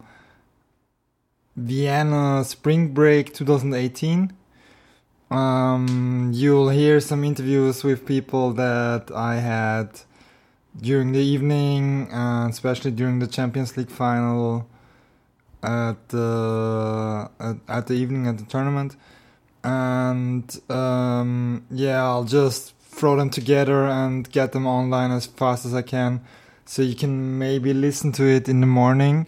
Vienna 1.56 2.44
Spring 2.44 2.94
Break 2.94 3.34
2018. 3.34 4.34
Um, 5.32 6.32
you'll 6.34 6.70
hear 6.70 7.00
some 7.00 7.24
interviews 7.24 7.84
with 7.84 8.06
people 8.06 8.54
that 8.54 9.12
I 9.14 9.36
had 9.36 10.02
during 10.80 11.12
the 11.12 11.20
evening, 11.20 12.12
uh, 12.14 12.48
especially 12.50 12.92
during 12.92 13.20
the 13.20 13.28
Champions 13.28 13.76
League 13.78 13.90
final 13.90 14.68
at 15.64 16.10
the 16.10 17.30
at, 17.40 17.56
at 17.68 17.88
the 17.88 17.94
evening 17.94 18.28
at 18.28 18.38
the 18.38 18.44
tournament 18.44 18.98
and 19.64 20.60
um, 20.70 21.66
yeah, 21.72 22.04
I'll 22.04 22.26
just 22.26 22.74
throw 23.04 23.18
them 23.18 23.30
together 23.30 23.86
and 23.86 24.32
get 24.32 24.54
them 24.54 24.66
online 24.66 25.12
as 25.12 25.26
fast 25.26 25.66
as 25.66 25.74
I 25.74 25.82
can, 25.82 26.22
so 26.64 26.82
you 26.82 26.96
can 26.96 27.38
maybe 27.38 27.74
listen 27.74 28.14
to 28.14 28.24
it 28.24 28.48
in 28.48 28.62
the 28.62 28.66
morning. 28.66 29.28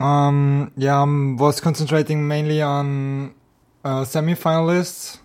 Um, 0.00 0.72
yeah, 0.76 1.00
I 1.00 1.04
was 1.04 1.60
concentrating 1.60 2.26
mainly 2.26 2.60
on 2.60 3.32
uh, 3.84 4.04
semi-finalists 4.04 5.18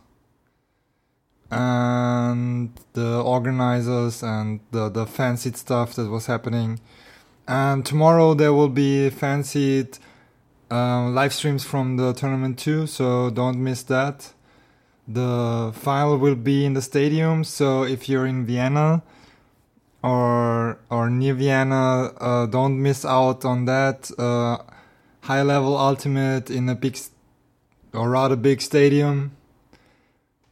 and 1.49 2.69
the 2.94 3.23
organizers 3.23 4.22
and 4.22 4.59
the 4.69 4.89
the 4.89 5.07
Fanseat 5.07 5.57
stuff 5.57 5.95
that 5.95 6.07
was 6.07 6.27
happening. 6.27 6.79
And 7.47 7.83
tomorrow 7.83 8.35
there 8.35 8.53
will 8.53 8.69
be 8.69 9.09
Fanseat 9.09 9.97
uh, 10.69 11.09
live 11.09 11.33
streams 11.33 11.63
from 11.63 11.97
the 11.97 12.13
tournament 12.13 12.59
too, 12.59 12.85
so 12.85 13.31
don't 13.31 13.57
miss 13.57 13.81
that. 13.83 14.34
The 15.08 15.72
final 15.75 16.17
will 16.17 16.36
be 16.36 16.66
in 16.66 16.73
the 16.73 16.81
stadium, 16.81 17.44
so 17.44 17.84
if 17.84 18.09
you're 18.09 18.25
in 18.25 18.45
Vienna 18.45 19.03
or 20.03 20.80
or 20.89 21.09
near 21.09 21.36
Vienna, 21.36 22.12
uh, 22.20 22.45
don't 22.47 22.81
miss 22.81 23.06
out 23.06 23.45
on 23.45 23.66
that. 23.66 24.09
Uh, 24.17 24.58
high 25.22 25.44
level 25.44 25.78
ultimate 25.78 26.50
in 26.50 26.70
a 26.70 26.75
big 26.75 26.97
or 27.94 28.09
rather 28.09 28.36
big 28.36 28.62
stadium. 28.62 29.36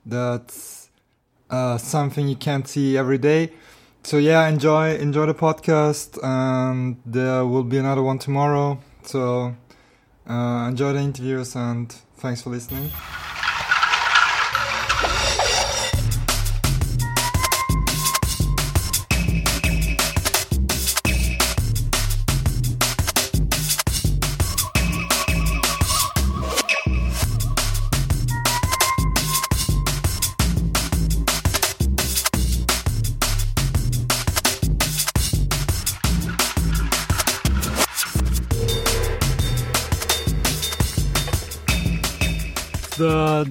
That's 0.05 0.89
uh, 1.49 1.77
something 1.77 2.27
you 2.27 2.35
can't 2.35 2.67
see 2.67 2.97
every 2.97 3.17
day. 3.17 3.51
So 4.03 4.17
yeah, 4.17 4.47
enjoy 4.47 4.95
enjoy 4.97 5.27
the 5.27 5.33
podcast, 5.33 6.21
and 6.23 6.97
there 7.05 7.45
will 7.45 7.63
be 7.63 7.77
another 7.77 8.03
one 8.03 8.19
tomorrow. 8.19 8.79
So 9.03 9.55
uh, 10.29 10.67
enjoy 10.69 10.93
the 10.93 10.99
interviews 10.99 11.55
and 11.55 11.91
thanks 12.17 12.41
for 12.41 12.49
listening. 12.49 12.91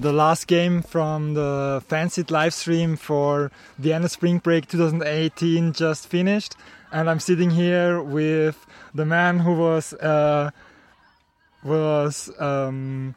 The 0.03 0.11
last 0.11 0.47
game 0.47 0.81
from 0.81 1.33
the 1.33 1.81
Fanseat 1.87 2.29
live 2.29 2.53
stream 2.53 2.97
for 2.97 3.53
Vienna 3.77 4.09
Spring 4.09 4.39
Break 4.39 4.67
2018 4.67 5.71
just 5.71 6.09
finished, 6.09 6.57
and 6.91 7.09
I'm 7.09 7.21
sitting 7.21 7.49
here 7.49 8.03
with 8.03 8.65
the 8.93 9.05
man 9.05 9.39
who 9.39 9.53
was 9.53 9.93
uh, 9.93 10.51
was 11.63 12.29
um, 12.37 13.15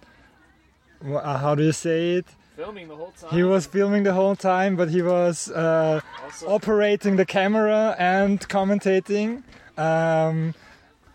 uh, 1.04 1.38
how 1.38 1.56
do 1.56 1.64
you 1.64 1.72
say 1.72 2.12
it? 2.18 2.26
filming 2.54 2.86
the 2.86 2.94
whole 2.94 3.10
time. 3.10 3.30
He 3.34 3.42
was 3.42 3.66
filming 3.66 4.04
the 4.04 4.12
whole 4.12 4.36
time, 4.36 4.76
but 4.76 4.88
he 4.88 5.02
was 5.02 5.50
uh, 5.50 6.00
operating 6.46 7.16
the 7.16 7.26
camera 7.26 7.96
and 7.98 8.38
commentating. 8.48 9.42
Um, 9.76 10.54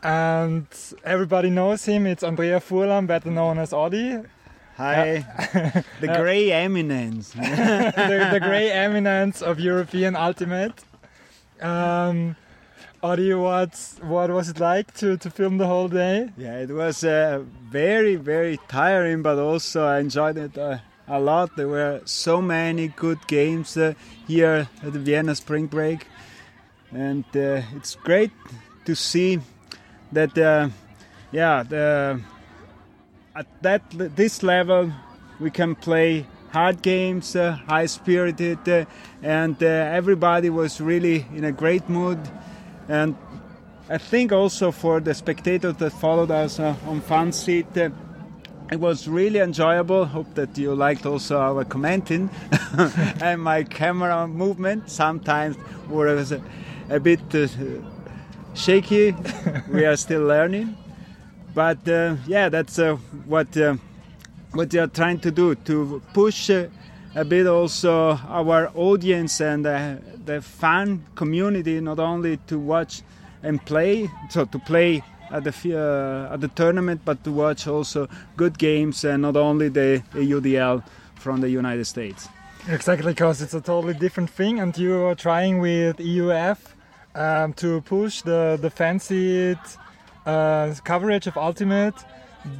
and 0.03 0.67
everybody 1.05 1.49
knows 1.49 1.85
him. 1.85 2.05
It's 2.07 2.23
Andrea 2.23 2.59
Furlan, 2.59 3.07
better 3.07 3.31
known 3.31 3.57
as 3.57 3.71
Audi. 3.71 4.19
Hi, 4.81 5.83
the 6.01 6.07
grey 6.07 6.51
eminence. 6.51 7.29
the, 7.33 8.29
the 8.31 8.39
grey 8.39 8.71
eminence 8.87 9.43
of 9.43 9.59
European 9.59 10.15
Ultimate. 10.15 10.73
Um, 11.61 12.35
Audi, 13.03 13.31
what 13.35 13.77
what 14.01 14.31
was 14.31 14.49
it 14.49 14.59
like 14.59 14.91
to, 14.95 15.17
to 15.17 15.29
film 15.29 15.59
the 15.59 15.67
whole 15.67 15.87
day? 15.87 16.31
yeah, 16.35 16.57
it 16.57 16.71
was 16.71 17.03
uh, 17.03 17.43
very, 17.69 18.15
very 18.15 18.57
tiring, 18.69 19.21
but 19.21 19.37
also 19.37 19.85
I 19.85 19.99
enjoyed 19.99 20.37
it 20.39 20.57
uh, 20.57 20.79
a 21.07 21.19
lot. 21.19 21.55
There 21.55 21.67
were 21.67 22.01
so 22.05 22.41
many 22.41 22.87
good 22.87 23.19
games 23.27 23.77
uh, 23.77 23.93
here 24.27 24.67
at 24.81 24.93
the 24.93 24.99
Vienna 24.99 25.35
Spring 25.35 25.67
Break, 25.67 26.07
and 26.91 27.25
uh, 27.35 27.61
it's 27.75 27.93
great 27.93 28.31
to 28.85 28.95
see 28.95 29.41
that. 30.11 30.35
Uh, 30.35 30.69
yeah, 31.31 31.61
the, 31.61 32.19
at 33.35 33.47
that 33.61 33.81
this 34.15 34.43
level, 34.43 34.91
we 35.39 35.51
can 35.51 35.75
play 35.75 36.25
hard 36.51 36.81
games, 36.81 37.35
uh, 37.35 37.53
high 37.67 37.85
spirited, 37.85 38.67
uh, 38.67 38.85
and 39.23 39.61
uh, 39.63 39.65
everybody 39.65 40.49
was 40.49 40.81
really 40.81 41.25
in 41.33 41.45
a 41.45 41.51
great 41.51 41.87
mood. 41.89 42.19
And 42.89 43.15
I 43.89 43.97
think 43.97 44.31
also 44.31 44.71
for 44.71 44.99
the 44.99 45.13
spectators 45.13 45.75
that 45.77 45.91
followed 45.91 46.31
us 46.31 46.59
uh, 46.59 46.75
on 46.87 47.01
Fanseat, 47.01 47.77
uh, 47.77 47.89
it 48.71 48.79
was 48.79 49.07
really 49.07 49.39
enjoyable. 49.39 50.05
Hope 50.05 50.33
that 50.35 50.57
you 50.57 50.73
liked 50.75 51.05
also 51.05 51.39
our 51.39 51.65
commenting 51.65 52.29
and 53.21 53.41
my 53.41 53.63
camera 53.63 54.27
movement. 54.27 54.89
Sometimes 54.89 55.57
was 55.89 56.31
a, 56.31 56.41
a 56.89 56.99
bit 56.99 57.19
uh, 57.35 57.47
shaky. 58.53 59.15
we 59.71 59.85
are 59.85 59.97
still 59.97 60.23
learning, 60.23 60.77
but 61.53 61.87
uh, 61.87 62.15
yeah, 62.27 62.49
that's 62.49 62.79
uh, 62.79 62.95
what 63.25 63.55
uh, 63.57 63.75
what 64.53 64.71
we 64.73 64.79
are 64.79 64.87
trying 64.87 65.19
to 65.19 65.31
do 65.31 65.55
to 65.55 66.01
push 66.13 66.49
a 66.49 67.25
bit 67.25 67.47
also 67.47 68.17
our 68.29 68.71
audience 68.75 69.41
and 69.41 69.65
the 69.65 70.41
fan 70.41 71.05
community, 71.15 71.79
not 71.81 71.99
only 71.99 72.37
to 72.47 72.59
watch 72.59 73.01
and 73.43 73.63
play, 73.65 74.09
so 74.29 74.45
to 74.45 74.59
play 74.59 75.03
at 75.31 75.43
the 75.43 76.29
at 76.31 76.41
the 76.41 76.47
tournament, 76.49 77.01
but 77.05 77.23
to 77.23 77.31
watch 77.31 77.67
also 77.67 78.07
good 78.37 78.57
games 78.57 79.03
and 79.03 79.21
not 79.21 79.35
only 79.35 79.69
the 79.69 80.03
UDL 80.13 80.83
from 81.15 81.41
the 81.41 81.49
United 81.49 81.85
States. 81.85 82.27
Exactly, 82.67 83.13
because 83.13 83.41
it's 83.41 83.53
a 83.53 83.61
totally 83.61 83.93
different 83.93 84.29
thing, 84.29 84.59
and 84.59 84.77
you 84.77 85.03
are 85.03 85.15
trying 85.15 85.59
with 85.59 85.97
EUF 85.97 86.57
um, 87.15 87.53
to 87.53 87.81
push 87.81 88.21
the 88.21 88.57
the 88.61 88.69
Fanseat 88.69 89.77
uh, 90.25 90.73
coverage 90.83 91.27
of 91.27 91.37
Ultimate 91.37 91.95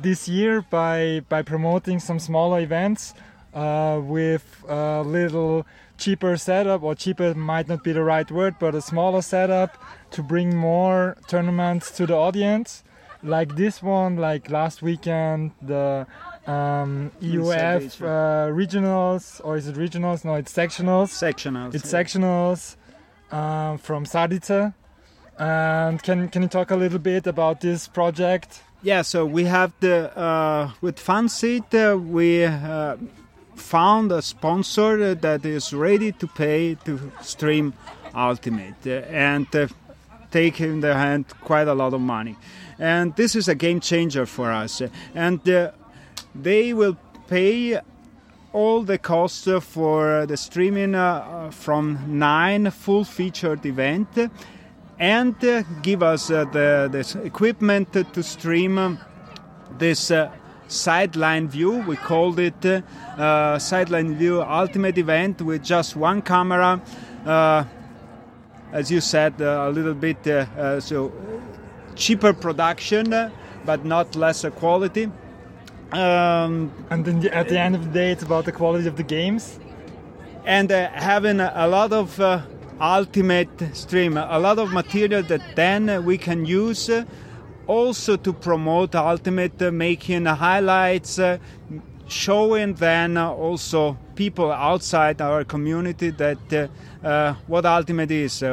this 0.02 0.28
year 0.28 0.62
by 0.70 1.22
by 1.30 1.42
promoting 1.42 2.00
some 2.00 2.20
smaller 2.20 2.60
events 2.60 3.14
uh, 3.54 4.00
with 4.04 4.64
a 4.68 5.02
little 5.04 5.66
cheaper 5.98 6.36
setup, 6.38 6.82
or 6.84 6.96
cheaper 6.96 7.34
might 7.36 7.68
not 7.68 7.84
be 7.84 7.92
the 7.94 8.04
right 8.04 8.30
word, 8.32 8.56
but 8.60 8.74
a 8.74 8.82
smaller 8.82 9.22
setup 9.22 9.78
to 10.12 10.24
bring 10.24 10.56
more 10.56 11.16
tournaments 11.28 11.92
to 11.92 12.08
the 12.08 12.16
audience, 12.16 12.84
like 13.24 13.56
this 13.56 13.84
one, 13.84 14.18
like 14.18 14.50
last 14.50 14.82
weekend 14.82 15.52
the 15.62 16.08
um, 16.48 17.12
EUF 17.22 18.02
uh, 18.02 18.52
regionals, 18.52 19.40
or 19.44 19.58
is 19.58 19.68
it 19.68 19.76
regionals? 19.76 20.26
No, 20.26 20.36
it's 20.36 20.52
sectionals. 20.52 21.10
Sectionals. 21.10 21.76
It's 21.76 21.92
sectionals 21.92 22.78
um, 23.32 23.78
from 23.78 24.06
Sardice. 24.06 24.74
And 25.42 26.04
can 26.04 26.30
can 26.30 26.44
you 26.44 26.48
talk 26.48 26.70
a 26.70 26.76
little 26.76 27.00
bit 27.00 27.26
about 27.26 27.62
this 27.62 27.88
project? 27.88 28.62
Yeah, 28.84 29.02
so 29.02 29.26
we 29.26 29.46
have 29.46 29.74
the 29.80 30.16
uh, 30.16 30.72
with 30.82 30.98
Fanseat, 31.00 31.74
uh, 31.74 31.98
we 31.98 32.46
uh, 32.46 32.98
found 33.56 34.12
a 34.12 34.22
sponsor 34.22 35.16
that 35.16 35.44
is 35.44 35.74
ready 35.74 36.12
to 36.12 36.28
pay 36.28 36.76
to 36.86 37.12
stream 37.22 37.74
Ultimate 38.14 38.86
and 38.86 39.48
take 40.30 40.62
in 40.62 40.82
their 40.82 40.94
hand 40.94 41.26
quite 41.42 41.68
a 41.68 41.74
lot 41.74 41.96
of 41.96 42.02
money. 42.02 42.38
And 42.78 43.16
this 43.16 43.36
is 43.36 43.48
a 43.48 43.56
game 43.56 43.80
changer 43.80 44.28
for 44.28 44.52
us. 44.52 44.84
And 45.16 45.40
they 46.36 46.74
will 46.74 46.98
pay 47.28 47.80
all 48.54 48.84
the 48.84 49.00
costs 49.00 49.48
for 49.62 50.28
the 50.28 50.38
streaming 50.38 50.94
uh, 50.94 51.50
from 51.50 52.20
nine 52.20 52.70
full 52.70 53.06
featured 53.06 53.66
event 53.66 54.30
and 55.02 55.44
uh, 55.44 55.64
give 55.82 56.04
us 56.04 56.30
uh, 56.30 56.46
the, 56.46 56.88
the 56.92 57.22
equipment 57.26 57.92
to 57.92 58.24
stream 58.24 59.00
this 59.80 60.12
sideline 60.68 61.48
view. 61.50 61.80
We 61.80 61.96
called 61.96 62.40
it 62.40 62.64
uh, 62.66 63.58
sideline 63.58 64.16
view 64.16 64.44
ultimate 64.44 65.00
event 65.00 65.42
with 65.42 65.64
just 65.64 65.96
one 65.96 66.22
camera. 66.22 66.80
Uh, 67.26 67.64
as 68.72 68.92
you 68.92 69.02
said, 69.02 69.42
uh, 69.42 69.68
a 69.68 69.72
little 69.72 69.96
bit 69.96 70.24
so 70.82 71.12
cheaper 71.96 72.32
production, 72.32 73.32
but 73.66 73.84
not 73.84 74.16
lesser 74.16 74.52
quality. 74.52 75.12
Um, 75.92 76.72
and 76.90 77.04
then 77.04 77.28
at 77.30 77.50
the 77.50 77.60
end 77.60 77.76
of 77.76 77.84
the 77.86 77.92
day, 77.92 78.12
it's 78.12 78.24
about 78.24 78.46
the 78.46 78.52
quality 78.52 78.88
of 78.88 78.98
the 78.98 79.04
games. 79.04 79.60
And 80.46 80.72
uh, 80.72 80.90
having 80.92 81.40
a, 81.40 81.68
lot 81.68 81.92
of 81.92 82.20
uh, 82.20 82.42
ultimate 82.82 83.76
stream, 83.76 84.18
a 84.18 84.40
lot 84.40 84.58
of 84.58 84.74
material 84.74 85.22
that 85.24 85.56
then 85.56 86.04
we 86.04 86.18
can 86.18 86.46
use 86.46 86.90
uh, 86.90 87.06
also 87.68 88.18
to 88.18 88.34
promote 88.34 88.96
ultimate, 88.96 89.62
uh, 89.62 89.72
making 89.72 90.26
highlights, 90.26 91.20
uh, 91.20 91.38
showing 92.08 92.74
then 92.74 93.18
also 93.18 93.98
people 94.16 94.52
outside 94.52 95.22
our 95.22 95.44
community 95.44 96.10
that 96.10 96.70
what 97.48 97.66
ultimate 97.66 98.12
is, 98.12 98.44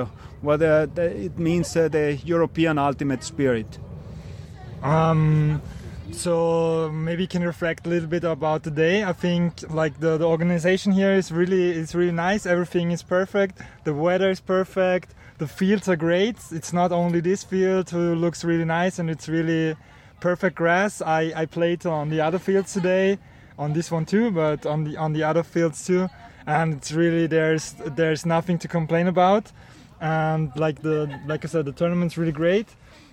what 0.43 0.63
it 0.63 1.37
means, 1.39 1.73
the 1.73 2.19
European 2.25 2.79
ultimate 2.79 3.25
spirit. 3.25 3.79
Um, 4.83 5.61
so 6.13 6.91
maybe 6.91 7.23
you 7.23 7.29
can 7.29 7.43
reflect 7.43 7.87
a 7.87 7.89
little 7.89 8.09
bit 8.09 8.25
about 8.25 8.63
today 8.63 9.05
i 9.05 9.13
think 9.13 9.63
like 9.71 10.01
the, 10.01 10.17
the 10.17 10.25
organization 10.25 10.93
here 10.93 11.13
is 11.13 11.31
really 11.31 11.71
is 11.71 11.95
really 11.95 12.13
nice. 12.13 12.47
Everything 12.47 12.91
is 12.91 13.03
perfect. 13.03 13.61
The 13.85 13.95
weather 13.95 14.31
is 14.31 14.41
perfect. 14.41 15.15
The 15.39 15.47
fields 15.47 15.89
are 15.89 15.97
great. 15.97 16.37
It's 16.51 16.73
not 16.73 16.93
only 16.93 17.21
this 17.21 17.45
field 17.45 17.91
who 17.91 18.15
looks 18.15 18.45
really 18.45 18.65
nice 18.65 18.99
and 18.99 19.09
it's 19.09 19.29
really 19.29 19.77
perfect 20.21 20.57
grass. 20.57 21.01
I 21.01 21.33
i 21.37 21.47
played 21.47 21.87
on 21.87 22.11
the 22.11 22.21
other 22.21 22.39
fields 22.39 22.73
today 22.73 23.19
on 23.59 23.73
this 23.73 23.91
one 23.91 24.05
too 24.05 24.31
but 24.31 24.67
on 24.67 24.85
the 24.85 24.97
on 24.97 25.13
the 25.13 25.23
other 25.23 25.43
fields 25.43 25.87
too. 25.87 26.09
And 26.47 26.75
it's 26.75 26.93
really 26.93 27.27
there's 27.27 27.75
there's 28.01 28.25
nothing 28.27 28.59
to 28.59 28.69
complain 28.69 29.07
about. 29.09 29.53
And 30.01 30.53
like 30.57 30.83
the 30.83 30.99
like 31.27 31.45
i 31.45 31.49
said 31.49 31.65
the 31.65 31.73
tournament's 31.73 32.17
really 32.19 32.33
great. 32.33 32.69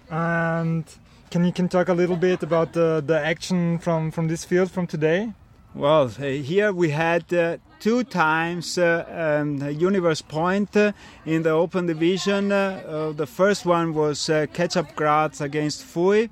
And 0.09 0.85
can 1.29 1.43
you 1.45 1.51
can 1.51 1.67
talk 1.67 1.89
a 1.89 1.93
little 1.93 2.15
bit 2.15 2.43
about 2.43 2.73
the, 2.73 3.03
the 3.05 3.19
action 3.19 3.79
from, 3.79 4.11
from 4.11 4.27
this 4.27 4.45
field 4.45 4.71
from 4.71 4.87
today? 4.87 5.33
Well, 5.73 6.05
uh, 6.05 6.21
here 6.21 6.71
we 6.71 6.91
had 6.91 7.33
uh, 7.33 7.57
two 7.81 8.05
times 8.05 8.77
uh, 8.77 9.41
um, 9.41 9.61
Universe 9.69 10.21
Point 10.21 10.75
uh, 10.77 10.93
in 11.25 11.43
the 11.43 11.49
Open 11.49 11.85
Division. 11.85 12.51
Uh, 12.51 12.81
uh, 12.87 13.11
the 13.11 13.27
first 13.27 13.65
one 13.65 13.93
was 13.93 14.29
uh, 14.29 14.45
Ketchup 14.53 14.95
Graz 14.95 15.41
against 15.41 15.83
Fui, 15.83 16.29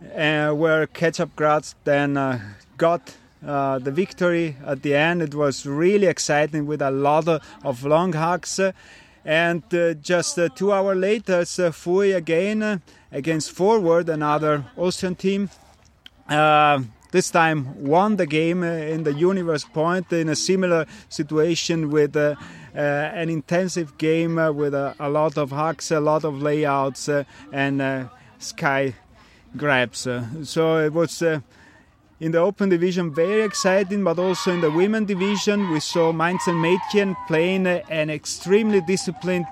where 0.00 0.86
Ketchup 0.88 1.36
Graz 1.36 1.76
then 1.84 2.14
got 2.76 3.14
the 3.40 3.92
victory 3.94 4.56
at 4.66 4.82
the 4.82 4.96
end. 4.96 5.22
It 5.22 5.34
was 5.34 5.64
really 5.64 6.08
exciting 6.08 6.66
with 6.66 6.82
a 6.82 6.90
lot 6.90 7.28
of, 7.28 7.84
long 7.84 8.14
hucks. 8.14 8.58
and 9.24 9.62
just 10.02 10.38
two 10.56 10.72
hours 10.72 10.98
later, 10.98 11.44
Fui 11.72 12.10
again 12.10 12.82
against 13.12 13.52
Forward, 13.52 14.08
another 14.08 14.64
Austrian 14.76 15.14
team. 15.14 15.50
Uh, 16.28 16.80
this 17.12 17.30
time 17.30 17.84
won 17.84 18.16
the 18.16 18.26
game 18.26 18.62
uh, 18.62 18.66
in 18.66 19.04
the 19.04 19.12
Universe 19.12 19.64
Point 19.64 20.12
in 20.12 20.28
a 20.28 20.36
similar 20.36 20.86
situation 21.08 21.90
with 21.90 22.16
uh, 22.16 22.34
uh, 22.74 22.78
an 22.78 23.30
intensive 23.30 23.96
game 23.96 24.38
uh, 24.38 24.52
with 24.52 24.74
a, 24.74 24.94
a, 24.98 25.08
lot 25.08 25.38
of 25.38 25.50
hucks, 25.50 25.90
a 25.90 26.00
lot 26.00 26.24
of 26.24 26.42
layouts, 26.42 27.08
uh, 27.08 27.24
and 27.52 28.10
sky 28.38 28.94
grabs. 29.56 30.06
so 30.42 30.78
it 30.78 30.92
was 30.92 31.22
in 31.22 32.32
the 32.32 32.38
open 32.38 32.68
division 32.68 33.14
very 33.14 33.42
exciting, 33.42 34.04
but 34.04 34.18
also 34.18 34.52
in 34.52 34.60
the 34.60 34.70
women 34.70 35.06
division 35.06 35.70
we 35.70 35.80
saw 35.80 36.12
Mainzelmädchen 36.12 37.16
playing 37.26 37.66
an 37.66 38.10
extremely 38.10 38.80
disciplined 38.82 39.46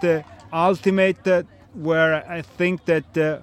ultimate 0.53 1.47
where 1.75 2.29
I 2.31 2.43
think 2.43 2.85
that 2.87 3.19
uh, 3.19 3.39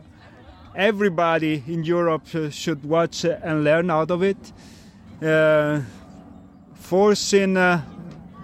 everybody 0.75 1.63
in 1.67 1.83
Europe 1.83 2.33
uh, 2.33 2.49
should 2.49 2.83
watch 2.83 3.23
and 3.25 3.63
learn 3.63 3.89
out 3.89 4.11
of 4.11 4.23
it. 4.23 4.51
Uh, 5.21 5.81
forcing 6.73 7.55
uh, 7.55 7.81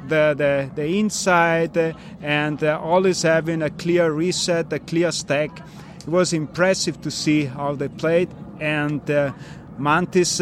the, 0.08 0.34
the, 0.38 0.70
the 0.76 0.86
inside 1.00 1.78
uh, 1.78 1.94
and 2.22 2.64
uh, 2.64 2.80
always 2.82 3.24
having 3.24 3.62
a 3.62 3.70
clear 3.70 4.12
reset, 4.12 4.72
a 4.72 4.80
clear 4.80 5.12
stack. 5.12 5.62
It 6.00 6.08
was 6.08 6.34
impressive 6.34 7.02
to 7.02 7.12
see 7.12 7.46
how 7.46 7.76
they 7.76 7.90
played, 7.90 8.30
and 8.60 9.02
Mantis 9.78 10.40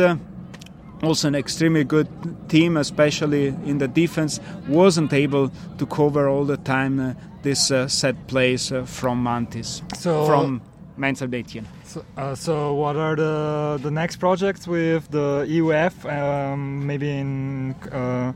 also 1.06 1.28
an 1.28 1.36
extremely 1.36 1.84
good 1.84 2.08
team, 2.50 2.78
especially 2.78 3.48
in 3.48 3.78
the 3.78 3.88
defense, 3.88 4.40
wasn't 4.68 5.14
able 5.14 5.52
to 5.78 5.86
cover 5.86 6.28
all 6.28 6.46
the 6.46 6.58
time 6.58 7.00
uh, 7.00 7.14
this 7.46 7.72
uh, 7.72 7.88
set 7.88 8.16
plays 8.28 8.72
uh, 8.72 8.84
from 8.84 9.24
Mantis, 9.24 9.84
so, 9.96 10.26
from 10.26 10.62
Mainz 10.98 11.20
So, 11.20 12.04
uh, 12.18 12.36
so, 12.36 12.74
what 12.74 12.96
are 12.96 13.16
the 13.16 13.80
the 13.82 13.92
next 13.92 14.18
projects 14.18 14.68
with 14.68 15.10
the 15.12 15.46
EUF? 15.48 15.94
Um, 16.06 16.86
maybe 16.86 17.10
in 17.10 17.76
uh, 17.92 18.34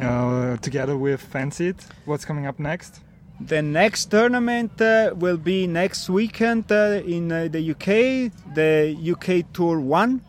uh, 0.00 0.56
together 0.56 0.96
with 0.96 1.20
Fanseat. 1.32 1.76
What's 2.06 2.24
coming 2.24 2.46
up 2.46 2.58
next? 2.58 3.00
The 3.40 3.60
next 3.60 4.06
tournament 4.06 4.80
uh, 4.80 5.12
will 5.14 5.36
be 5.36 5.66
next 5.66 6.08
weekend 6.08 6.72
uh, 6.72 7.02
in 7.04 7.28
the 7.28 7.62
UK, 7.72 8.32
the 8.54 8.96
UK 9.12 9.52
Tour 9.52 9.80
One. 9.80 10.22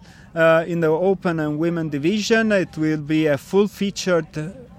in 0.68 0.82
the 0.82 0.92
open 0.92 1.40
and 1.40 1.58
women 1.58 1.90
division, 1.90 2.52
it 2.52 2.78
will 2.78 3.02
be 3.02 3.28
a 3.28 3.38
full 3.38 3.68
featured 3.70 4.28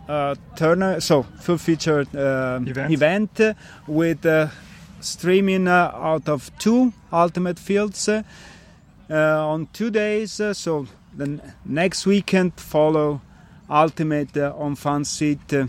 uh, 0.09 0.35
Turner, 0.57 1.01
so 1.01 1.23
full 1.41 1.59
featured 1.59 2.15
uh, 2.15 2.61
event. 2.67 2.93
event. 2.93 3.57
with 3.87 4.25
uh, 4.25 4.49
streaming 5.01 5.69
uh, 5.69 5.91
out 5.95 6.29
of 6.29 6.51
two 6.59 6.93
ultimate 7.13 7.59
fields 7.59 8.09
uh, 8.09 8.23
on 9.11 9.69
two 9.73 9.91
days. 9.91 10.41
Uh, 10.41 10.55
so 10.55 10.87
the 11.17 11.41
next 11.65 12.07
weekend 12.07 12.55
follow 12.59 13.21
ultimate 13.69 14.37
on 14.37 14.77
Fanseat 14.77 15.69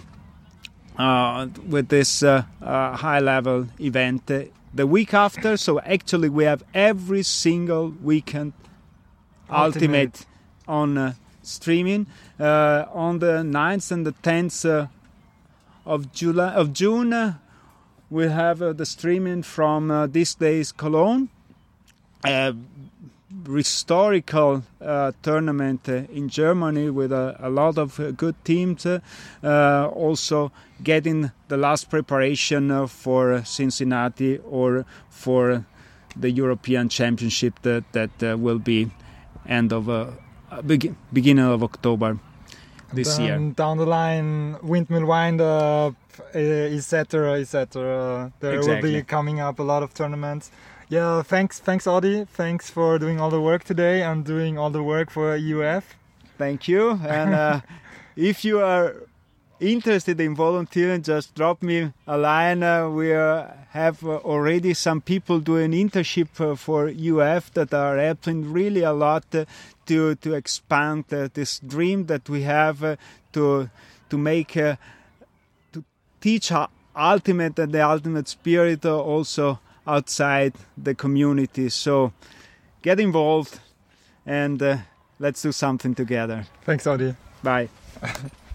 with 1.68 1.90
this 1.90 2.22
high 2.22 3.20
level 3.20 3.68
event. 3.80 4.32
the 4.74 4.86
week 4.86 5.14
after, 5.14 5.58
so 5.58 5.80
actually 5.80 6.30
we 6.30 6.44
have 6.44 6.64
every 6.74 7.24
single 7.24 7.94
weekend 8.04 8.54
ultimate, 9.50 10.26
ultimate 10.26 10.26
on 10.68 11.16
streaming 11.42 12.02
uh, 12.02 12.27
on 12.40 13.20
the 13.20 13.44
9th 13.44 13.92
and 13.92 14.06
the 14.06 14.14
10th 14.14 14.70
uh, 14.70 14.88
of 15.86 16.12
July 16.12 16.54
of 16.54 16.74
June. 16.74 17.14
Uh, 17.14 17.36
we 18.10 18.28
have 18.28 18.60
the 18.60 18.86
streaming 18.86 19.44
from 19.44 20.10
this 20.12 20.36
day's 20.36 20.72
Cologne 20.72 21.30
A 22.26 22.54
historical 23.46 24.64
uh, 24.82 25.12
tournament 25.22 25.90
uh, 25.90 26.04
in 26.12 26.30
Germany 26.30 26.90
with 26.90 27.12
a, 27.12 27.50
lot 27.50 27.78
of 27.78 28.00
uh, 28.00 28.12
good 28.12 28.36
teams. 28.46 28.86
also, 29.44 30.52
getting 30.84 31.32
the 31.48 31.58
last 31.58 31.90
preparation 31.90 32.88
for 32.88 33.44
Cincinnati 33.44 34.38
or 34.38 34.86
for 35.10 35.66
the 36.16 36.32
European 36.32 36.90
Championship 36.90 37.62
that 37.64 37.84
that 37.92 38.40
will 38.40 38.60
be 38.60 38.90
end 39.46 39.74
of 39.74 39.90
uh, 40.52 40.62
beginning 40.62 41.46
of 41.46 41.64
October 41.64 42.20
this 42.94 43.20
year. 43.20 43.38
Down 43.56 43.78
the 43.78 43.86
line, 43.86 44.58
windmill 44.62 45.06
wind 45.06 45.42
up, 45.42 45.96
etc., 46.34 47.40
etc. 47.40 48.32
There 48.40 48.56
exactly. 48.56 48.92
will 48.92 49.00
be 49.00 49.04
coming 49.04 49.40
up 49.40 49.60
a 49.60 49.64
lot 49.64 49.84
of 49.84 49.94
tournaments. 49.94 50.52
Yeah, 50.90 51.22
thanks, 51.22 51.60
thanks, 51.60 51.86
Audi. 51.86 52.26
Thanks 52.26 52.70
for 52.70 52.98
doing 52.98 53.20
all 53.20 53.30
the 53.30 53.42
work 53.42 53.66
today 53.66 54.02
and 54.04 54.24
doing 54.24 54.58
all 54.58 54.70
the 54.70 54.84
work 54.84 55.10
for 55.10 55.38
EUF. 55.38 55.84
Thank 56.38 56.68
you. 56.68 56.92
And 57.06 57.34
uh, 57.34 57.62
if 58.16 58.46
you 58.46 58.62
are 58.62 58.96
interested 59.60 60.20
in 60.20 60.36
volunteering, 60.36 61.02
just 61.02 61.34
drop 61.36 61.62
me 61.62 61.92
a 62.06 62.18
line. 62.18 62.64
Uh, 62.64 62.90
we 62.90 63.14
uh, 63.14 63.48
have 63.70 64.04
uh, 64.04 64.18
already 64.18 64.74
some 64.74 65.02
people 65.02 65.40
doing 65.40 65.72
internship 65.72 66.30
uh, 66.40 66.56
for 66.56 66.88
UF 66.88 67.54
that 67.54 67.74
are 67.74 67.98
helping 67.98 68.52
really 68.52 68.84
a 68.84 68.94
lot 68.94 69.24
uh, 69.34 69.46
to 69.86 70.16
to 70.16 70.34
expand 70.34 71.06
uh, 71.12 71.30
this 71.34 71.60
dream 71.60 72.06
that 72.06 72.30
we 72.30 72.44
have 72.44 72.98
to 73.34 73.70
to 74.10 74.18
make 74.18 74.54
to 74.54 74.78
teach 76.22 76.52
ultimate 76.96 77.60
and 77.60 77.72
the 77.72 77.82
ultimate 77.82 78.28
spirit 78.28 78.86
also 78.86 79.60
outside 79.86 80.54
the 80.78 80.94
community. 80.96 81.70
So 81.70 82.12
get 82.82 83.00
involved 83.00 83.60
and 84.26 84.62
let's 85.20 85.42
do 85.42 85.52
something 85.52 85.96
together. 85.96 86.46
Thanks, 86.66 86.86
Audi. 86.86 87.16
Bye. 87.44 87.70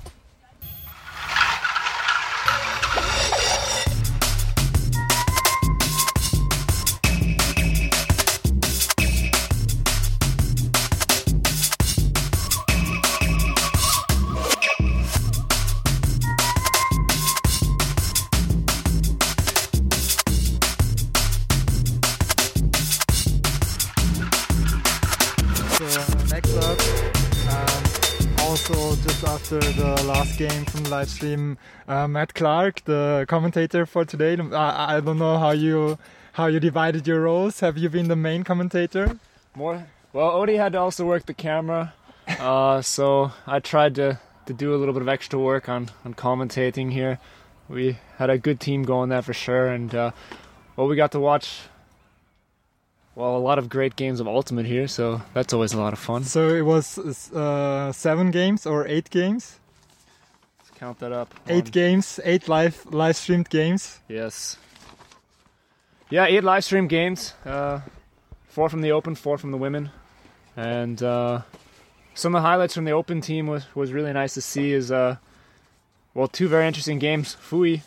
after 29.53 29.73
the 29.73 30.03
last 30.05 30.39
game 30.39 30.65
from 30.65 30.85
the 30.85 30.89
live 30.89 31.11
stream, 31.11 31.59
uh, 31.87 32.09
Matt 32.09 32.33
Clark, 32.33 32.85
the 32.85 33.27
commentator 33.29 33.85
for 33.85 34.03
today. 34.03 34.39
I, 34.39 34.97
I 34.97 35.01
don't 35.01 35.19
know 35.19 35.37
how 35.37 35.51
you 35.51 35.99
how 36.33 36.47
you 36.47 36.59
divided 36.59 37.07
your 37.07 37.21
roles. 37.21 37.61
Have 37.61 37.77
you 37.77 37.91
been 37.91 38.09
the 38.09 38.17
main 38.17 38.45
commentator? 38.45 39.19
More 39.55 39.87
well, 40.15 40.31
Odie 40.31 40.57
had 40.57 40.73
to 40.73 40.79
also 40.79 41.05
work 41.05 41.27
the 41.27 41.35
camera, 41.35 41.93
uh, 42.27 42.81
so 42.81 43.33
I 43.47 43.59
tried 43.59 43.95
to 43.97 44.19
to 44.47 44.55
do 44.55 44.75
a 44.75 44.77
little 44.77 44.95
bit 44.95 45.03
of 45.03 45.09
extra 45.09 45.39
work 45.39 45.69
on 45.69 45.91
on 46.03 46.15
commentating 46.15 46.91
here. 46.91 47.19
We 47.69 47.99
had 48.17 48.31
a 48.31 48.39
good 48.39 48.59
team 48.59 48.85
going 48.85 49.11
there 49.11 49.23
for 49.23 49.35
sure, 49.35 49.69
and 49.69 49.95
uh, 49.95 50.13
well, 50.77 50.87
we 50.87 50.97
got 50.97 51.13
to 51.13 51.21
watch 51.21 51.59
well, 53.15 53.37
a 53.37 53.39
lot 53.39 53.59
of 53.59 53.69
great 53.69 53.97
games 53.97 54.21
of 54.21 54.27
Ultimate 54.27 54.67
here, 54.67 54.89
so 54.89 55.23
that's 55.35 55.53
always 55.53 55.73
a 55.73 55.79
lot 55.79 55.93
of 55.93 55.99
fun. 55.99 56.25
So 56.25 56.49
it 56.49 56.63
was 56.63 56.99
uh, 57.33 57.93
seven 57.93 58.31
games 58.31 58.67
or 58.67 58.87
eight 58.87 59.11
games? 59.11 59.59
Let's 60.59 60.79
count 60.79 60.99
that 61.01 61.13
up. 61.13 61.35
Eight 61.49 61.65
One. 61.65 61.71
games, 61.73 62.21
eight 62.25 62.49
live 62.49 62.87
live 62.87 63.17
streamed 63.17 63.51
games. 63.51 64.01
Yes. 64.09 64.57
Yeah, 66.11 66.27
eight 66.27 66.45
live 66.45 66.65
stream 66.65 66.89
games. 66.89 67.35
Uh, 67.45 67.81
four 68.49 68.69
from 68.69 68.83
the 68.83 68.93
Open, 68.93 69.15
four 69.15 69.39
from 69.39 69.51
the 69.51 69.57
women, 69.59 69.91
and 70.57 71.03
uh, 71.03 71.41
some 72.15 72.35
of 72.35 72.43
the 72.43 72.47
highlights 72.47 72.75
from 72.75 72.85
the 72.85 72.93
Open 72.93 73.21
team 73.21 73.47
was 73.47 73.65
was 73.75 73.93
really 73.93 74.13
nice 74.13 74.35
to 74.35 74.41
see. 74.43 74.73
Is 74.73 74.93
uh, 74.93 75.17
well, 76.15 76.29
two 76.29 76.49
very 76.49 76.67
interesting 76.67 76.99
games. 76.99 77.35
Fui, 77.35 77.83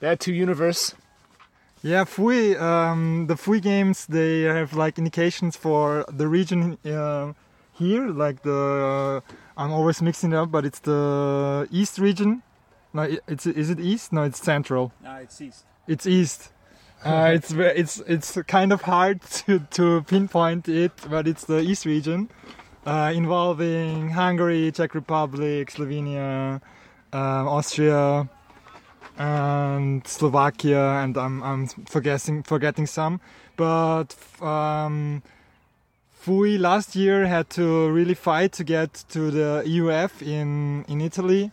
they 0.00 0.08
had 0.08 0.18
two 0.18 0.34
universe 0.34 0.94
yeah, 1.82 2.04
Fui, 2.04 2.56
um, 2.56 3.26
the 3.26 3.36
Fui 3.36 3.60
games, 3.60 4.06
they 4.06 4.42
have 4.42 4.74
like 4.74 4.98
indications 4.98 5.56
for 5.56 6.04
the 6.08 6.28
region 6.28 6.78
uh, 6.84 7.32
here, 7.72 8.08
like 8.08 8.42
the, 8.42 9.22
uh, 9.26 9.32
I'm 9.56 9.72
always 9.72 10.02
mixing 10.02 10.32
it 10.32 10.36
up, 10.36 10.50
but 10.50 10.64
it's 10.64 10.80
the 10.80 11.68
east 11.70 11.98
region. 11.98 12.42
No, 12.92 13.02
it's 13.26 13.46
is 13.46 13.70
it 13.70 13.80
east? 13.80 14.12
No, 14.12 14.22
it's 14.22 14.42
central. 14.42 14.92
No, 15.02 15.16
it's 15.16 15.40
east. 15.40 15.64
It's 15.86 16.06
east. 16.06 16.52
Uh, 17.04 17.30
it's 17.32 17.52
it's 17.52 18.00
it's 18.08 18.38
kind 18.48 18.72
of 18.72 18.82
hard 18.82 19.22
to, 19.46 19.60
to 19.70 20.02
pinpoint 20.02 20.68
it, 20.68 20.92
but 21.08 21.28
it's 21.28 21.44
the 21.44 21.60
east 21.60 21.84
region, 21.84 22.28
uh, 22.86 23.12
involving 23.14 24.10
Hungary, 24.10 24.72
Czech 24.72 24.94
Republic, 24.94 25.70
Slovenia, 25.70 26.60
uh, 27.12 27.16
Austria, 27.16 28.28
and 29.18 30.06
Slovakia, 30.06 31.02
and 31.02 31.16
I'm, 31.18 31.42
I'm 31.42 31.66
forgetting 31.66 32.44
forgetting 32.44 32.86
some. 32.86 33.20
But 33.56 34.14
um, 34.40 35.22
Fui 36.12 36.56
last 36.56 36.94
year 36.94 37.26
had 37.26 37.50
to 37.50 37.90
really 37.90 38.14
fight 38.14 38.52
to 38.52 38.64
get 38.64 39.04
to 39.10 39.30
the 39.30 39.64
EUF 39.66 40.22
in 40.22 40.84
in 40.88 41.00
Italy, 41.00 41.50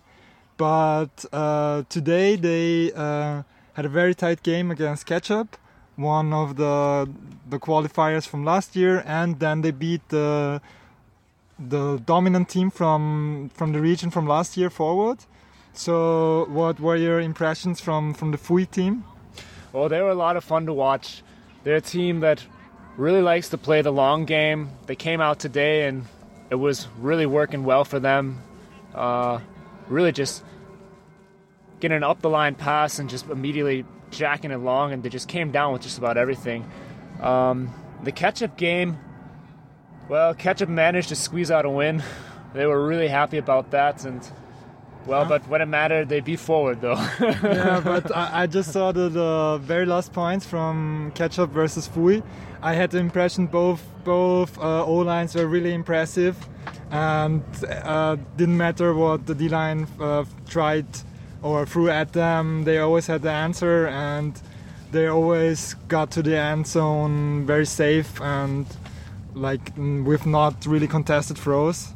but 0.57 1.25
uh, 1.33 1.83
today 1.89 2.35
they 2.35 2.91
uh, 2.93 3.41
had 3.73 3.85
a 3.85 3.89
very 3.89 4.13
tight 4.13 4.43
game 4.43 4.69
against 4.69 5.07
Ketchup, 5.07 5.57
one 5.95 6.33
of 6.33 6.57
the 6.57 7.09
the 7.49 7.57
qualifiers 7.57 8.27
from 8.27 8.45
last 8.45 8.75
year, 8.75 9.03
and 9.07 9.39
then 9.39 9.61
they 9.61 9.71
beat 9.71 10.07
the 10.09 10.61
the 11.57 11.99
dominant 12.05 12.49
team 12.49 12.69
from 12.69 13.49
from 13.55 13.73
the 13.73 13.81
region 13.81 14.11
from 14.11 14.27
last 14.27 14.55
year 14.55 14.69
forward 14.69 15.25
so, 15.77 16.45
what 16.49 16.79
were 16.79 16.95
your 16.95 17.19
impressions 17.19 17.79
from 17.79 18.13
from 18.13 18.31
the 18.31 18.37
Fui 18.37 18.65
team? 18.65 19.03
Well, 19.73 19.89
they 19.89 20.01
were 20.01 20.09
a 20.09 20.15
lot 20.15 20.37
of 20.37 20.43
fun 20.43 20.65
to 20.67 20.73
watch. 20.73 21.21
They're 21.63 21.75
a 21.75 21.81
team 21.81 22.21
that 22.21 22.45
really 22.97 23.21
likes 23.21 23.49
to 23.49 23.57
play 23.57 23.81
the 23.81 23.91
long 23.91 24.25
game. 24.25 24.69
They 24.85 24.95
came 24.95 25.19
out 25.19 25.39
today 25.39 25.87
and 25.87 26.05
it 26.49 26.55
was 26.55 26.87
really 26.99 27.25
working 27.25 27.63
well 27.63 27.83
for 27.83 27.99
them. 27.99 28.41
Uh, 28.93 29.39
really 29.87 30.11
just 30.11 30.43
getting 31.79 31.97
an 31.97 32.03
up 32.03 32.21
the 32.21 32.29
line 32.29 32.55
pass 32.55 32.99
and 32.99 33.09
just 33.09 33.27
immediately 33.29 33.85
jacking 34.11 34.51
it 34.51 34.57
long, 34.57 34.93
and 34.93 35.03
they 35.03 35.09
just 35.09 35.27
came 35.27 35.51
down 35.51 35.73
with 35.73 35.81
just 35.81 35.97
about 35.97 36.17
everything. 36.17 36.69
Um, 37.21 37.73
the 38.03 38.11
ketchup 38.11 38.57
game, 38.57 38.97
well, 40.07 40.33
ketchup 40.33 40.69
managed 40.69 41.09
to 41.09 41.15
squeeze 41.15 41.51
out 41.51 41.65
a 41.65 41.69
win. 41.69 42.03
They 42.53 42.65
were 42.65 42.87
really 42.87 43.07
happy 43.07 43.37
about 43.37 43.71
that, 43.71 44.05
and 44.05 44.25
well, 45.05 45.23
huh? 45.23 45.29
but 45.29 45.47
when 45.47 45.61
it 45.61 45.67
mattered, 45.67 46.09
they 46.09 46.19
beat 46.19 46.39
forward 46.39 46.81
though. 46.81 46.93
yeah, 47.19 47.81
but 47.83 48.15
I, 48.15 48.43
I, 48.43 48.47
just 48.47 48.71
saw 48.71 48.91
the, 48.91 49.09
the, 49.09 49.59
very 49.61 49.85
last 49.85 50.13
points 50.13 50.45
from 50.45 51.11
Ketchup 51.15 51.51
versus 51.51 51.87
Fui. 51.87 52.23
I 52.61 52.73
had 52.73 52.91
the 52.91 52.97
impression 52.97 53.47
both 53.47 53.83
both 54.03 54.57
uh, 54.59 54.85
O 54.85 54.95
lines 54.95 55.35
were 55.35 55.47
really 55.47 55.73
impressive, 55.73 56.35
and 56.91 57.43
uh, 57.69 58.17
didn't 58.37 58.57
matter 58.57 58.93
what 58.93 59.25
the 59.25 59.35
D 59.35 59.49
line 59.49 59.87
uh, 59.99 60.25
tried 60.47 60.87
or 61.41 61.65
threw 61.65 61.89
at 61.89 62.13
them. 62.13 62.63
They 62.63 62.79
always 62.79 63.07
had 63.07 63.21
the 63.21 63.31
answer, 63.31 63.87
and 63.87 64.39
they 64.91 65.07
always 65.07 65.75
got 65.87 66.11
to 66.11 66.23
the 66.23 66.37
end 66.37 66.67
zone 66.67 67.45
very 67.45 67.65
safe 67.65 68.21
and 68.21 68.65
like 69.33 69.71
with 69.77 70.25
not 70.25 70.65
really 70.65 70.87
contested 70.87 71.37
throws. 71.37 71.93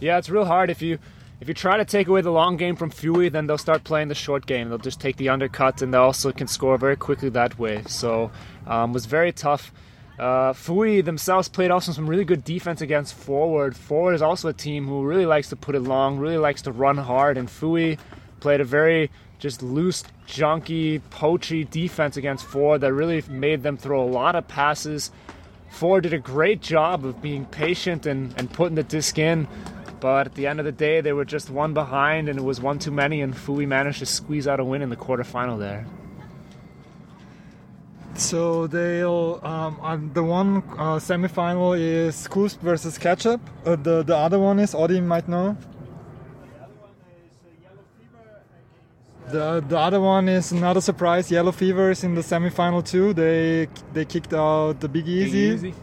Yeah, 0.00 0.18
it's 0.18 0.28
real 0.28 0.44
hard 0.44 0.70
if 0.70 0.82
you 0.82 0.98
if 1.40 1.48
you 1.48 1.54
try 1.54 1.78
to 1.78 1.84
take 1.86 2.06
away 2.06 2.20
the 2.20 2.30
long 2.30 2.58
game 2.58 2.76
from 2.76 2.90
Fui, 2.90 3.30
then 3.30 3.46
they'll 3.46 3.56
start 3.58 3.82
playing 3.82 4.08
the 4.08 4.14
short 4.14 4.44
game. 4.44 4.68
They'll 4.68 4.78
just 4.78 5.00
take 5.00 5.16
the 5.16 5.30
undercut, 5.30 5.80
and 5.80 5.92
they 5.92 5.98
also 5.98 6.32
can 6.32 6.46
score 6.46 6.76
very 6.76 6.96
quickly 6.96 7.30
that 7.30 7.58
way. 7.58 7.82
So 7.86 8.30
um, 8.66 8.92
was 8.92 9.06
very 9.06 9.32
tough. 9.32 9.72
Uh, 10.18 10.52
Fui 10.52 11.00
themselves 11.00 11.48
played 11.48 11.70
also 11.70 11.92
some 11.92 12.08
really 12.08 12.26
good 12.26 12.44
defense 12.44 12.82
against 12.82 13.14
Forward. 13.14 13.74
Forward 13.74 14.12
is 14.12 14.20
also 14.20 14.48
a 14.48 14.52
team 14.52 14.86
who 14.86 15.02
really 15.02 15.24
likes 15.24 15.48
to 15.48 15.56
put 15.56 15.74
it 15.74 15.80
long, 15.80 16.18
really 16.18 16.36
likes 16.36 16.60
to 16.62 16.72
run 16.72 16.98
hard, 16.98 17.38
and 17.38 17.50
Fui 17.50 17.96
played 18.40 18.60
a 18.60 18.64
very 18.64 19.10
just 19.38 19.62
loose, 19.62 20.04
junky, 20.28 21.00
poachy 21.08 21.64
defense 21.64 22.18
against 22.18 22.44
Forward 22.44 22.82
that 22.82 22.92
really 22.92 23.22
made 23.30 23.62
them 23.62 23.78
throw 23.78 24.02
a 24.02 24.04
lot 24.04 24.36
of 24.36 24.46
passes. 24.46 25.10
Forward 25.70 26.02
did 26.02 26.12
a 26.12 26.18
great 26.18 26.60
job 26.60 27.06
of 27.06 27.22
being 27.22 27.46
patient 27.46 28.04
and, 28.04 28.34
and 28.36 28.52
putting 28.52 28.74
the 28.74 28.82
disc 28.82 29.18
in. 29.18 29.48
But 30.00 30.28
at 30.28 30.34
the 30.34 30.46
end 30.46 30.58
of 30.58 30.64
the 30.64 30.72
day, 30.72 31.00
they 31.00 31.12
were 31.12 31.26
just 31.26 31.50
one 31.50 31.74
behind, 31.74 32.28
and 32.28 32.38
it 32.38 32.42
was 32.42 32.60
one 32.60 32.78
too 32.78 32.90
many, 32.90 33.20
and 33.20 33.36
Fui 33.36 33.66
managed 33.66 33.98
to 33.98 34.06
squeeze 34.06 34.48
out 34.48 34.58
a 34.58 34.64
win 34.64 34.80
in 34.82 34.88
the 34.88 34.96
quarterfinal 34.96 35.58
there. 35.58 35.86
So 38.14 38.66
they'll 38.66 39.40
um, 39.42 40.10
the 40.12 40.22
one 40.22 40.58
uh, 40.72 40.96
semifinal 40.98 41.78
is 41.78 42.26
KUSP 42.28 42.58
versus 42.60 42.98
Ketchup. 42.98 43.40
Uh, 43.64 43.76
the 43.76 44.02
the 44.02 44.16
other 44.16 44.38
one 44.38 44.58
is 44.58 44.74
Audi 44.74 45.00
might 45.00 45.28
know. 45.28 45.56
The 49.28 49.64
the 49.66 49.78
other 49.78 50.00
one 50.00 50.28
is 50.28 50.50
another 50.52 50.80
surprise. 50.80 51.30
Yellow 51.30 51.52
Fever 51.52 51.90
is 51.92 52.02
in 52.02 52.14
the 52.14 52.20
semifinal 52.20 52.84
too. 52.84 53.14
They 53.14 53.68
they 53.92 54.04
kicked 54.04 54.34
out 54.34 54.80
the 54.80 54.88
Big 54.88 55.06
Easy, 55.08 55.50
Big 55.50 55.58
Easy. 55.58 55.74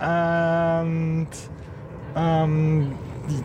and 0.00 1.28
um, 2.16 2.98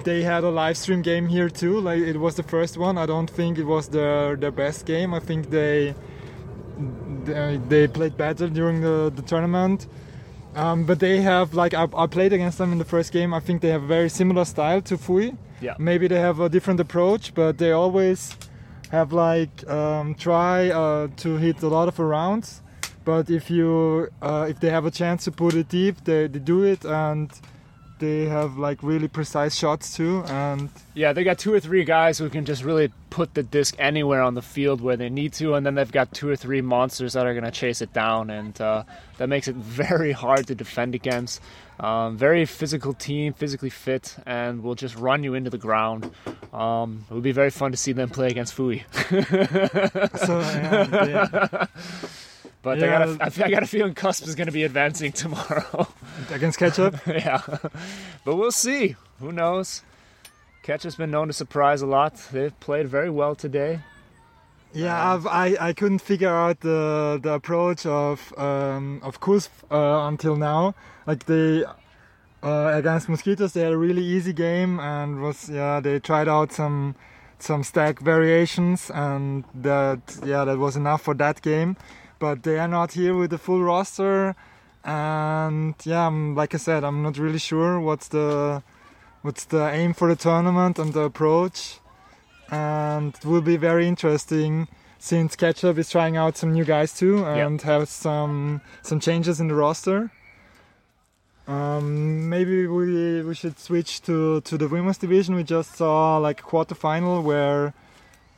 they 0.04 0.24
had 0.24 0.44
a 0.44 0.50
live 0.50 0.78
stream 0.78 1.02
game 1.02 1.28
here 1.28 1.50
too. 1.50 1.80
Like 1.80 2.00
it 2.00 2.18
was 2.18 2.36
the 2.36 2.44
first 2.44 2.78
one. 2.78 2.98
I 2.98 3.06
don't 3.06 3.30
think 3.30 3.58
it 3.58 3.66
was 3.66 3.90
their 3.90 4.36
their 4.36 4.52
best 4.52 4.86
game. 4.86 5.14
I 5.14 5.20
think 5.20 5.50
they 5.50 5.94
they, 7.26 7.60
they 7.68 7.88
played 7.88 8.18
better 8.18 8.48
during 8.50 8.82
the, 8.82 9.12
the 9.16 9.22
tournament. 9.22 9.88
Um, 10.56 10.86
but 10.86 11.00
they 11.00 11.22
have 11.22 11.54
like 11.54 11.74
I, 11.74 11.88
I, 11.96 12.08
played 12.08 12.34
against 12.34 12.58
them 12.58 12.72
in 12.72 12.80
the 12.80 12.86
first 12.86 13.12
game. 13.12 13.34
I 13.34 13.40
think 13.40 13.62
they 13.62 13.70
have 13.70 13.84
a 13.84 13.88
very 13.88 14.10
similar 14.10 14.46
style 14.46 14.82
to 14.84 14.98
Fui. 14.98 15.36
Yeah. 15.62 15.76
Maybe 15.78 16.08
they 16.08 16.20
have 16.20 16.40
a 16.40 16.50
different 16.50 16.80
approach, 16.80 17.34
but 17.36 17.60
they 17.60 17.72
always 17.72 18.36
have 18.90 19.14
like 19.14 19.68
um, 19.70 20.16
try 20.16 20.70
uh, 20.70 21.10
to 21.18 21.38
hit 21.38 21.62
a 21.62 21.68
lot 21.68 21.88
of 21.88 22.00
rounds. 22.00 22.64
But 23.06 23.30
if 23.30 23.52
you 23.52 24.10
uh, 24.22 24.48
if 24.50 24.60
they 24.60 24.70
have 24.72 24.86
a 24.86 24.92
chance 24.92 25.26
to 25.26 25.32
put 25.32 25.54
it 25.54 25.70
deep, 25.70 26.04
they, 26.06 26.28
they 26.28 26.40
do 26.40 26.64
it 26.64 26.84
and 26.86 27.30
they 28.00 28.26
have 28.26 28.58
like 28.58 28.82
really 28.84 29.08
precise 29.08 29.56
shots 29.56 29.96
too. 29.96 30.24
And 30.28 30.70
Yeah, 30.94 31.14
they 31.14 31.24
got 31.24 31.38
two 31.40 31.54
or 31.54 31.60
three 31.60 31.84
guys 31.84 32.18
who 32.18 32.30
can 32.30 32.46
just 32.46 32.64
really 32.64 32.92
put 33.10 33.34
the 33.34 33.44
disc 33.44 33.76
anywhere 33.80 34.22
on 34.22 34.34
the 34.36 34.42
field 34.42 34.82
where 34.82 34.98
they 34.98 35.10
need 35.10 35.34
to, 35.34 35.56
and 35.56 35.66
then 35.66 35.76
they've 35.76 35.92
got 35.92 36.14
two 36.14 36.30
or 36.30 36.36
three 36.36 36.62
monsters 36.62 37.14
that 37.14 37.26
are 37.26 37.34
going 37.34 37.44
to 37.44 37.52
chase 37.52 37.82
it 37.82 37.94
down, 37.94 38.30
and 38.30 38.60
uh, 38.62 38.84
that 39.18 39.28
makes 39.30 39.48
it 39.48 39.56
very 39.86 40.12
hard 40.12 40.48
to 40.48 40.56
defend 40.56 40.96
against. 40.96 41.42
Um, 41.80 42.18
very 42.18 42.46
physical 42.46 42.94
team, 42.96 43.34
physically 43.34 43.70
fit, 43.70 44.16
and 44.26 44.64
will 44.64 44.74
just 44.76 44.96
run 44.96 45.24
you 45.24 45.36
into 45.36 45.50
the 45.52 45.60
ground. 45.60 46.10
Um, 46.52 47.06
it 47.10 47.14
would 47.14 47.22
be 47.24 47.32
very 47.32 47.52
fun 47.52 47.70
to 47.72 47.78
see 47.78 47.92
them 47.92 48.10
play 48.10 48.28
against 48.30 48.54
Fui. 48.56 48.84
so 49.10 50.40
yeah, 50.40 50.86
they- 50.90 51.68
But 52.68 52.80
Yeah. 52.80 52.86
I, 52.86 53.16
got 53.16 53.38
a, 53.38 53.46
I 53.46 53.50
got 53.50 53.64
a 53.64 53.68
feeling 53.68 53.94
Cusp 53.94 54.28
is 54.28 54.36
going 54.36 54.48
to 54.48 54.52
be 54.52 54.64
advancing 54.64 55.12
tomorrow. 55.24 55.88
against 56.30 56.60
ketchup. 56.60 56.96
yeah, 57.08 57.42
but 58.26 58.36
we'll 58.36 58.52
see. 58.52 58.98
Who 59.22 59.32
knows? 59.32 59.84
Ketchup's 60.64 60.98
been 60.98 61.12
known 61.12 61.28
to 61.28 61.34
surprise 61.34 61.82
a 61.82 61.86
lot. 61.88 62.16
They've 62.34 62.58
played 62.60 62.90
very 62.90 63.10
well 63.10 63.36
today. 63.36 63.80
Yeah, 64.74 65.14
I've, 65.14 65.26
I 65.26 65.56
I 65.70 65.72
couldn't 65.72 66.00
figure 66.00 66.36
out 66.46 66.60
the 66.60 67.18
the 67.24 67.32
approach 67.36 67.86
of 67.86 68.34
um, 68.38 69.00
of 69.02 69.22
Kusp 69.22 69.50
uh, 69.72 70.08
until 70.10 70.36
now. 70.36 70.76
Like 71.06 71.26
they 71.26 71.64
uh, 72.44 72.72
against 72.76 73.08
mosquitoes, 73.08 73.54
they 73.54 73.62
had 73.62 73.72
a 73.72 73.78
really 73.78 74.04
easy 74.04 74.34
game 74.34 74.78
and 74.82 75.22
was 75.22 75.50
yeah 75.50 75.80
they 75.80 76.00
tried 76.00 76.28
out 76.28 76.52
some 76.52 76.96
some 77.40 77.64
stack 77.64 78.00
variations 78.02 78.92
and 78.94 79.46
that 79.56 80.02
yeah 80.26 80.44
that 80.44 80.58
was 80.58 80.76
enough 80.76 81.02
for 81.02 81.14
that 81.14 81.42
game. 81.42 81.78
But 82.20 82.44
they 82.44 82.58
are 82.60 82.68
not 82.68 82.94
here 82.94 83.16
with 83.16 83.30
the 83.30 83.38
full 83.38 83.62
roster, 83.62 84.36
and 84.84 85.76
yeah, 85.84 86.08
I'm, 86.08 86.36
like 86.36 86.56
I 86.56 86.58
said, 86.58 86.84
I'm 86.84 87.04
not 87.04 87.18
really 87.18 87.40
sure 87.40 87.80
what's 87.80 88.08
the 88.08 88.64
what's 89.22 89.46
the 89.46 89.70
aim 89.70 89.94
for 89.94 90.08
the 90.08 90.16
tournament 90.16 90.80
and 90.80 90.94
the 90.94 91.02
approach 91.02 91.80
and 92.50 93.16
it 93.16 93.26
will 93.26 93.42
be 93.42 93.58
very 93.58 93.88
interesting 93.88 94.68
since 95.00 95.36
Ketchup 95.36 95.78
is 95.78 95.90
trying 95.90 96.18
out 96.18 96.38
some 96.38 96.54
new 96.54 96.64
guys 96.64 96.94
too 96.94 97.26
and 97.26 97.62
has 97.62 97.90
some 97.90 98.62
some 98.82 99.00
changes 99.00 99.40
in 99.40 99.48
the 99.48 99.56
roster. 99.56 100.12
Um, 101.48 102.30
maybe 102.30 102.68
we 102.68 103.22
we 103.22 103.36
should 103.36 103.60
switch 103.60 104.02
to 104.04 104.42
to 104.42 104.58
the 104.58 104.68
women's 104.68 104.98
division. 104.98 105.36
We 105.36 105.44
just 105.44 105.76
saw 105.76 106.18
like 106.18 106.42
a 106.42 106.44
quarterfinal 106.44 107.24
where, 107.24 107.74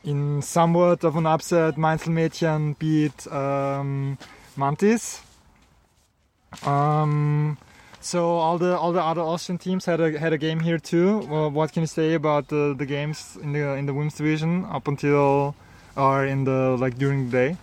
in 0.04 0.42
somewhat 0.42 1.04
of 1.04 1.16
an 1.16 1.26
upset, 1.26 1.76
Mainzelmädchen 1.76 2.76
beat 2.78 3.26
um, 3.28 4.18
Mantis. 4.56 5.22
Um, 6.64 7.58
so 8.00 8.36
all 8.38 8.58
the 8.58 8.76
all 8.76 8.92
the 8.92 9.02
other 9.02 9.20
Austrian 9.20 9.58
teams 9.58 9.84
had 9.84 10.00
a 10.00 10.18
had 10.18 10.32
a 10.32 10.38
game 10.38 10.60
here 10.60 10.78
too. 10.78 11.18
Well, 11.30 11.50
what 11.50 11.72
can 11.72 11.82
you 11.82 11.86
say 11.86 12.14
about 12.14 12.48
the, 12.48 12.74
the 12.76 12.86
games 12.86 13.36
in 13.42 13.52
the 13.52 13.74
in 13.74 13.86
the 13.86 13.94
women's 13.94 14.16
division 14.16 14.64
up 14.64 14.88
until 14.88 15.54
or 15.96 16.24
in 16.24 16.44
the 16.44 16.76
like 16.78 16.98
during 16.98 17.26
the 17.26 17.30
day? 17.30 17.56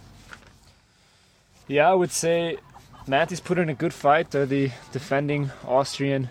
Yeah, 1.68 1.90
I 1.90 1.96
would 1.96 2.12
say 2.12 2.58
Mantis 3.08 3.40
put 3.42 3.58
in 3.58 3.68
a 3.68 3.74
good 3.74 3.94
fight. 3.94 4.32
They're 4.32 4.46
the 4.46 4.72
defending 4.92 5.52
Austrian 5.68 6.30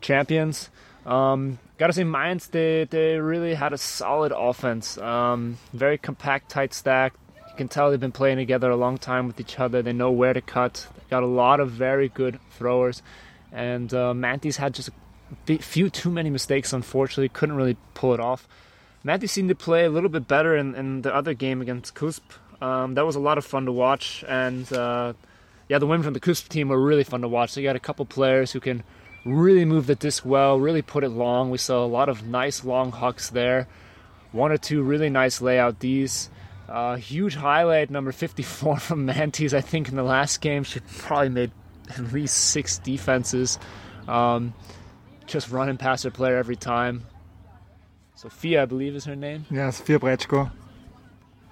champions. 0.00 0.70
Um, 1.04 1.58
gotta 1.78 1.92
say, 1.92 2.04
Mainz, 2.04 2.48
they, 2.48 2.84
they 2.84 3.18
really 3.18 3.54
had 3.54 3.72
a 3.72 3.78
solid 3.78 4.32
offense. 4.34 4.98
Um, 4.98 5.58
very 5.72 5.98
compact, 5.98 6.50
tight 6.50 6.72
stack. 6.74 7.14
You 7.36 7.56
can 7.56 7.68
tell 7.68 7.90
they've 7.90 8.00
been 8.00 8.12
playing 8.12 8.38
together 8.38 8.70
a 8.70 8.76
long 8.76 8.98
time 8.98 9.26
with 9.26 9.40
each 9.40 9.58
other. 9.58 9.82
They 9.82 9.92
know 9.92 10.10
where 10.10 10.32
to 10.32 10.40
cut. 10.40 10.86
They 10.94 11.02
got 11.10 11.22
a 11.22 11.26
lot 11.26 11.60
of 11.60 11.70
very 11.70 12.08
good 12.08 12.38
throwers. 12.50 13.02
And 13.52 13.92
uh, 13.94 14.12
Mantis 14.14 14.56
had 14.56 14.74
just 14.74 14.90
a 15.48 15.58
few 15.58 15.90
too 15.90 16.10
many 16.10 16.30
mistakes, 16.30 16.72
unfortunately. 16.72 17.28
Couldn't 17.28 17.56
really 17.56 17.76
pull 17.94 18.14
it 18.14 18.20
off. 18.20 18.46
Mantis 19.04 19.32
seemed 19.32 19.48
to 19.50 19.54
play 19.54 19.84
a 19.84 19.90
little 19.90 20.10
bit 20.10 20.26
better 20.26 20.56
in, 20.56 20.74
in 20.74 21.02
the 21.02 21.14
other 21.14 21.32
game 21.32 21.62
against 21.62 21.94
Kusp. 21.94 22.22
Um, 22.60 22.94
that 22.94 23.06
was 23.06 23.16
a 23.16 23.20
lot 23.20 23.38
of 23.38 23.44
fun 23.44 23.66
to 23.66 23.72
watch. 23.72 24.24
And 24.26 24.70
uh, 24.72 25.12
yeah, 25.68 25.78
the 25.78 25.86
women 25.86 26.04
from 26.04 26.14
the 26.14 26.20
Kusp 26.20 26.48
team 26.48 26.68
were 26.68 26.80
really 26.80 27.04
fun 27.04 27.20
to 27.22 27.28
watch. 27.28 27.54
They 27.54 27.62
got 27.62 27.76
a 27.76 27.80
couple 27.80 28.04
players 28.04 28.52
who 28.52 28.60
can 28.60 28.82
really 29.26 29.64
moved 29.64 29.88
the 29.88 29.94
disc 29.94 30.24
well, 30.24 30.58
really 30.58 30.82
put 30.82 31.04
it 31.04 31.08
long. 31.10 31.50
We 31.50 31.58
saw 31.58 31.84
a 31.84 31.86
lot 31.86 32.08
of 32.08 32.24
nice 32.24 32.64
long 32.64 32.92
hucks 32.92 33.30
there. 33.30 33.66
One 34.32 34.52
or 34.52 34.56
two 34.56 34.82
really 34.82 35.10
nice 35.10 35.40
layout 35.40 35.78
Ds. 35.78 36.30
Uh, 36.68 36.96
huge 36.96 37.34
highlight 37.34 37.90
number 37.90 38.12
54 38.12 38.76
from 38.78 39.06
Mantis. 39.06 39.52
I 39.52 39.60
think 39.60 39.88
in 39.88 39.96
the 39.96 40.02
last 40.02 40.40
game 40.40 40.64
she 40.64 40.80
probably 40.98 41.28
made 41.28 41.50
at 41.90 42.12
least 42.12 42.36
six 42.36 42.78
defenses. 42.78 43.58
Um, 44.08 44.54
just 45.26 45.50
running 45.50 45.76
past 45.76 46.04
her 46.04 46.10
player 46.10 46.36
every 46.36 46.56
time. 46.56 47.02
Sophia, 48.14 48.62
I 48.62 48.64
believe, 48.64 48.94
is 48.94 49.04
her 49.04 49.16
name. 49.16 49.44
Yeah, 49.50 49.70
Sofia 49.70 49.98
Brechko. 49.98 50.50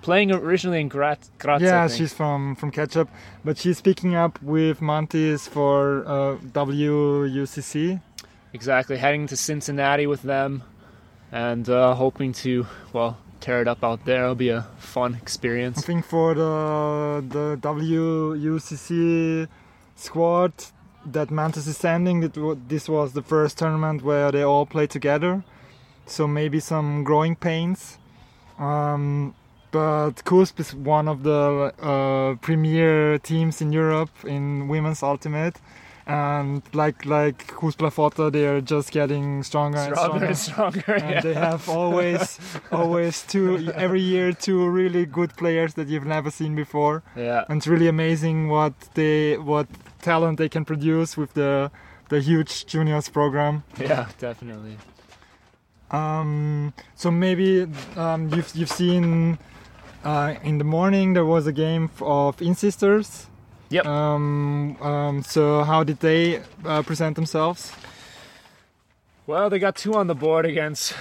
Playing 0.04 0.32
originally 0.32 0.82
in 0.82 0.88
Graz. 0.88 1.30
Graz 1.38 1.62
Yeah, 1.62 1.88
she's 1.88 2.12
from 2.12 2.56
from 2.56 2.70
Ketchup, 2.70 3.08
but 3.42 3.56
she's 3.56 3.80
picking 3.80 4.14
up 4.14 4.40
with 4.42 4.82
Mantis 4.82 5.48
for 5.48 6.04
uh, 6.06 6.36
WUCC. 6.52 8.02
Exactly, 8.52 8.98
heading 8.98 9.26
to 9.28 9.36
Cincinnati 9.36 10.06
with 10.06 10.20
them, 10.20 10.62
and 11.32 11.66
uh, 11.70 11.94
hoping 11.94 12.34
to 12.34 12.66
well 12.92 13.16
tear 13.40 13.62
it 13.62 13.66
up 13.66 13.82
out 13.82 14.04
there. 14.04 14.24
It'll 14.24 14.34
be 14.34 14.50
a 14.50 14.66
fun 14.76 15.14
experience. 15.14 15.78
I 15.78 15.82
think 15.82 16.04
for 16.04 16.34
the 16.34 17.24
the 17.26 17.58
WUCC 17.62 19.48
squad 19.96 20.52
that 21.06 21.30
Mantis 21.30 21.66
is 21.66 21.78
sending, 21.78 22.30
wa- 22.36 22.56
this 22.68 22.90
was 22.90 23.14
the 23.14 23.22
first 23.22 23.56
tournament 23.56 24.02
where 24.02 24.30
they 24.30 24.42
all 24.42 24.66
play 24.66 24.86
together. 24.86 25.44
So 26.06 26.26
maybe 26.26 26.60
some 26.60 27.04
growing 27.04 27.36
pains. 27.36 27.96
Um, 28.58 29.34
but 29.74 30.14
Kusp 30.24 30.60
is 30.60 30.70
one 30.74 31.08
of 31.08 31.18
the 31.24 31.72
uh, 31.82 32.36
premier 32.46 33.18
teams 33.18 33.60
in 33.60 33.72
Europe 33.72 34.14
in 34.24 34.68
women's 34.68 35.02
ultimate. 35.02 35.56
And 36.06 36.62
like 36.74 36.98
like 37.06 37.38
Kusp 37.58 37.78
Lafota, 37.84 38.30
they 38.30 38.44
are 38.46 38.60
just 38.74 38.88
getting 38.92 39.42
stronger, 39.42 39.82
Stronger 39.84 40.16
and 40.16 40.24
and 40.24 40.38
stronger. 40.38 40.80
stronger. 40.80 41.04
and 41.06 41.14
yeah. 41.14 41.20
they 41.26 41.34
have 41.48 41.62
always 41.68 42.38
always 42.70 43.22
two 43.32 43.72
every 43.74 44.02
year 44.12 44.32
two 44.46 44.60
really 44.80 45.06
good 45.06 45.30
players 45.42 45.74
that 45.74 45.86
you've 45.88 46.08
never 46.16 46.30
seen 46.30 46.54
before 46.54 47.02
yeah. 47.16 47.44
and 47.48 47.56
it's 47.58 47.66
really 47.66 47.88
amazing 47.88 48.48
what 48.56 48.74
they 49.00 49.38
what 49.50 49.66
talent 50.02 50.36
they 50.38 50.48
can 50.56 50.64
produce 50.72 51.16
with 51.20 51.32
the 51.32 51.70
the 52.10 52.20
huge 52.20 52.52
juniors 52.72 53.08
program 53.08 53.62
Yeah, 53.80 54.04
definitely. 54.18 54.76
um, 55.90 56.72
so 56.94 57.10
maybe 57.10 57.66
um, 57.96 58.28
you've 58.34 58.50
you've 58.58 58.70
seen 58.82 59.38
uh, 60.04 60.34
in 60.42 60.58
the 60.58 60.64
morning 60.64 61.14
there 61.14 61.24
was 61.24 61.46
a 61.46 61.52
game 61.52 61.90
of 62.00 62.40
Insisters 62.40 63.26
Yep. 63.70 63.86
um, 63.86 64.76
um, 64.80 65.22
so 65.22 65.64
how 65.64 65.82
did 65.82 66.00
they 66.00 66.42
uh, 66.64 66.82
present 66.82 67.16
themselves 67.16 67.72
Well, 69.26 69.48
they 69.50 69.58
got 69.58 69.74
two 69.76 69.94
on 69.94 70.06
the 70.06 70.14
board 70.14 70.44
against 70.46 70.94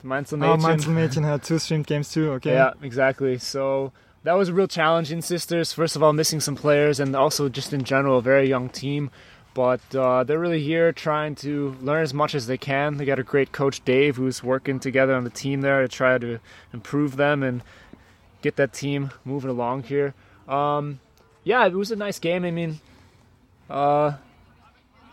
the 0.00 0.08
Mainz 0.08 0.32
oh, 0.32 0.36
Mädchen. 0.36 0.60
Mainzelmädchen 0.60 1.24
had 1.32 1.42
two 1.42 1.58
streamed 1.58 1.86
games 1.86 2.10
too 2.10 2.32
okay 2.32 2.52
Yeah, 2.52 2.72
exactly. 2.82 3.38
So 3.38 3.92
that 4.22 4.34
was 4.34 4.48
a 4.48 4.54
real 4.54 4.68
challenge 4.68 5.10
in 5.12 5.22
Sisters. 5.22 5.72
First 5.72 5.96
of 5.96 6.02
all, 6.02 6.12
missing 6.12 6.40
some 6.40 6.56
players, 6.56 7.00
and 7.00 7.16
also 7.16 7.48
just 7.48 7.72
in 7.72 7.84
general, 7.84 8.18
a 8.18 8.22
very 8.22 8.48
young 8.48 8.68
team. 8.68 9.10
But 9.54 9.80
uh, 9.94 10.24
they're 10.24 10.38
really 10.38 10.62
here 10.62 10.92
trying 10.92 11.34
to 11.36 11.76
learn 11.80 12.02
as 12.02 12.14
much 12.14 12.34
as 12.34 12.46
they 12.46 12.58
can. 12.58 12.98
They 12.98 13.04
got 13.04 13.18
a 13.18 13.24
great 13.24 13.50
coach, 13.50 13.84
Dave, 13.84 14.16
who's 14.16 14.44
working 14.44 14.78
together 14.78 15.14
on 15.14 15.24
the 15.24 15.30
team 15.30 15.62
there 15.62 15.82
to 15.82 15.88
try 15.88 16.18
to 16.18 16.38
improve 16.72 17.16
them 17.16 17.42
and 17.42 17.62
get 18.42 18.56
that 18.56 18.72
team 18.72 19.10
moving 19.24 19.50
along 19.50 19.84
here. 19.84 20.14
Um, 20.48 21.00
yeah, 21.44 21.66
it 21.66 21.72
was 21.72 21.90
a 21.90 21.96
nice 21.96 22.18
game. 22.18 22.44
I 22.44 22.50
mean, 22.50 22.80
uh, 23.68 24.12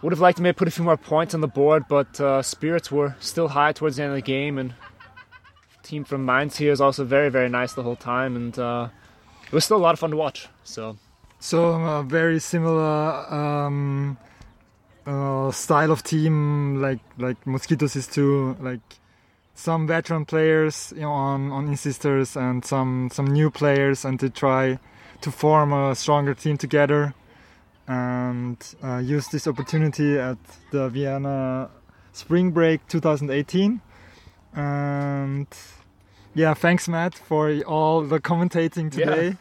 would 0.02 0.14
have 0.14 0.20
liked 0.20 0.38
to 0.38 0.44
maybe 0.44 0.56
put 0.56 0.68
a 0.68 0.72
few 0.72 0.84
more 0.84 0.98
points 0.98 1.34
on 1.34 1.42
the 1.42 1.48
board, 1.48 1.86
but 1.90 2.20
uh, 2.20 2.42
spirits 2.42 2.92
were 2.92 3.16
still 3.20 3.50
high 3.50 3.72
towards 3.72 3.98
the 3.98 4.04
end 4.04 4.12
of 4.12 4.16
the 4.16 4.22
game, 4.22 4.58
and 4.58 4.74
team 5.84 6.04
from 6.04 6.26
Mainz 6.26 6.58
here 6.58 6.72
is 6.72 6.82
also 6.82 7.04
very, 7.04 7.30
very 7.30 7.50
nice 7.50 7.74
the 7.74 7.84
whole 7.84 7.96
time, 7.96 8.36
and 8.36 8.58
uh, 8.60 8.90
it 9.46 9.54
was 9.54 9.66
still 9.66 9.78
a 9.78 9.80
lot 9.80 9.94
of 9.94 10.00
fun 10.00 10.12
to 10.12 10.18
watch. 10.18 10.48
So 10.64 10.98
So 11.40 11.74
a 11.74 12.04
very 12.04 12.40
similar 12.40 13.34
um, 13.34 14.18
uh, 15.06 15.52
style 15.52 15.92
of 15.92 16.04
team, 16.04 16.82
like 16.82 17.00
like 17.18 17.46
Mosquitoes 17.46 17.96
is 17.96 18.08
too. 18.08 18.58
Like 18.60 18.82
some 19.58 19.88
veteran 19.88 20.24
players 20.26 20.94
you 20.96 21.02
know, 21.02 21.12
on 21.12 21.52
on 21.52 21.68
Insisters 21.68 22.38
and 22.38 22.64
some 22.64 23.10
some 23.12 23.26
new 23.26 23.50
players, 23.50 24.06
and 24.06 24.20
to 24.20 24.30
try 24.30 24.78
to 25.22 25.32
form 25.32 25.74
a 25.74 25.96
stronger 25.96 26.34
team 26.36 26.58
together 26.58 27.14
and 27.88 28.58
uh, 28.84 28.98
use 28.98 29.28
this 29.30 29.48
opportunity 29.48 30.20
at 30.20 30.38
the 30.72 30.90
Vienna 30.90 31.70
Spring 32.14 32.52
Break 32.52 32.88
2018. 32.88 33.82
And 34.54 35.48
yeah, 36.36 36.54
thanks, 36.54 36.88
Matt, 36.88 37.16
for 37.16 37.52
all 37.66 38.02
the 38.04 38.20
commentating 38.20 38.94
Yeah. 38.96 39.06
today 39.06 39.38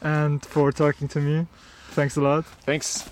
and 0.00 0.44
for 0.46 0.70
talking 0.72 1.08
to 1.08 1.20
me. 1.20 1.46
Thanks 1.90 2.16
a 2.16 2.20
lot. 2.20 2.44
Thanks. 2.66 3.08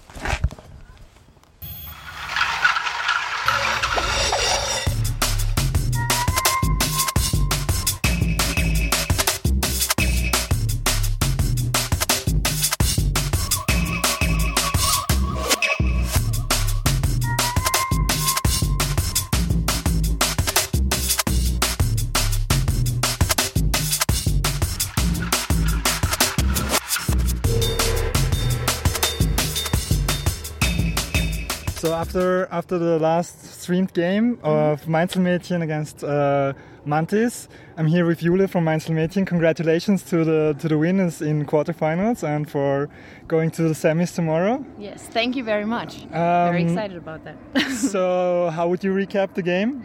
After 32.08 32.48
after 32.50 32.78
the 32.78 32.98
last 32.98 33.60
streamed 33.60 33.92
game 33.92 34.38
of 34.42 34.86
Mainzelmädchen 34.86 35.62
against 35.62 36.02
uh, 36.02 36.54
Mantis, 36.86 37.48
I'm 37.76 37.86
here 37.86 38.06
with 38.06 38.20
Jule 38.20 38.48
from 38.48 38.64
Mainzelmädchen. 38.64 39.26
Congratulations 39.26 40.02
to 40.04 40.24
the 40.24 40.56
to 40.58 40.68
the 40.68 40.78
winners 40.78 41.20
in 41.20 41.44
quarterfinals 41.44 42.22
and 42.22 42.48
for 42.48 42.88
going 43.26 43.50
to 43.50 43.62
the 43.62 43.74
semis 43.74 44.14
tomorrow. 44.14 44.64
Yes, 44.78 45.02
thank 45.12 45.36
you 45.36 45.44
very 45.44 45.66
much. 45.66 46.06
very 46.10 46.62
Um, 46.62 46.68
excited 46.68 46.96
about 46.96 47.24
that. 47.24 47.36
so 47.92 48.50
how 48.54 48.68
would 48.68 48.82
you 48.82 48.94
recap 48.94 49.34
the 49.34 49.42
game? 49.42 49.84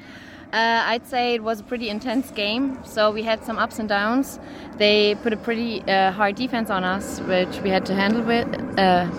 Uh, 0.53 0.91
I'd 0.91 1.05
say 1.05 1.33
it 1.33 1.43
was 1.43 1.59
a 1.59 1.63
pretty 1.63 1.89
intense 1.89 2.31
game. 2.31 2.77
So 2.85 3.11
we 3.11 3.23
had 3.23 3.43
some 3.43 3.57
ups 3.59 3.79
and 3.79 3.89
downs. 3.89 4.39
They 4.77 5.15
put 5.23 5.33
a 5.33 5.37
pretty 5.37 5.81
uh, 5.81 6.11
hard 6.11 6.35
defense 6.35 6.69
on 6.69 6.83
us, 6.85 7.19
which 7.21 7.59
we 7.63 7.69
had 7.69 7.85
to 7.87 7.93
handle 7.93 8.23
with. 8.23 8.47
Uh, 8.79 9.09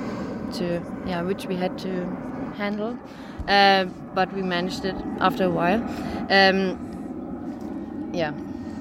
to 0.54 0.80
yeah, 1.06 1.22
which 1.22 1.46
we 1.46 1.56
had 1.56 1.76
to 1.78 2.06
handle. 2.54 2.98
Uh, 3.48 3.84
but 4.14 4.32
we 4.32 4.42
managed 4.42 4.84
it 4.84 4.96
after 5.20 5.44
a 5.44 5.50
while. 5.50 5.82
Um, 6.30 8.10
yeah. 8.12 8.32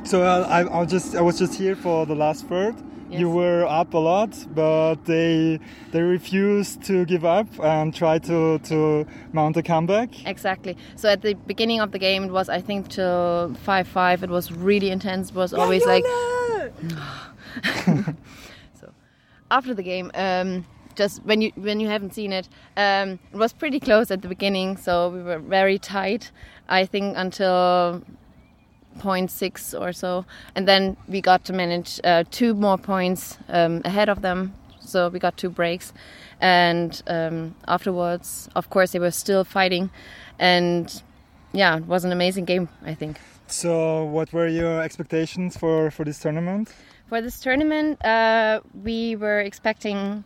So 0.04 0.24
uh, 0.24 0.48
I, 0.50 0.62
I 0.62 0.80
was 0.80 0.92
just 0.92 1.16
I 1.16 1.22
was 1.22 1.40
just 1.40 1.56
here 1.56 1.76
for 1.76 2.06
the 2.06 2.16
last 2.16 2.46
third. 2.48 2.76
You 3.20 3.30
were 3.30 3.66
up 3.68 3.94
a 3.94 3.98
lot, 4.00 4.32
but 4.56 5.06
they 5.06 5.60
they 5.92 6.02
refused 6.02 6.82
to 6.86 7.06
give 7.06 7.24
up 7.24 7.48
and 7.62 7.94
try 7.94 8.18
to 8.20 8.58
to 8.60 9.06
mount 9.32 9.56
a 9.56 9.62
comeback. 9.62 10.26
Exactly. 10.26 10.76
So 10.96 11.10
at 11.10 11.22
the 11.22 11.36
beginning 11.36 11.80
of 11.80 11.92
the 11.92 12.00
game, 12.00 12.24
it 12.24 12.32
was 12.32 12.50
I 12.50 12.60
think 12.60 12.88
till 12.90 13.54
five 13.64 13.88
five. 13.88 14.24
It 14.24 14.32
was 14.32 14.52
really 14.52 14.90
intense. 14.90 15.30
It 15.30 15.36
was 15.36 15.54
always 15.54 15.86
like. 15.86 16.04
so 18.80 18.92
after 19.52 19.76
the 19.76 19.84
game, 19.84 20.10
um, 20.16 20.66
just 20.96 21.24
when 21.24 21.42
you 21.42 21.52
when 21.56 21.80
you 21.80 21.88
haven't 21.88 22.14
seen 22.14 22.32
it, 22.32 22.48
um, 22.78 23.20
it 23.32 23.38
was 23.38 23.54
pretty 23.54 23.80
close 23.80 24.12
at 24.12 24.22
the 24.22 24.28
beginning. 24.28 24.78
So 24.78 25.10
we 25.10 25.22
were 25.22 25.40
very 25.40 25.80
tight. 25.80 26.32
I 26.70 26.86
think 26.86 27.18
until 27.18 28.04
0.6 29.00 29.80
or 29.80 29.92
so, 29.92 30.26
and 30.56 30.68
then 30.68 30.98
we 31.08 31.22
got 31.22 31.46
to 31.46 31.54
manage 31.54 32.00
uh, 32.04 32.24
two 32.32 32.54
more 32.54 32.78
points 32.78 33.38
um, 33.50 33.82
ahead 33.86 34.10
of 34.10 34.22
them. 34.22 34.54
So 34.80 35.10
we 35.10 35.20
got 35.20 35.38
two 35.38 35.50
breaks, 35.50 35.94
and 36.42 37.02
um, 37.08 37.56
afterwards, 37.68 38.50
of 38.56 38.70
course, 38.70 38.92
they 38.92 39.00
were 39.00 39.12
still 39.12 39.44
fighting, 39.44 39.90
and 40.40 41.02
yeah, 41.54 41.78
it 41.78 41.86
was 41.86 42.04
an 42.04 42.12
amazing 42.12 42.46
game. 42.46 42.70
I 42.86 42.94
think. 42.94 43.20
So 43.48 44.06
what 44.06 44.34
were 44.34 44.48
your 44.48 44.82
expectations 44.82 45.58
for 45.58 45.92
for 45.92 46.04
this 46.04 46.20
tournament? 46.20 46.74
For 47.08 47.22
this 47.22 47.40
tournament, 47.40 48.04
uh, 48.04 48.62
we 48.84 49.16
were 49.16 49.40
expecting 49.40 50.24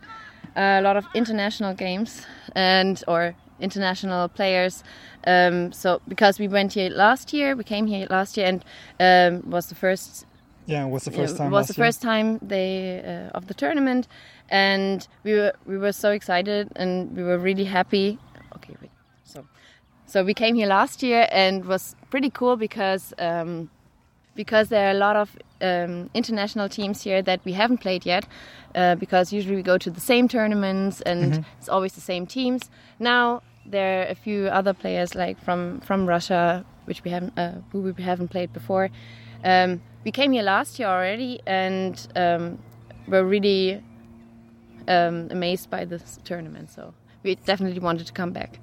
a 0.58 0.80
lot 0.82 0.96
of 0.96 1.06
international 1.14 1.74
games 1.74 2.26
and 2.54 3.02
or 3.06 3.34
international 3.60 4.28
players. 4.28 4.82
Um, 5.26 5.72
so 5.72 6.00
because 6.08 6.38
we 6.38 6.48
went 6.48 6.72
here 6.74 6.90
last 6.90 7.32
year, 7.32 7.54
we 7.54 7.64
came 7.64 7.86
here 7.86 8.06
last 8.10 8.36
year 8.36 8.46
and 8.46 8.64
um, 9.00 9.50
was 9.50 9.66
the 9.68 9.74
first. 9.74 10.26
Yeah, 10.66 10.84
it 10.84 10.90
was 10.90 11.04
the 11.04 11.10
first 11.12 11.36
time. 11.36 11.46
It 11.46 11.50
was 11.50 11.68
the 11.68 11.74
first 11.74 12.02
time 12.02 12.38
they 12.42 13.00
uh, 13.04 13.36
of 13.36 13.46
the 13.46 13.54
tournament, 13.54 14.06
and 14.50 15.06
we 15.24 15.32
were 15.32 15.52
we 15.64 15.78
were 15.78 15.92
so 15.92 16.10
excited 16.10 16.68
and 16.76 17.16
we 17.16 17.22
were 17.22 17.38
really 17.38 17.64
happy. 17.64 18.18
Okay, 18.56 18.74
wait. 18.82 18.90
So, 19.24 19.46
so 20.06 20.24
we 20.24 20.34
came 20.34 20.54
here 20.56 20.66
last 20.66 21.02
year 21.02 21.28
and 21.30 21.64
was 21.64 21.94
pretty 22.10 22.30
cool 22.30 22.56
because. 22.56 23.14
Um, 23.18 23.70
because 24.38 24.68
there 24.68 24.86
are 24.86 24.92
a 24.92 25.00
lot 25.06 25.16
of 25.16 25.36
um, 25.60 26.08
international 26.14 26.68
teams 26.68 27.02
here 27.02 27.20
that 27.22 27.40
we 27.44 27.52
haven't 27.54 27.78
played 27.78 28.06
yet. 28.06 28.24
Uh, 28.72 28.94
because 28.94 29.32
usually 29.32 29.56
we 29.56 29.62
go 29.62 29.76
to 29.76 29.90
the 29.90 30.00
same 30.00 30.28
tournaments 30.28 31.00
and 31.00 31.44
it's 31.58 31.68
always 31.68 31.94
the 31.94 32.00
same 32.00 32.24
teams. 32.26 32.70
Now 33.00 33.42
there 33.66 34.00
are 34.00 34.06
a 34.06 34.14
few 34.14 34.46
other 34.46 34.72
players 34.72 35.14
like 35.14 35.36
from 35.46 35.80
from 35.80 36.06
Russia, 36.06 36.64
which 36.84 37.02
we 37.04 37.10
haven't 37.10 37.36
uh, 37.36 37.54
who 37.72 37.80
we 37.80 38.02
haven't 38.02 38.28
played 38.28 38.52
before. 38.52 38.90
Um, 39.42 39.80
we 40.04 40.12
came 40.12 40.30
here 40.32 40.44
last 40.44 40.78
year 40.78 40.88
already 40.88 41.40
and 41.46 41.94
um, 42.14 42.58
were 43.08 43.24
really 43.24 43.82
um, 44.86 45.28
amazed 45.30 45.70
by 45.70 45.84
this 45.84 46.20
tournament. 46.24 46.70
So 46.70 46.94
we 47.24 47.34
definitely 47.34 47.80
wanted 47.80 48.06
to 48.06 48.12
come 48.12 48.32
back. 48.32 48.60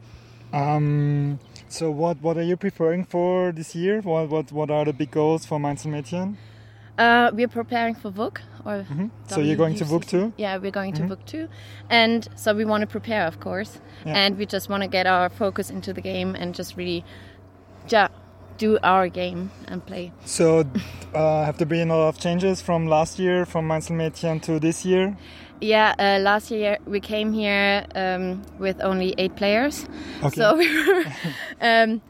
Um, 0.54 1.40
so 1.76 1.92
what 1.92 2.22
what 2.22 2.38
are 2.38 2.44
you 2.52 2.56
preparing 2.58 3.04
for 3.06 3.52
this 3.52 3.76
year? 3.76 4.02
What 4.02 4.30
what 4.30 4.52
what 4.52 4.70
are 4.72 4.86
the 4.86 4.94
big 4.94 5.12
goals 5.12 5.46
for 5.46 5.60
Mainzelmädchen? 5.60 6.36
Uh, 6.98 7.30
we're 7.34 7.50
preparing 7.50 7.94
for 7.94 8.10
VUC 8.10 8.38
or 8.64 8.86
So 9.28 9.42
you're 9.42 9.58
going 9.58 9.76
to 9.76 9.84
VUC 9.84 10.00
WUCC. 10.04 10.08
too? 10.10 10.34
Yeah, 10.38 10.58
we're 10.58 10.72
going 10.72 10.94
to 10.94 11.02
VUC 11.04 11.26
too, 11.26 11.48
and 11.90 12.28
so 12.36 12.54
we 12.56 12.64
want 12.64 12.82
to 12.82 12.88
prepare, 12.88 13.28
of 13.28 13.40
course, 13.40 13.80
Yeah. 14.06 14.16
and 14.26 14.38
we 14.38 14.46
just 14.46 14.70
want 14.70 14.84
to 14.84 14.88
get 14.90 15.06
our 15.06 15.30
focus 15.30 15.70
into 15.70 15.92
the 15.94 16.02
game 16.02 16.36
and 16.40 16.56
just 16.56 16.78
really, 16.78 17.04
ja, 17.92 18.08
do 18.58 18.78
our 18.82 19.10
game 19.10 19.50
and 19.68 19.86
play. 19.86 20.12
So 20.24 20.64
uh, 21.14 21.44
have 21.46 21.58
there 21.58 21.68
been 21.68 21.92
a 21.92 21.98
lot 21.98 22.08
of 22.16 22.18
changes 22.18 22.62
from 22.62 22.88
last 22.88 23.20
year, 23.20 23.46
from 23.46 23.68
Mainzelmädchen 23.68 24.42
to 24.44 24.60
this 24.60 24.86
year? 24.86 25.18
Yeah, 25.62 25.96
uh, 25.98 26.20
last 26.22 26.52
year 26.52 26.78
we 26.86 27.00
came 27.00 27.32
here 27.34 27.86
um, 27.96 28.42
with 28.60 28.82
only 28.82 29.16
eight 29.18 29.36
players, 29.36 29.88
Okay. 30.24 30.36
so 30.36 30.56
we 30.58 30.68
were. 30.88 31.06
um, 31.62 32.02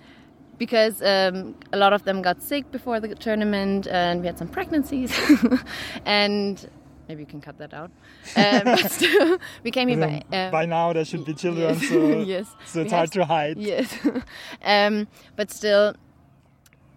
because 0.57 1.01
um, 1.01 1.53
a 1.73 1.77
lot 1.77 1.91
of 1.93 2.03
them 2.05 2.21
got 2.21 2.41
sick 2.41 2.71
before 2.71 2.99
the 2.99 3.13
tournament, 3.15 3.87
and 3.87 4.21
we 4.21 4.27
had 4.27 4.37
some 4.37 4.47
pregnancies, 4.47 5.13
and 6.05 6.69
maybe 7.07 7.21
you 7.21 7.25
can 7.27 7.41
cut 7.41 7.57
that 7.57 7.73
out. 7.73 7.91
Um, 8.35 8.61
but 8.65 8.91
still, 8.91 9.37
we 9.63 9.71
came 9.71 9.89
here 9.89 10.01
Um, 10.03 10.21
by, 10.29 10.37
uh, 10.37 10.51
by 10.51 10.65
now 10.65 10.93
there 10.93 11.05
should 11.05 11.25
be 11.25 11.33
children, 11.33 11.77
yes. 11.77 11.89
so 11.89 12.19
yes. 12.19 12.55
so 12.65 12.81
it's 12.81 12.91
hard 12.93 13.11
to 13.11 13.25
hide. 13.25 13.57
Yes. 13.57 13.93
um, 14.63 15.07
but 15.35 15.51
still, 15.51 15.93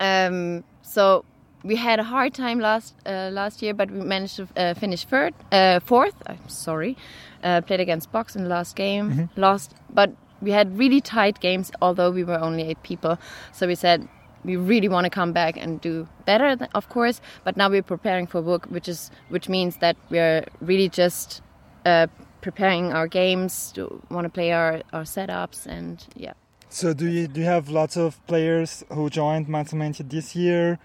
um, 0.01 0.65
so 0.83 1.25
we 1.63 1.77
had 1.77 1.99
a 1.99 2.05
hard 2.05 2.35
time 2.35 2.61
last 2.61 2.95
uh, 3.07 3.31
last 3.33 3.63
year, 3.63 3.75
but 3.75 3.91
we 3.91 4.01
managed 4.01 4.37
to 4.37 4.49
uh, 4.57 4.75
finish 4.75 5.05
third, 5.05 5.35
uh, 5.53 5.81
fourth. 5.81 6.15
I'm 6.27 6.49
sorry. 6.49 6.97
Uh, 7.43 7.61
played 7.61 7.81
against 7.81 8.11
Box 8.11 8.35
in 8.37 8.43
the 8.43 8.49
last 8.49 8.75
game, 8.77 9.31
lost, 9.37 9.75
but 9.91 10.11
we 10.41 10.51
had 10.51 10.77
really 10.77 11.01
tight 11.01 11.41
games. 11.41 11.71
Although 11.81 12.11
we 12.11 12.25
were 12.25 12.39
only 12.39 12.63
eight 12.63 12.83
people, 12.83 13.19
so 13.53 13.67
we 13.67 13.75
said 13.75 14.09
we 14.45 14.57
really 14.57 14.89
want 14.89 15.05
to 15.05 15.11
come 15.11 15.33
back 15.33 15.57
and 15.57 15.81
do 15.81 16.09
better, 16.25 16.57
th- 16.57 16.71
of 16.75 16.89
course. 16.89 17.21
But 17.45 17.57
now 17.57 17.69
we're 17.69 17.83
preparing 17.83 18.27
for 18.27 18.43
book, 18.43 18.67
which 18.67 18.89
is 18.89 19.11
which 19.29 19.49
means 19.49 19.77
that 19.79 19.97
we're 20.11 20.45
really 20.61 20.89
just 20.89 21.43
uh, 21.85 22.07
preparing 22.41 22.93
our 22.93 23.09
games, 23.09 23.73
to 23.73 24.03
want 24.11 24.25
to 24.25 24.31
play 24.31 24.53
our, 24.53 24.83
our 24.93 25.05
setups, 25.05 25.67
and 25.67 26.07
yeah. 26.17 26.35
So 26.71 26.93
do 26.93 27.07
you 27.07 27.29
do 27.29 27.41
you 27.41 27.47
have 27.47 27.69
lots 27.69 27.97
of 27.97 28.25
players 28.27 28.85
who 28.91 29.11
joined 29.11 29.49
Mainzelmädchen 29.49 30.11
this 30.11 30.37
year 30.37 30.79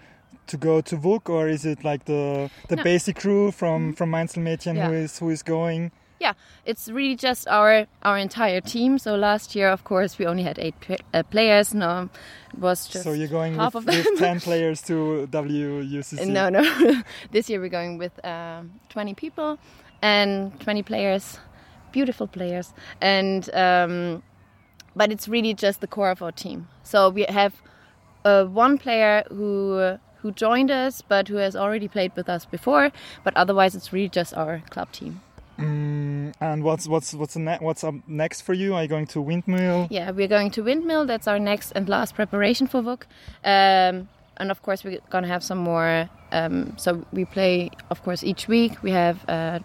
to 0.46 0.56
go 0.56 0.80
to 0.80 0.96
VUC, 0.96 1.28
or 1.30 1.48
is 1.48 1.64
it 1.64 1.84
like 1.84 2.04
the 2.04 2.50
the 2.68 2.76
No. 2.76 2.82
basic 2.82 3.16
crew 3.16 3.50
from 3.50 3.92
from 3.94 4.10
Mainzelmädchen 4.10 4.74
who 4.76 4.92
Yeah. 4.92 5.04
is 5.04 5.18
who 5.18 5.30
is 5.30 5.42
going? 5.42 5.90
Yeah, 6.20 6.34
it's 6.64 6.88
really 6.88 7.16
just 7.16 7.48
our 7.48 7.86
our 8.02 8.18
entire 8.18 8.60
team. 8.60 8.98
So 8.98 9.16
last 9.16 9.54
year, 9.56 9.68
of 9.72 9.82
course, 9.84 10.18
we 10.18 10.26
only 10.26 10.42
had 10.44 10.58
eight 10.58 10.74
uh, 11.12 11.22
players. 11.30 11.74
No, 11.74 12.08
it 12.54 12.58
was 12.60 12.88
just 12.88 13.04
so 13.04 13.12
you're 13.12 13.28
going 13.28 13.54
half 13.56 13.74
with, 13.74 13.88
of 13.88 13.94
with 13.94 14.18
ten 14.18 14.40
players 14.48 14.80
to 14.82 15.26
WUCC. 15.30 16.26
no, 16.26 16.48
no. 16.48 16.62
this 17.32 17.50
year 17.50 17.60
we're 17.60 17.68
going 17.80 17.98
with 17.98 18.12
um, 18.24 18.70
20 18.88 19.14
people 19.14 19.58
and 20.02 20.52
20 20.60 20.82
players, 20.82 21.38
beautiful 21.92 22.26
players, 22.26 22.72
and 23.00 23.50
um, 23.54 24.22
but 24.96 25.10
it's 25.10 25.28
really 25.28 25.52
just 25.54 25.80
the 25.80 25.86
core 25.86 26.10
of 26.10 26.22
our 26.22 26.32
team. 26.32 26.68
So 26.84 27.10
we 27.10 27.26
have 27.28 27.52
uh, 28.24 28.44
one 28.44 28.78
player 28.78 29.24
who 29.28 29.98
who 30.24 30.32
joined 30.32 30.70
us, 30.70 31.02
but 31.02 31.28
who 31.28 31.36
has 31.36 31.54
already 31.54 31.86
played 31.86 32.10
with 32.16 32.30
us 32.30 32.46
before. 32.46 32.90
But 33.22 33.36
otherwise, 33.36 33.74
it's 33.74 33.92
really 33.92 34.08
just 34.08 34.32
our 34.34 34.62
club 34.70 34.90
team. 34.90 35.20
Mm, 35.58 36.32
and 36.40 36.64
what's 36.64 36.88
what's 36.88 37.12
what's 37.12 37.36
ne- 37.36 37.58
what's 37.60 37.84
up 37.84 37.94
next 38.08 38.40
for 38.40 38.54
you? 38.54 38.74
Are 38.74 38.82
you 38.82 38.88
going 38.88 39.06
to 39.08 39.20
Windmill? 39.20 39.86
Yeah, 39.90 40.10
we're 40.12 40.32
going 40.38 40.50
to 40.52 40.62
Windmill. 40.62 41.04
That's 41.06 41.28
our 41.28 41.38
next 41.38 41.72
and 41.72 41.88
last 41.88 42.14
preparation 42.14 42.66
for 42.66 42.80
VUC. 42.82 43.02
Um, 43.44 44.08
and 44.38 44.50
of 44.50 44.62
course 44.62 44.82
we're 44.82 44.98
gonna 45.10 45.28
have 45.28 45.44
some 45.44 45.58
more. 45.58 46.08
Um, 46.32 46.74
so 46.78 47.06
we 47.12 47.26
play, 47.26 47.70
of 47.90 48.02
course, 48.02 48.24
each 48.24 48.48
week. 48.48 48.82
We 48.82 48.92
have 48.92 49.28
uh, 49.28 49.60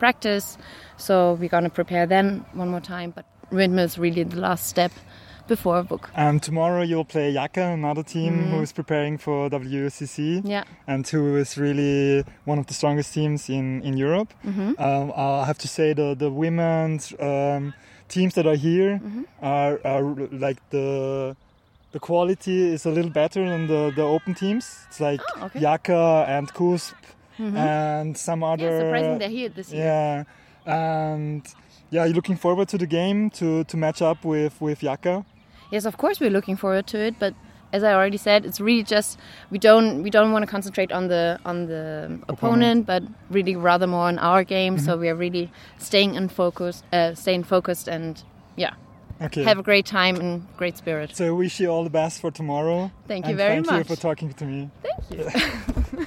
practice, 0.00 0.58
so 0.96 1.34
we're 1.34 1.48
gonna 1.48 1.70
prepare 1.70 2.06
then 2.06 2.44
one 2.54 2.68
more 2.68 2.80
time. 2.80 3.12
But 3.12 3.24
windmill 3.52 3.84
is 3.84 3.98
really 3.98 4.24
the 4.24 4.40
last 4.40 4.66
step 4.66 4.90
before 5.48 5.78
a 5.78 5.82
book. 5.84 6.10
And 6.14 6.42
tomorrow 6.42 6.82
you'll 6.82 7.04
play 7.04 7.30
Yaka, 7.30 7.62
another 7.72 8.02
team 8.02 8.32
Mhm. 8.32 8.50
who 8.50 8.62
is 8.62 8.72
preparing 8.72 9.18
for 9.18 9.48
WCC 9.50 10.40
Yeah. 10.44 10.64
and 10.86 11.06
who 11.08 11.36
is 11.36 11.56
really 11.58 12.24
one 12.44 12.58
of 12.58 12.66
the 12.66 12.74
strongest 12.74 13.14
teams 13.14 13.48
in, 13.48 13.82
in 13.82 13.96
Europe. 13.96 14.32
hmm 14.42 14.72
Um, 14.78 15.12
I 15.16 15.44
have 15.46 15.58
to 15.58 15.68
say 15.68 15.94
the 15.94 16.14
the 16.16 16.30
women's 16.30 17.12
um, 17.20 17.72
teams 18.08 18.34
that 18.34 18.46
are 18.46 18.56
here 18.58 19.00
Mhm. 19.02 19.24
are, 19.42 19.80
are 19.84 20.02
like 20.32 20.60
the 20.70 21.36
the 21.92 21.98
quality 22.00 22.72
is 22.74 22.86
a 22.86 22.90
little 22.90 23.10
better 23.10 23.44
than 23.48 23.66
the, 23.66 23.92
the 23.94 24.02
open 24.02 24.34
teams. 24.34 24.64
It's 24.88 25.00
like 25.00 25.20
Oh, 25.36 25.44
okay. 25.46 25.60
Yaka 25.60 26.24
and 26.28 26.48
Kusp 26.54 26.94
Mhm. 27.38 27.56
and 27.56 28.16
some 28.16 28.42
other. 28.42 28.64
Yeah, 28.70 28.78
surprising 28.80 29.18
they're 29.18 29.28
here 29.40 29.48
this 29.50 29.72
year. 29.72 29.84
Yeah, 29.84 30.24
and 30.66 31.42
yeah, 31.90 32.04
you're 32.06 32.14
looking 32.14 32.36
forward 32.36 32.68
to 32.68 32.78
the 32.78 32.86
game 32.86 33.28
to, 33.30 33.64
to 33.64 33.76
match 33.76 34.00
up 34.02 34.24
with 34.24 34.60
with 34.60 34.82
Yaka. 34.82 35.24
Yes, 35.72 35.86
of 35.86 35.96
course 35.96 36.20
we're 36.20 36.30
looking 36.30 36.56
forward 36.56 36.86
to 36.88 36.98
it, 36.98 37.14
but 37.18 37.34
as 37.72 37.82
I 37.82 37.94
already 37.94 38.18
said, 38.18 38.44
it's 38.44 38.60
really 38.60 38.82
just 38.82 39.18
we 39.50 39.58
don't 39.58 40.02
we 40.02 40.10
don't 40.10 40.30
want 40.32 40.44
to 40.44 40.50
concentrate 40.50 40.92
on 40.92 41.08
the 41.08 41.40
on 41.46 41.66
the 41.66 42.20
opponent, 42.28 42.84
but 42.86 43.02
really 43.30 43.56
rather 43.56 43.86
more 43.86 44.06
on 44.08 44.18
our 44.18 44.44
game. 44.44 44.76
So 44.78 44.98
we 44.98 45.08
are 45.08 45.14
really 45.14 45.50
staying 45.78 46.14
in 46.14 46.28
focus, 46.28 46.82
uh, 46.92 47.14
staying 47.14 47.44
focused, 47.44 47.88
and 47.88 48.22
yeah, 48.56 48.74
Okay. 49.22 49.44
have 49.44 49.58
a 49.58 49.62
great 49.62 49.86
time 49.86 50.16
and 50.16 50.46
great 50.58 50.76
spirit. 50.76 51.16
so 51.16 51.24
I 51.26 51.30
wish 51.30 51.58
you 51.58 51.70
all 51.70 51.84
the 51.84 51.90
best 52.02 52.20
for 52.20 52.30
tomorrow. 52.30 52.90
Thank 53.08 53.26
you 53.28 53.36
very 53.36 53.62
thank 53.62 53.66
much. 53.66 53.74
Thank 53.74 53.88
you 53.88 53.96
for 53.96 54.02
talking 54.02 54.34
to 54.34 54.44
me. 54.44 54.70
Thank 54.82 55.02
you. 55.10 56.06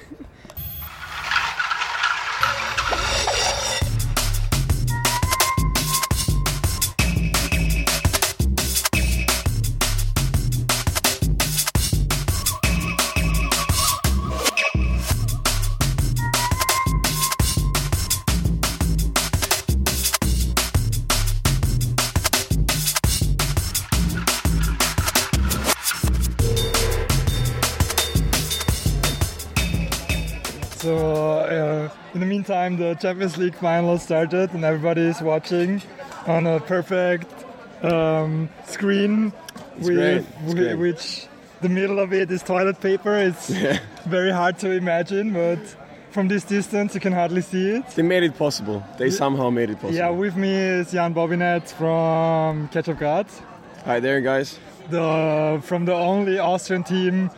in 32.16 32.20
the 32.20 32.26
meantime, 32.26 32.78
the 32.78 32.94
Champions 32.94 33.36
League 33.36 33.54
final 33.56 33.98
started, 33.98 34.50
and 34.54 34.64
everybody 34.64 35.02
is 35.02 35.20
watching 35.20 35.82
on 36.26 36.46
a 36.46 36.58
perfect 36.60 37.30
um, 37.84 38.48
screen, 38.64 39.34
with, 39.76 39.84
great, 39.84 40.24
with- 40.54 40.78
which 40.78 41.26
the 41.60 41.68
middle 41.68 41.98
of 42.00 42.14
it 42.14 42.30
is 42.30 42.42
toilet 42.42 42.80
paper. 42.80 43.14
It's 43.18 43.48
very 44.06 44.30
hard 44.32 44.58
to 44.60 44.70
imagine, 44.70 45.34
but 45.34 45.58
from 46.10 46.28
this 46.28 46.42
distance 46.44 46.94
you 46.94 47.00
can 47.02 47.12
hardly 47.12 47.42
see 47.42 47.68
it. 47.76 47.86
They 47.88 48.02
made 48.02 48.22
it 48.22 48.38
possible. 48.38 48.82
They 48.96 49.10
somehow 49.10 49.50
made 49.50 49.68
it 49.68 49.74
possible. 49.74 49.94
Yeah, 49.94 50.08
with 50.08 50.36
me 50.36 50.54
is 50.54 50.92
Jan 50.92 51.12
Bobinet 51.12 51.70
from 51.72 52.68
Ketchup 52.68 52.96
Graz, 52.96 53.42
Hi 53.84 54.00
there, 54.00 54.22
guys. 54.22 54.58
the 54.88 55.60
from 55.62 55.84
the 55.84 55.92
only 55.94 56.38
Austrian 56.38 56.82
team 56.82 57.28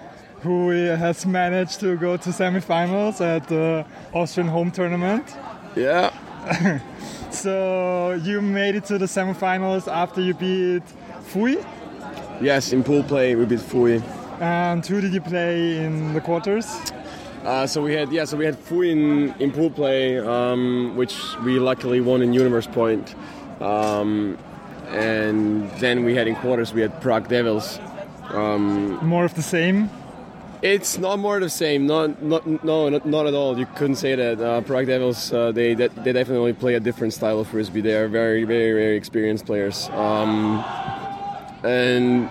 who 0.42 0.70
has 0.70 1.26
managed 1.26 1.80
to 1.80 1.96
go 1.96 2.16
to 2.16 2.30
semifinals 2.30 3.20
at 3.20 3.48
the 3.48 3.84
Austrian 4.12 4.48
home 4.48 4.70
tournament. 4.70 5.24
Yeah. 5.74 6.12
So 7.30 8.18
you 8.22 8.40
made 8.40 8.74
it 8.74 8.86
to 8.86 8.98
the 8.98 9.04
semifinals 9.04 9.86
after 9.86 10.20
you 10.20 10.34
beat 10.34 10.82
Fui. 11.24 11.58
Yes, 12.40 12.72
in 12.72 12.82
pool 12.82 13.02
play 13.02 13.34
we 13.34 13.44
beat 13.44 13.60
Fui. 13.60 14.02
And 14.40 14.84
who 14.84 15.00
did 15.00 15.12
you 15.12 15.20
play 15.20 15.84
in 15.84 16.14
the 16.14 16.20
quarters? 16.20 16.66
Uh, 17.44 17.66
so 17.66 17.82
we 17.82 17.92
had 17.92 18.10
yeah, 18.10 18.24
so 18.24 18.36
we 18.36 18.44
had 18.44 18.58
Fui 18.58 18.90
in, 18.90 19.34
in 19.38 19.52
pool 19.52 19.70
play, 19.70 20.18
um, 20.18 20.96
which 20.96 21.36
we 21.44 21.58
luckily 21.58 22.00
won 22.00 22.22
in 22.22 22.32
Universe 22.32 22.66
Point. 22.66 23.14
Um, 23.60 24.38
and 24.88 25.70
then 25.72 26.04
we 26.04 26.14
had 26.14 26.28
in 26.28 26.34
quarters 26.36 26.72
we 26.72 26.80
had 26.80 26.98
Prague 27.02 27.28
Devils. 27.28 27.78
Um, 28.30 28.96
More 29.06 29.24
of 29.24 29.34
the 29.34 29.42
same. 29.42 29.90
It's 30.60 30.98
not 30.98 31.18
more 31.20 31.38
the 31.38 31.48
same. 31.48 31.86
Not, 31.86 32.20
not, 32.20 32.64
no, 32.64 32.88
not, 32.88 33.06
not 33.06 33.26
at 33.26 33.34
all. 33.34 33.56
You 33.58 33.66
couldn't 33.76 33.96
say 33.96 34.16
that. 34.16 34.40
Uh, 34.40 34.60
Prague 34.62 34.86
Devils, 34.86 35.32
uh, 35.32 35.52
they, 35.52 35.74
they 35.74 36.12
definitely 36.12 36.52
play 36.52 36.74
a 36.74 36.80
different 36.80 37.12
style 37.12 37.38
of 37.38 37.46
frisbee. 37.46 37.80
They 37.80 37.94
are 37.94 38.08
very, 38.08 38.42
very, 38.44 38.72
very 38.72 38.96
experienced 38.96 39.46
players. 39.46 39.88
Um, 39.90 40.58
and 41.62 42.28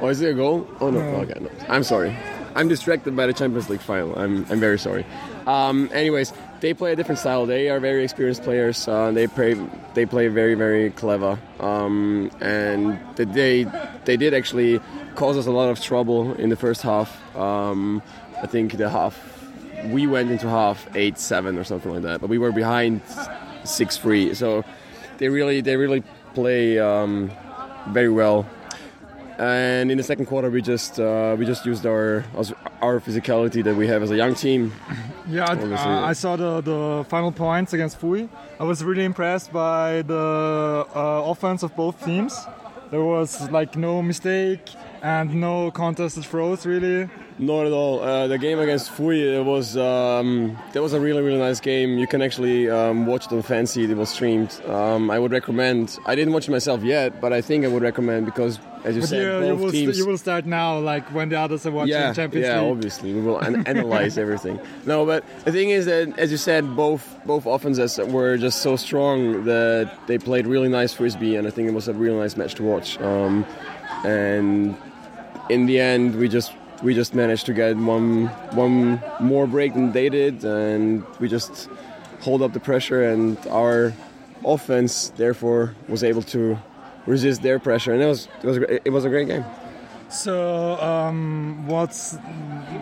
oh, 0.00 0.08
is 0.08 0.20
it 0.20 0.30
a 0.30 0.34
goal? 0.34 0.66
Oh 0.80 0.90
no, 0.90 1.00
No. 1.00 1.16
okay, 1.22 1.40
no. 1.40 1.50
I'm 1.68 1.82
sorry. 1.82 2.16
I'm 2.54 2.68
distracted 2.68 3.14
by 3.16 3.26
the 3.26 3.32
Champions 3.34 3.68
League 3.68 3.80
final. 3.80 4.16
I'm, 4.18 4.46
I'm 4.48 4.60
very 4.60 4.78
sorry. 4.78 5.04
Um, 5.46 5.90
anyways, 5.92 6.32
they 6.60 6.72
play 6.72 6.92
a 6.92 6.96
different 6.96 7.18
style. 7.18 7.46
They 7.46 7.68
are 7.68 7.80
very 7.80 8.02
experienced 8.04 8.44
players. 8.44 8.88
Uh, 8.88 9.10
they 9.12 9.26
play 9.26 9.54
they 9.94 10.06
play 10.06 10.28
very 10.28 10.54
very 10.54 10.90
clever. 10.90 11.38
Um, 11.60 12.30
and 12.40 12.98
they 13.16 13.64
they 14.04 14.16
did 14.16 14.32
actually 14.34 14.80
cause 15.16 15.36
us 15.36 15.46
a 15.46 15.50
lot 15.50 15.68
of 15.68 15.80
trouble 15.80 16.32
in 16.34 16.48
the 16.48 16.56
first 16.56 16.82
half. 16.82 17.20
Um, 17.36 18.02
I 18.42 18.46
think 18.46 18.76
the 18.76 18.88
half 18.88 19.14
we 19.86 20.06
went 20.06 20.30
into 20.30 20.48
half 20.48 20.88
eight 20.96 21.18
seven 21.18 21.58
or 21.58 21.64
something 21.64 21.92
like 21.92 22.02
that, 22.02 22.20
but 22.20 22.28
we 22.28 22.38
were 22.38 22.52
behind 22.52 23.00
six 23.64 23.96
three. 23.96 24.34
So 24.34 24.64
they 25.18 25.28
really 25.28 25.60
they 25.60 25.76
really 25.76 26.02
play 26.34 26.78
um, 26.78 27.30
very 27.90 28.10
well. 28.10 28.46
And 29.38 29.90
in 29.90 29.98
the 29.98 30.02
second 30.02 30.26
quarter, 30.26 30.50
we 30.50 30.62
just 30.62 30.98
uh, 30.98 31.36
we 31.38 31.44
just 31.44 31.66
used 31.66 31.84
our 31.84 32.24
our 32.80 33.00
physicality 33.00 33.62
that 33.64 33.74
we 33.76 33.86
have 33.86 34.02
as 34.02 34.10
a 34.10 34.16
young 34.16 34.34
team. 34.34 34.72
Yeah, 35.28 35.44
I, 35.44 36.10
I 36.10 36.12
saw 36.12 36.36
the, 36.36 36.60
the 36.60 37.04
final 37.08 37.32
points 37.32 37.72
against 37.72 37.98
Fui. 37.98 38.28
I 38.60 38.62
was 38.62 38.84
really 38.84 39.04
impressed 39.04 39.52
by 39.52 40.02
the 40.02 40.86
uh, 40.94 41.22
offense 41.26 41.64
of 41.64 41.74
both 41.74 42.04
teams. 42.04 42.32
There 42.92 43.02
was 43.02 43.50
like 43.50 43.74
no 43.74 44.02
mistake 44.02 44.70
and 45.02 45.34
no 45.34 45.70
contested 45.70 46.24
throws 46.24 46.64
really. 46.66 47.08
Not 47.38 47.66
at 47.66 47.72
all. 47.72 48.00
Uh, 48.00 48.28
the 48.28 48.38
game 48.38 48.58
against 48.58 48.90
Fui 48.90 49.20
it 49.20 49.44
was 49.44 49.76
um, 49.76 50.56
that 50.72 50.80
was 50.82 50.94
a 50.94 51.00
really 51.00 51.20
really 51.20 51.38
nice 51.38 51.60
game. 51.60 51.98
You 51.98 52.06
can 52.06 52.22
actually 52.22 52.70
um, 52.70 53.04
watch 53.04 53.26
it 53.26 53.32
on 53.32 53.42
Fancy. 53.42 53.84
It 53.84 53.94
was 53.96 54.08
streamed. 54.08 54.58
Um, 54.66 55.10
I 55.10 55.18
would 55.18 55.32
recommend. 55.32 55.98
I 56.06 56.14
didn't 56.14 56.32
watch 56.32 56.48
it 56.48 56.50
myself 56.50 56.82
yet, 56.82 57.20
but 57.20 57.34
I 57.34 57.42
think 57.42 57.66
I 57.66 57.68
would 57.68 57.82
recommend 57.82 58.24
because, 58.24 58.58
as 58.84 58.94
you 58.94 59.02
But 59.02 59.08
said, 59.10 59.18
you, 59.22 59.32
you, 59.48 59.52
both 59.52 59.60
will 59.60 59.70
st- 59.70 59.84
teams. 59.84 59.98
you 59.98 60.06
will 60.06 60.16
start 60.16 60.46
now, 60.46 60.78
like 60.78 61.04
when 61.12 61.28
the 61.28 61.36
others 61.38 61.66
are 61.66 61.72
watching 61.72 61.90
yeah, 61.92 62.14
Champions 62.14 62.46
yeah, 62.46 62.60
League. 62.62 62.70
obviously 62.70 63.12
we 63.12 63.20
will 63.20 63.38
an- 63.38 63.66
analyze 63.66 64.16
everything. 64.24 64.58
No, 64.86 65.04
but 65.04 65.22
the 65.44 65.52
thing 65.52 65.68
is 65.68 65.84
that, 65.84 66.18
as 66.18 66.30
you 66.30 66.38
said, 66.38 66.74
both 66.74 67.04
both 67.26 67.44
offenses 67.44 67.98
were 67.98 68.38
just 68.38 68.62
so 68.62 68.76
strong 68.76 69.44
that 69.44 69.92
they 70.06 70.16
played 70.16 70.46
really 70.46 70.70
nice 70.70 70.94
frisbee, 70.94 71.36
and 71.36 71.46
I 71.46 71.50
think 71.50 71.68
it 71.68 71.74
was 71.74 71.86
a 71.86 71.92
really 71.92 72.16
nice 72.16 72.34
match 72.38 72.54
to 72.54 72.62
watch. 72.62 72.98
Um, 73.02 73.44
and 74.04 74.76
in 75.48 75.66
the 75.66 75.78
end, 75.80 76.16
we 76.16 76.28
just 76.28 76.52
we 76.82 76.94
just 76.94 77.14
managed 77.14 77.46
to 77.46 77.52
get 77.54 77.76
one 77.76 78.26
one 78.52 79.00
more 79.20 79.46
break 79.46 79.74
than 79.74 79.92
they 79.92 80.08
did, 80.08 80.44
and 80.44 81.04
we 81.20 81.28
just 81.28 81.68
hold 82.20 82.42
up 82.42 82.52
the 82.52 82.60
pressure, 82.60 83.02
and 83.04 83.38
our 83.48 83.92
offense 84.44 85.12
therefore 85.16 85.74
was 85.88 86.02
able 86.04 86.22
to 86.22 86.58
resist 87.06 87.42
their 87.42 87.58
pressure, 87.58 87.92
and 87.92 88.02
it 88.02 88.06
was 88.06 88.28
it 88.42 88.46
was 88.46 88.56
a- 88.58 88.86
it 88.86 88.90
was 88.92 89.04
a 89.04 89.08
great 89.08 89.28
game. 89.28 89.44
So, 90.08 90.80
um, 90.80 91.66
what's 91.66 92.16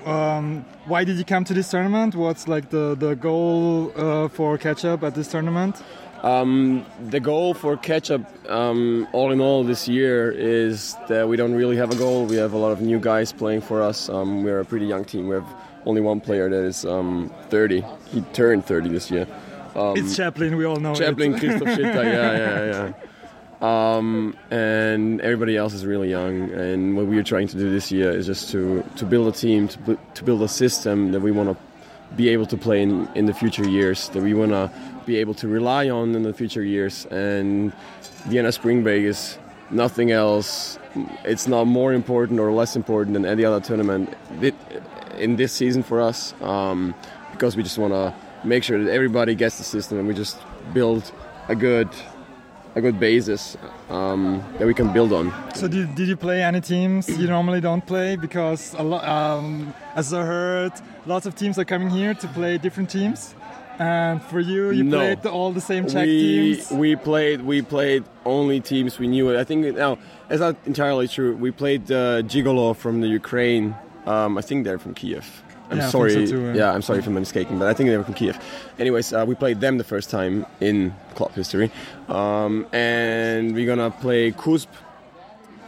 um, 0.05 0.65
why 0.87 1.05
did 1.05 1.17
you 1.17 1.25
come 1.25 1.45
to 1.45 1.55
this 1.55 1.71
tournament? 1.71 2.15
What's 2.15 2.49
like 2.49 2.69
the 2.71 2.95
the 2.95 3.15
goal 3.15 3.93
uh, 3.97 4.29
for 4.29 4.59
catch 4.59 4.85
up 4.85 5.03
at 5.03 5.15
this 5.15 5.29
tournament? 5.29 5.83
Um, 6.25 6.87
the 7.11 7.21
goal 7.21 7.53
for 7.53 7.77
ketchup, 7.77 8.25
um, 8.51 9.07
all 9.13 9.31
in 9.31 9.43
all, 9.43 9.63
this 9.63 9.87
year 9.87 10.33
is 10.33 10.97
that 11.09 11.29
we 11.29 11.37
don't 11.37 11.53
really 11.53 11.77
have 11.77 11.91
a 11.91 11.97
goal. 11.97 12.25
We 12.25 12.37
have 12.37 12.55
a 12.55 12.57
lot 12.57 12.73
of 12.73 12.81
new 12.81 12.99
guys 12.99 13.31
playing 13.31 13.61
for 13.61 13.83
us. 13.83 14.09
Um, 14.09 14.43
we're 14.43 14.61
a 14.61 14.65
pretty 14.65 14.87
young 14.87 15.05
team. 15.05 15.29
We 15.29 15.35
have 15.35 15.47
only 15.85 16.01
one 16.01 16.23
player 16.23 16.49
that 16.49 16.65
is 16.65 16.87
um, 16.87 17.31
30. 17.51 17.85
He 18.11 18.23
turned 18.33 18.65
30 18.65 18.89
this 18.89 19.11
year. 19.11 19.27
Um, 19.75 19.99
it's 19.99 20.17
Chaplin, 20.17 20.57
we 20.57 20.65
all 20.65 20.77
know. 20.77 20.95
Chaplin, 20.95 21.39
Christoph 21.39 21.69
Schitter, 21.77 22.05
yeah, 22.05 22.37
yeah, 22.39 22.93
yeah. 23.61 23.97
Um, 23.97 24.35
and 24.51 25.21
everybody 25.21 25.59
else 25.59 25.75
is 25.75 25.85
really 25.85 26.09
young. 26.09 26.51
And 26.53 26.97
what 26.97 27.05
we 27.05 27.19
are 27.19 27.23
trying 27.23 27.49
to 27.49 27.59
do 27.59 27.71
this 27.71 27.93
year 27.93 28.11
is 28.11 28.25
just 28.25 28.51
to, 28.53 28.83
to 28.97 29.05
build 29.05 29.29
a 29.29 29.33
team, 29.37 29.69
to, 29.69 29.99
to 30.15 30.25
build 30.25 30.41
a 30.41 30.49
system 30.49 31.13
that 31.13 31.21
we 31.21 31.33
want 31.33 31.51
to 31.51 32.15
be 32.15 32.31
able 32.31 32.47
to 32.47 32.57
play 32.57 32.81
in, 32.81 33.09
in 33.15 33.27
the 33.27 33.35
future 33.35 33.69
years, 33.69 34.09
that 34.11 34.23
we 34.23 34.33
want 34.33 34.53
to 34.53 34.71
be 35.07 35.17
able 35.17 35.35
to 35.35 35.49
rely 35.49 35.89
on 35.91 36.15
in 36.15 36.23
the 36.23 36.33
future 36.33 36.63
years. 36.63 37.07
And 37.07 37.73
Vienna 38.27 38.53
Spring 38.53 38.83
Break 38.83 39.05
is 39.05 39.39
nothing 39.71 40.11
else. 40.11 40.79
It's 41.25 41.47
not 41.47 41.67
more 41.67 41.93
important 41.93 42.41
or 42.41 42.53
less 42.53 42.77
important 42.77 43.15
than 43.15 43.27
any 43.27 43.45
other 43.45 43.61
tournament 43.61 44.15
in 45.19 45.37
this 45.37 45.53
season 45.53 45.83
for 45.83 46.01
us 46.01 46.35
um, 46.41 46.95
because 47.33 47.57
we 47.57 47.63
just 47.63 47.79
want 47.79 47.93
to 47.93 48.15
make 48.45 48.63
sure 48.63 48.83
that 48.83 48.91
everybody 48.91 49.35
gets 49.35 49.59
the 49.59 49.65
system 49.65 49.99
and 49.99 50.09
we 50.09 50.15
just 50.15 50.39
build 50.73 51.13
a 51.49 51.55
good 51.55 51.89
a 52.77 52.81
good 52.81 52.99
basis 52.99 53.57
um, 53.89 54.43
that 54.59 54.67
we 54.67 54.75
can 54.75 54.93
build 54.93 55.13
on. 55.13 55.33
So 55.55 55.69
did, 55.69 55.95
did 55.95 56.09
you 56.09 56.17
play 56.17 56.43
any 56.43 56.61
teams 56.61 57.09
you 57.09 57.29
normally 57.29 57.61
don't 57.61 57.87
play? 57.87 58.17
Because 58.17 58.75
a 58.75 58.83
lot, 58.83 59.07
um, 59.07 59.73
as 59.95 60.13
I 60.13 60.25
heard, 60.25 60.73
lots 61.07 61.25
of 61.25 61.37
teams 61.37 61.57
are 61.57 61.65
coming 61.65 61.89
here 61.89 62.15
to 62.15 62.29
play 62.29 62.59
different 62.59 62.91
teams. 62.91 63.37
And 63.79 64.23
for 64.23 64.41
you, 64.41 64.71
you 64.71 64.85
No. 64.85 64.99
played 64.99 65.27
all 65.27 65.51
the 65.53 65.61
same 65.61 65.87
Czech 65.87 66.07
we 66.07 66.57
teams. 66.57 66.71
we 66.71 66.97
played 66.97 67.41
we 67.43 67.61
played 67.63 68.05
only 68.25 68.61
teams 68.61 68.99
we 68.99 69.07
knew. 69.09 69.37
I 69.37 69.45
think 69.45 69.77
now 69.77 69.99
it's 70.31 70.41
not 70.41 70.57
entirely 70.67 71.09
true. 71.09 71.35
We 71.37 71.51
played 71.51 71.91
uh, 71.91 72.23
Gigolo 72.23 72.77
from 72.77 73.01
the 73.01 73.09
Ukraine. 73.09 73.75
Um, 74.07 74.39
I 74.39 74.43
think 74.43 74.65
they're 74.65 74.79
from 74.79 74.95
Kiev. 74.95 75.25
I'm 75.71 75.79
Yeah, 75.79 75.89
sorry. 75.89 76.13
so 76.13 76.27
too, 76.27 76.41
yeah. 76.45 76.55
yeah, 76.55 76.73
I'm 76.75 76.83
sorry 76.83 77.01
for 77.03 77.11
mistaking, 77.11 77.59
but 77.59 77.67
I 77.69 77.75
think 77.75 77.89
they 77.89 77.97
were 77.97 78.05
from 78.05 78.15
Kiev. 78.15 78.39
Anyways, 78.79 79.13
uh, 79.13 79.25
we 79.27 79.35
played 79.35 79.61
them 79.61 79.79
the 79.79 79.85
first 79.85 80.09
time 80.11 80.45
in 80.61 80.95
club 81.17 81.33
history, 81.35 81.71
um, 82.09 82.67
and 82.73 83.55
we're 83.55 83.67
gonna 83.67 83.91
play 83.91 84.31
Kuzb 84.31 84.67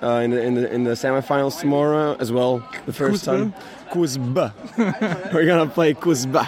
uh, 0.03 0.21
in 0.25 0.31
the 0.31 0.41
in 0.43 0.55
the 0.55 0.73
in 0.73 0.85
the 0.85 0.91
semifinals 0.93 1.59
tomorrow 1.61 2.15
as 2.21 2.31
well. 2.31 2.63
The 2.85 2.93
first 2.93 3.25
Kuzba? 3.25 3.27
time, 3.27 3.55
Kuzba. 3.91 4.53
we're 5.35 5.47
gonna 5.47 5.67
play 5.71 5.95
Kuzba 5.95 6.47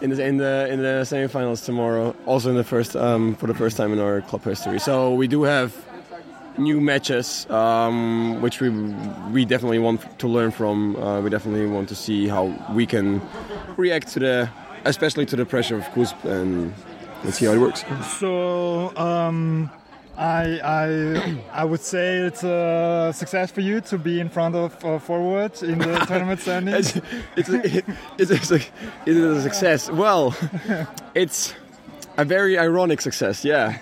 in 0.00 0.10
the 0.10 0.24
in 0.24 0.36
the 0.38 0.68
in 0.70 0.82
the 0.82 1.04
semifinals 1.04 1.64
tomorrow. 1.64 2.14
Also 2.26 2.50
in 2.50 2.56
the 2.56 2.64
first 2.64 2.96
um, 2.96 3.34
for 3.36 3.46
the 3.46 3.54
first 3.54 3.76
time 3.76 3.92
in 3.92 3.98
our 3.98 4.20
club 4.22 4.44
history. 4.44 4.78
So 4.78 5.14
we 5.14 5.28
do 5.28 5.42
have 5.42 5.74
new 6.58 6.80
matches, 6.80 7.48
um, 7.50 8.40
which 8.40 8.60
we 8.60 8.70
we 9.32 9.44
definitely 9.44 9.78
want 9.78 10.18
to 10.18 10.28
learn 10.28 10.50
from. 10.50 10.96
Uh, 10.96 11.20
we 11.20 11.30
definitely 11.30 11.66
want 11.66 11.88
to 11.88 11.94
see 11.94 12.28
how 12.28 12.54
we 12.72 12.86
can 12.86 13.20
react 13.76 14.08
to 14.08 14.20
the, 14.20 14.50
especially 14.84 15.26
to 15.26 15.36
the 15.36 15.44
pressure 15.44 15.76
of 15.76 15.84
Kuzb, 15.94 16.24
and 16.24 16.72
let's 17.24 17.38
see 17.38 17.46
how 17.46 17.52
it 17.52 17.58
works. 17.58 17.84
So 18.18 18.96
um, 18.96 19.70
I, 20.16 20.60
I 20.62 21.40
I 21.52 21.64
would 21.64 21.80
say 21.80 22.18
it's 22.18 22.44
a 22.44 23.12
success 23.14 23.50
for 23.50 23.60
you 23.60 23.80
to 23.82 23.98
be 23.98 24.20
in 24.20 24.28
front 24.28 24.54
of 24.54 24.84
uh, 24.84 24.98
forward 24.98 25.62
in 25.62 25.78
the 25.78 25.98
tournament 26.06 26.40
standings. 26.40 26.96
it's, 27.36 27.48
it's, 27.48 27.48
a, 27.48 27.66
it's, 28.18 28.30
a, 28.30 28.34
it's, 28.34 28.50
a, 28.50 28.60
it's 29.06 29.18
a 29.18 29.42
success. 29.42 29.90
Well, 29.90 30.36
it's 31.14 31.54
a 32.16 32.24
very 32.24 32.58
ironic 32.58 33.00
success. 33.00 33.44
Yeah, 33.44 33.78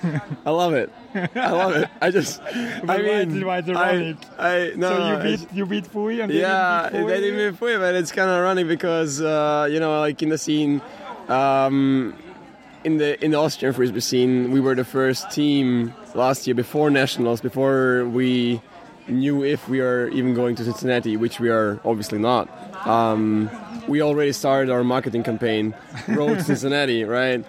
I 0.46 0.50
love 0.50 0.74
it. 0.74 0.90
I 1.14 1.50
love 1.50 1.76
it. 1.76 1.88
I 2.00 2.10
just, 2.10 2.40
I 2.88 2.98
mean, 2.98 3.44
why 3.44 3.58
is 3.58 3.68
it 3.68 3.76
I, 3.76 3.90
ironic? 3.90 4.16
I, 4.38 4.72
no, 4.76 4.88
so 4.88 5.12
you 5.12 5.22
beat 5.36 5.52
you 5.52 5.66
beat 5.66 5.86
Fui 5.86 6.20
and 6.20 6.30
they 6.30 6.40
yeah, 6.40 6.88
didn't 6.90 7.06
beat 7.06 7.12
they 7.12 7.20
didn't 7.20 7.52
beat 7.52 7.58
Fui, 7.58 7.76
but 7.76 7.94
it's 7.94 8.12
kind 8.12 8.30
of 8.30 8.36
ironic 8.36 8.68
because 8.68 9.20
uh, 9.20 9.68
you 9.70 9.80
know, 9.80 10.00
like 10.00 10.22
in 10.22 10.30
the 10.30 10.38
scene, 10.38 10.80
um, 11.28 12.16
in 12.84 12.96
the 12.96 13.22
in 13.22 13.32
the 13.32 13.38
Austrian 13.38 13.74
frisbee 13.74 14.00
scene, 14.00 14.50
we 14.50 14.60
were 14.60 14.74
the 14.74 14.84
first 14.84 15.30
team 15.30 15.92
last 16.14 16.46
year 16.46 16.54
before 16.54 16.90
nationals, 16.90 17.40
before 17.40 18.04
we 18.06 18.60
knew 19.08 19.44
if 19.44 19.68
we 19.68 19.80
are 19.80 20.08
even 20.08 20.34
going 20.34 20.54
to 20.56 20.64
Cincinnati, 20.64 21.16
which 21.16 21.40
we 21.40 21.48
are 21.48 21.80
obviously 21.84 22.18
not. 22.18 22.48
Um, 22.86 23.50
we 23.88 24.02
already 24.02 24.32
started 24.32 24.70
our 24.70 24.84
marketing 24.84 25.22
campaign, 25.22 25.74
Road 26.08 26.38
to 26.38 26.44
Cincinnati, 26.44 27.04
right? 27.18 27.44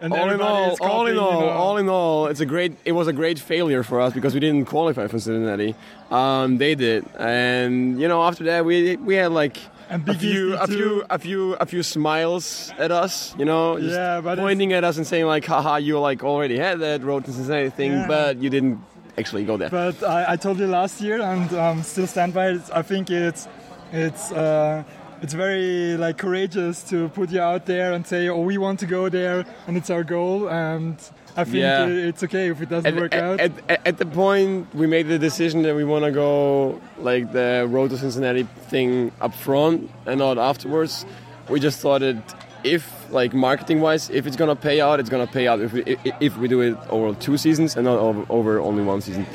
And 0.00 0.12
all 0.12 0.30
in 0.30 0.40
all, 0.40 0.72
is 0.72 0.80
all 0.80 1.06
in 1.06 1.16
all, 1.16 1.40
you 1.40 1.40
know. 1.40 1.48
all 1.48 1.76
in 1.78 1.88
all, 1.88 2.26
it's 2.26 2.40
a 2.40 2.46
great. 2.46 2.76
It 2.84 2.92
was 2.92 3.08
a 3.08 3.14
great 3.14 3.38
failure 3.38 3.82
for 3.82 3.98
us 3.98 4.12
because 4.12 4.34
we 4.34 4.40
didn't 4.40 4.66
qualify 4.66 5.06
for 5.06 5.18
Cincinnati. 5.18 5.74
Um, 6.10 6.58
they 6.58 6.74
did, 6.74 7.06
and 7.18 7.98
you 7.98 8.06
know, 8.06 8.22
after 8.22 8.44
that, 8.44 8.66
we 8.66 8.96
we 8.96 9.14
had 9.14 9.32
like 9.32 9.56
a 9.90 10.14
few, 10.14 10.56
a 10.56 10.66
few, 10.66 11.04
a 11.10 11.18
few, 11.18 11.54
a 11.54 11.66
few 11.66 11.82
smiles 11.82 12.72
at 12.78 12.90
us. 12.90 13.34
You 13.38 13.44
know, 13.44 13.78
just 13.78 13.94
Yeah, 13.94 14.20
but 14.20 14.38
pointing 14.38 14.72
at 14.72 14.84
us 14.84 14.96
and 14.96 15.06
saying 15.06 15.26
like, 15.26 15.44
"Haha, 15.46 15.76
you 15.76 15.98
like 16.00 16.22
already 16.24 16.58
had 16.58 16.80
that 16.80 17.02
road 17.02 17.24
to 17.26 17.32
Cincinnati 17.32 17.70
thing, 17.70 17.92
Yeah. 17.92 18.06
but 18.08 18.36
you 18.42 18.50
didn't 18.50 18.78
actually 19.18 19.44
go 19.44 19.56
there." 19.56 19.70
But 19.70 20.02
I, 20.02 20.32
I 20.32 20.36
told 20.36 20.58
you 20.58 20.66
last 20.66 21.00
year, 21.00 21.20
and 21.20 21.52
um, 21.54 21.82
still 21.82 22.06
stand 22.06 22.34
by 22.34 22.50
it. 22.50 22.62
I 22.74 22.82
think 22.82 23.10
it's 23.10 23.48
it's 23.92 24.32
uh, 24.32 24.82
it's 25.22 25.34
very 25.34 25.96
like 25.96 26.18
courageous 26.18 26.82
to 26.90 27.08
put 27.10 27.30
you 27.30 27.40
out 27.40 27.66
there 27.66 27.92
and 27.92 28.06
say, 28.06 28.28
"Oh, 28.28 28.40
we 28.40 28.58
want 28.58 28.80
to 28.80 28.86
go 28.86 29.08
there, 29.08 29.44
and 29.66 29.76
it's 29.76 29.90
our 29.90 30.04
goal." 30.04 30.48
And 30.48 30.96
I 31.36 31.44
think 31.44 31.56
Yeah. 31.56 31.86
it's 31.86 32.22
okay 32.24 32.50
if 32.50 32.60
it 32.60 32.68
doesn't 32.68 32.94
at, 32.94 33.00
work 33.00 33.14
at, 33.14 33.22
out. 33.22 33.40
At, 33.40 33.86
at, 33.86 33.98
the 33.98 34.06
point 34.06 34.74
we 34.74 34.86
made 34.86 35.06
the 35.08 35.18
decision 35.18 35.62
that 35.62 35.74
we 35.74 35.84
want 35.84 36.04
to 36.04 36.10
go 36.10 36.80
like 36.98 37.32
the 37.32 37.66
road 37.68 37.90
to 37.90 37.98
Cincinnati 37.98 38.44
thing 38.68 39.12
up 39.20 39.34
front 39.34 39.90
and 40.06 40.18
not 40.18 40.38
afterwards, 40.38 41.04
we 41.48 41.60
just 41.60 41.80
thought 41.80 42.00
that 42.00 42.16
if 42.64 42.84
like 43.10 43.34
marketing 43.34 43.80
wise, 43.80 44.10
if 44.10 44.26
it's 44.26 44.36
gonna 44.36 44.56
pay 44.56 44.80
out, 44.80 44.98
it's 44.98 45.10
gonna 45.10 45.26
pay 45.26 45.46
out 45.46 45.60
if 45.60 45.72
we 45.72 45.82
if, 45.82 46.14
if 46.20 46.36
we 46.38 46.48
do 46.48 46.60
it 46.60 46.76
over 46.88 47.14
two 47.20 47.36
seasons 47.36 47.76
and 47.76 47.84
not 47.84 47.98
over, 47.98 48.24
over 48.28 48.60
only 48.60 48.82
one 48.82 49.00
season. 49.00 49.26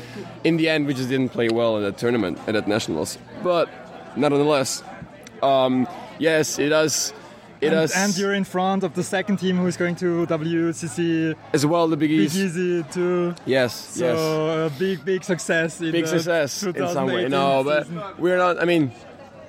In 0.44 0.56
the 0.56 0.68
end, 0.68 0.86
we 0.86 0.94
just 0.94 1.08
didn't 1.08 1.30
play 1.30 1.48
well 1.48 1.76
at 1.76 1.82
that 1.82 1.98
tournament 1.98 2.38
at 2.48 2.66
nationals, 2.66 3.16
but 3.42 3.68
nonetheless, 4.16 4.82
um, 5.42 5.86
yes, 6.18 6.58
it 6.58 6.70
does. 6.70 7.12
It 7.60 7.66
and, 7.66 7.74
does 7.74 7.94
and 7.94 8.18
you're 8.18 8.34
in 8.34 8.42
front 8.42 8.82
of 8.82 8.94
the 8.94 9.04
second 9.04 9.36
team 9.36 9.56
who 9.56 9.66
is 9.68 9.76
going 9.76 9.94
to 9.96 10.26
WCC 10.26 11.36
as 11.52 11.64
well. 11.64 11.86
The 11.86 11.96
Big 11.96 12.10
Big 12.10 12.20
Easy 12.20 12.82
too. 12.90 13.34
yes, 13.46 13.72
So 13.72 14.04
yes. 14.04 14.72
a 14.72 14.78
big, 14.78 15.04
big 15.04 15.22
success. 15.22 15.80
In 15.80 15.92
big 15.92 16.04
the 16.04 16.10
success 16.10 16.62
in 16.64 16.88
some 16.88 17.06
way. 17.06 17.28
No, 17.28 17.62
but 17.62 17.86
season. 17.86 18.02
we're 18.18 18.36
not. 18.36 18.60
I 18.60 18.64
mean, 18.64 18.90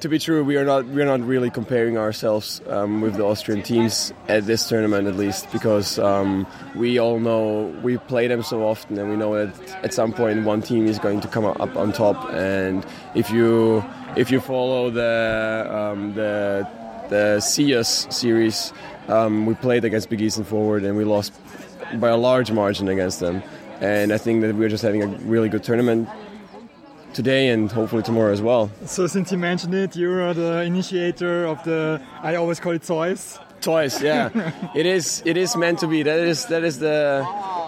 to 0.03 0.09
be 0.09 0.19
true, 0.19 0.43
we 0.43 0.57
are 0.57 0.65
not. 0.65 0.85
We're 0.85 1.05
not 1.05 1.21
really 1.21 1.49
comparing 1.49 1.97
ourselves 1.97 2.61
um, 2.67 2.99
with 2.99 3.15
the 3.15 3.23
Austrian 3.23 3.63
teams 3.63 4.13
at 4.27 4.45
this 4.45 4.67
tournament, 4.67 5.07
at 5.07 5.15
least, 5.15 5.49
because 5.53 5.97
um, 5.97 6.45
we 6.75 6.99
all 6.99 7.19
know 7.21 7.73
we 7.81 7.97
play 7.97 8.27
them 8.27 8.43
so 8.43 8.67
often, 8.67 8.99
and 8.99 9.09
we 9.09 9.15
know 9.15 9.33
that 9.45 9.71
at 9.81 9.93
some 9.93 10.11
point 10.11 10.43
one 10.43 10.61
team 10.61 10.87
is 10.87 10.99
going 10.99 11.21
to 11.21 11.29
come 11.29 11.45
up 11.45 11.77
on 11.77 11.93
top. 11.93 12.17
And 12.33 12.85
if 13.15 13.31
you 13.31 13.81
if 14.17 14.29
you 14.29 14.41
follow 14.41 14.89
the 14.89 15.67
um, 15.71 16.13
the 16.15 16.67
the 17.09 17.39
CEUS 17.39 18.11
series, 18.11 18.73
um, 19.07 19.45
we 19.45 19.53
played 19.55 19.85
against 19.85 20.09
Big 20.09 20.21
East 20.21 20.37
and 20.37 20.45
Forward, 20.45 20.83
and 20.83 20.97
we 20.97 21.05
lost 21.05 21.31
by 21.95 22.09
a 22.09 22.17
large 22.17 22.51
margin 22.51 22.89
against 22.89 23.21
them. 23.21 23.41
And 23.79 24.11
I 24.11 24.17
think 24.17 24.41
that 24.41 24.53
we're 24.53 24.69
just 24.69 24.83
having 24.83 25.01
a 25.01 25.07
really 25.07 25.47
good 25.47 25.63
tournament 25.63 26.09
today 27.13 27.49
and 27.49 27.71
hopefully 27.71 28.03
tomorrow 28.03 28.31
as 28.31 28.41
well. 28.41 28.69
So 28.85 29.07
since 29.07 29.31
you 29.31 29.37
mentioned 29.37 29.73
it, 29.73 29.95
you 29.95 30.11
are 30.19 30.33
the 30.33 30.61
initiator 30.63 31.45
of 31.45 31.63
the. 31.63 32.01
I 32.21 32.35
always 32.35 32.59
call 32.59 32.73
it 32.73 32.83
toys. 32.83 33.39
Toys, 33.61 34.01
yeah, 34.01 34.29
it 34.75 34.85
is. 34.85 35.21
It 35.25 35.37
is 35.37 35.55
meant 35.55 35.79
to 35.79 35.87
be. 35.87 36.03
That 36.03 36.19
is 36.19 36.45
that 36.47 36.63
is 36.63 36.79
the 36.79 37.25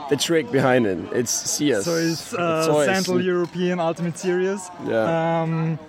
the 0.10 0.18
trick 0.18 0.52
behind 0.52 0.86
it. 0.86 0.98
It's 1.14 1.32
CEUS. 1.32 1.84
So 1.84 1.96
it's 1.96 2.34
uh. 2.34 2.86
Central 2.86 3.22
European 3.22 3.80
Ultimate 3.80 4.18
Series. 4.18 4.70
Yeah. 4.86 5.42
Um, 5.42 5.80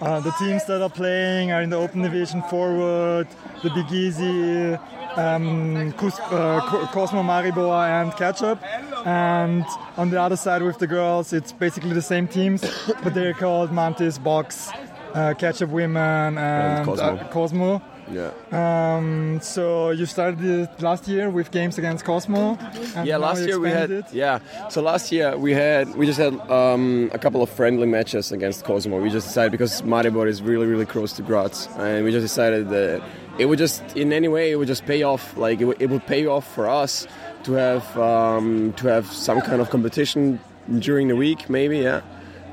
uh, 0.00 0.18
the 0.20 0.30
teams 0.38 0.64
that 0.64 0.80
are 0.80 0.88
playing 0.88 1.52
are 1.52 1.60
in 1.62 1.68
the 1.70 1.76
Open 1.76 2.00
Division 2.00 2.42
Forward, 2.44 3.28
the 3.62 3.68
Big 3.70 3.92
Easy, 3.92 4.72
um, 5.16 5.92
Cus- 5.92 6.18
uh, 6.20 6.60
Co- 6.70 6.86
Cosmo 6.86 7.22
Maribor, 7.22 7.86
and 7.86 8.10
Ketchup. 8.16 8.58
And 9.04 9.64
on 9.96 10.10
the 10.10 10.20
other 10.20 10.36
side 10.36 10.62
with 10.62 10.78
the 10.78 10.86
girls, 10.86 11.32
it's 11.32 11.52
basically 11.52 11.92
the 11.92 12.02
same 12.02 12.26
teams, 12.28 12.62
but 13.02 13.14
they're 13.14 13.34
called 13.34 13.72
Mantis, 13.72 14.18
Box, 14.18 14.70
uh, 15.14 15.34
Ketchup 15.34 15.70
Women, 15.70 16.36
and, 16.38 16.84
Cosmo. 16.86 17.16
uh, 17.16 17.28
Cosmo. 17.28 17.82
yeah. 18.12 18.30
Um, 18.52 19.38
so 19.42 19.90
you 19.90 20.06
started 20.06 20.44
it 20.44 20.82
last 20.82 21.06
year 21.08 21.30
with 21.30 21.50
games 21.50 21.78
against 21.78 22.04
Cosmo. 22.04 22.58
And 22.96 23.06
Yeah, 23.06 23.16
last 23.18 23.46
year 23.46 23.58
we 23.58 23.70
had 23.70 23.90
it. 23.90 24.04
yeah. 24.12 24.40
So 24.68 24.82
last 24.82 25.10
year 25.12 25.36
we 25.36 25.52
had 25.52 25.94
we 25.96 26.06
just 26.06 26.18
had 26.18 26.34
um, 26.50 27.10
a 27.12 27.18
couple 27.18 27.42
of 27.42 27.48
friendly 27.50 27.86
matches 27.86 28.32
against 28.32 28.64
Cosmo. 28.64 29.00
We 29.00 29.10
just 29.10 29.28
decided 29.28 29.52
because 29.52 29.82
Maribor 29.82 30.26
is 30.28 30.42
really 30.42 30.66
really 30.66 30.86
close 30.86 31.12
to 31.14 31.22
Graz, 31.22 31.68
and 31.78 32.04
we 32.04 32.10
just 32.10 32.24
decided 32.24 32.68
that 32.70 33.00
it 33.38 33.46
would 33.46 33.58
just 33.58 33.82
in 33.96 34.12
any 34.12 34.28
way 34.28 34.50
it 34.50 34.56
would 34.56 34.68
just 34.68 34.84
pay 34.86 35.02
off. 35.04 35.36
Like 35.36 35.60
it 35.60 35.66
it 35.80 35.88
would 35.90 36.04
pay 36.06 36.26
off 36.26 36.46
for 36.54 36.68
us 36.68 37.06
to 37.44 37.52
have 37.52 37.98
um, 37.98 38.72
to 38.74 38.88
have 38.88 39.06
some 39.06 39.40
kind 39.40 39.60
of 39.60 39.70
competition 39.70 40.40
during 40.78 41.08
the 41.08 41.16
week, 41.16 41.48
maybe 41.50 41.78
yeah. 41.78 42.00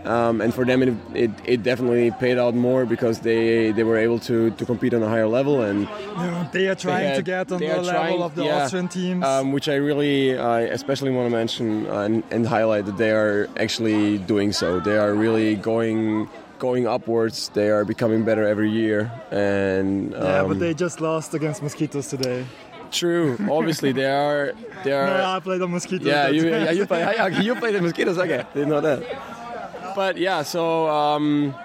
Um, 0.06 0.40
and 0.40 0.54
for 0.54 0.64
them, 0.64 0.82
it, 0.84 0.94
it, 1.14 1.32
it 1.44 1.64
definitely 1.64 2.12
paid 2.12 2.38
out 2.38 2.56
more 2.56 2.86
because 2.86 3.20
they, 3.20 3.72
they 3.74 3.84
were 3.84 3.98
able 3.98 4.20
to, 4.20 4.52
to 4.52 4.66
compete 4.66 4.94
on 4.94 5.04
a 5.04 5.10
higher 5.10 5.28
level 5.28 5.62
and 5.64 5.82
Yeah, 5.84 6.48
they 6.54 6.68
are 6.70 6.76
trying 6.76 7.10
to 7.10 7.16
had- 7.16 7.26
get 7.26 7.52
on 7.52 7.60
the 7.60 7.68
level 7.68 7.84
trying- 7.92 8.22
of 8.22 8.34
the 8.36 8.46
yeah, 8.46 8.64
Austrian 8.64 8.88
teams. 8.88 9.26
um, 9.26 9.52
which 9.52 9.68
I 9.68 9.76
really, 9.76 10.38
I 10.40 10.62
especially 10.62 11.12
want 11.12 11.30
to 11.30 11.36
mention 11.36 11.88
and, 11.88 12.24
and 12.32 12.48
highlight 12.48 12.86
that 12.86 12.98
they 12.98 13.12
are 13.12 13.50
actually 13.58 14.18
doing 14.20 14.54
so. 14.54 14.80
They 14.80 14.98
are 14.98 15.14
really 15.14 15.56
going 15.56 16.30
going 16.60 16.88
upwards. 16.88 17.50
They 17.50 17.70
are 17.70 17.84
becoming 17.86 18.24
better 18.24 18.44
every 18.48 18.72
year, 18.72 19.12
and 19.30 20.16
um, 20.16 20.24
yeah, 20.24 20.44
but 20.44 20.58
they 20.60 20.74
just 20.74 21.00
lost 21.02 21.34
against 21.36 21.62
Mosquitoes 21.62 22.08
today. 22.08 22.46
True. 22.92 23.38
Obviously, 23.50 23.92
they 23.92 24.06
are 24.06 24.54
they 24.84 24.92
are. 24.92 25.08
No. 25.08 25.26
I 25.26 25.40
played 25.40 25.62
on 25.62 25.72
Mosquitoes. 25.72 26.08
yeah, 26.08 26.28
you, 26.28 26.50
yeah, 26.50 26.72
you 26.72 26.86
play, 26.86 27.42
you 27.42 27.56
play 27.56 27.72
the 27.72 27.82
mosquitoes. 27.82 28.18
Okay, 28.18 28.46
didn't 28.54 28.70
know 28.70 28.82
that. 28.82 29.96
but 29.96 30.18
yeah, 30.18 30.44
so 30.44 30.88
um, 30.88 31.56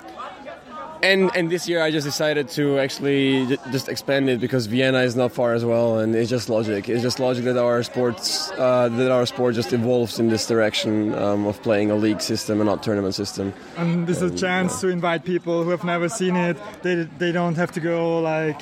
and 1.02 1.30
and 1.34 1.50
this 1.50 1.68
year 1.68 1.82
I 1.82 1.90
just 1.90 2.06
decided 2.06 2.48
to 2.50 2.78
actually 2.78 3.58
just 3.70 3.88
expand 3.88 4.30
it 4.30 4.40
because 4.40 4.66
Vienna 4.66 5.00
is 5.00 5.16
not 5.16 5.32
far 5.32 5.52
as 5.54 5.64
well, 5.64 5.98
and 5.98 6.14
it's 6.14 6.30
just 6.30 6.48
logic. 6.48 6.88
It's 6.88 7.02
just 7.02 7.18
logic 7.18 7.44
that 7.44 7.58
our 7.58 7.82
sports 7.82 8.50
uh, 8.52 8.88
that 8.88 9.10
our 9.10 9.26
sport 9.26 9.54
just 9.54 9.72
evolves 9.72 10.18
in 10.18 10.28
this 10.28 10.46
direction 10.46 11.14
um, 11.14 11.46
of 11.46 11.60
playing 11.62 11.90
a 11.90 11.96
league 11.96 12.20
system 12.20 12.60
and 12.60 12.68
not 12.68 12.82
tournament 12.82 13.14
system. 13.14 13.52
And 13.76 14.06
this 14.06 14.22
is 14.22 14.32
a 14.32 14.36
chance 14.36 14.80
to 14.80 14.88
invite 14.88 15.24
people 15.24 15.64
who 15.64 15.70
have 15.70 15.84
never 15.84 16.08
seen 16.08 16.36
it. 16.36 16.56
They 16.82 17.08
they 17.18 17.32
don't 17.32 17.56
have 17.56 17.72
to 17.72 17.80
go 17.80 18.20
like 18.20 18.60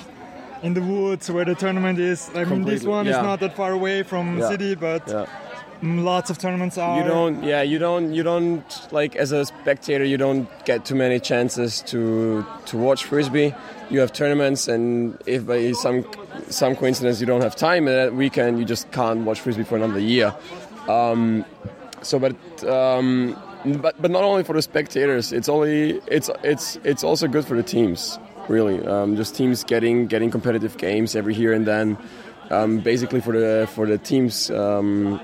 in 0.63 0.75
the 0.75 0.83
woods 0.83 1.31
where 1.31 1.45
the 1.45 1.55
tournament 1.55 1.99
is. 1.99 2.31
I 2.35 2.45
mean, 2.45 2.65
this 2.65 2.85
one 2.85 3.07
is 3.07 3.17
not 3.17 3.41
that 3.41 3.57
far 3.57 3.73
away 3.73 4.03
from 4.03 4.35
the 4.37 4.41
Yeah. 4.43 4.49
city, 4.51 4.75
but 4.75 5.03
Yeah. 5.09 5.27
mm, 5.83 6.05
lots 6.05 6.29
of 6.31 6.39
tournaments 6.39 6.77
are. 6.79 6.99
You 6.99 7.05
don't, 7.05 7.43
yeah, 7.45 7.63
you 7.63 7.79
don't, 7.79 8.13
you 8.13 8.23
don't 8.23 8.63
like 8.93 9.17
as 9.17 9.33
a 9.33 9.45
spectator, 9.45 10.05
you 10.05 10.19
don't 10.19 10.47
get 10.65 10.85
too 10.85 10.95
many 10.95 11.19
chances 11.21 11.81
to 11.91 12.45
to 12.67 12.77
watch 12.77 13.05
frisbee. 13.05 13.55
You 13.91 14.01
have 14.01 14.13
tournaments, 14.13 14.69
and 14.69 15.17
if 15.27 15.47
by 15.47 15.73
some 15.73 16.05
some 16.49 16.77
coincidence 16.77 17.21
you 17.21 17.27
don't 17.27 17.43
have 17.43 17.57
time 17.57 17.89
and 17.89 17.97
that 17.97 18.15
weekend, 18.15 18.59
you 18.59 18.65
just 18.65 18.91
can't 18.93 19.21
watch 19.25 19.41
frisbee 19.41 19.65
for 19.65 19.77
another 19.77 19.99
year. 20.01 20.35
Um, 20.89 21.45
so, 22.03 22.19
but 22.19 22.35
um, 22.69 23.37
but 23.83 23.95
but 24.01 24.11
not 24.11 24.25
only 24.25 24.43
for 24.45 24.55
the 24.55 24.63
spectators, 24.63 25.33
it's 25.33 25.49
only 25.49 26.01
it's 26.07 26.31
it's 26.45 26.79
it's 26.85 27.03
also 27.05 27.27
good 27.29 27.45
for 27.45 27.57
the 27.57 27.63
teams. 27.63 28.19
Really, 28.51 28.85
um, 28.85 29.15
just 29.15 29.37
teams 29.37 29.63
getting 29.63 30.09
getting 30.09 30.31
competitive 30.31 30.77
games 30.77 31.15
every 31.15 31.35
here 31.35 31.53
and 31.53 31.65
then. 31.65 31.97
Um, 32.51 32.81
basically, 32.81 33.21
for 33.21 33.33
the 33.39 33.69
for 33.71 33.87
the 33.87 33.97
teams. 33.97 34.51
Um, 34.51 35.21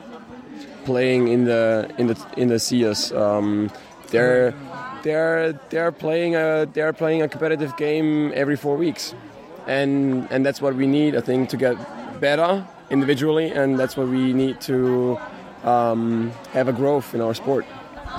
playing 0.86 1.28
in 1.28 1.44
the 1.44 1.90
in 1.98 2.06
the 2.06 2.16
in 2.38 2.48
the 2.48 2.54
CEUS. 2.54 3.12
Um, 3.12 3.70
they're 4.08 4.54
they're 5.02 5.52
they're 5.68 5.92
playing 5.92 6.36
a 6.36 6.66
they're 6.72 6.94
playing 6.94 7.20
a 7.20 7.28
competitive 7.28 7.76
game 7.76 8.32
every 8.34 8.56
four 8.56 8.76
weeks, 8.76 9.14
and 9.66 10.26
and 10.30 10.46
that's 10.46 10.62
what 10.62 10.74
we 10.74 10.86
need. 10.86 11.14
I 11.14 11.20
think 11.20 11.50
to 11.50 11.58
get 11.58 11.76
better 12.20 12.64
individually, 12.88 13.50
and 13.50 13.78
that's 13.78 13.96
what 13.96 14.08
we 14.08 14.32
need 14.32 14.60
to 14.62 15.18
um, 15.64 16.30
have 16.52 16.68
a 16.68 16.72
growth 16.72 17.14
in 17.14 17.20
our 17.20 17.34
sport. 17.34 17.66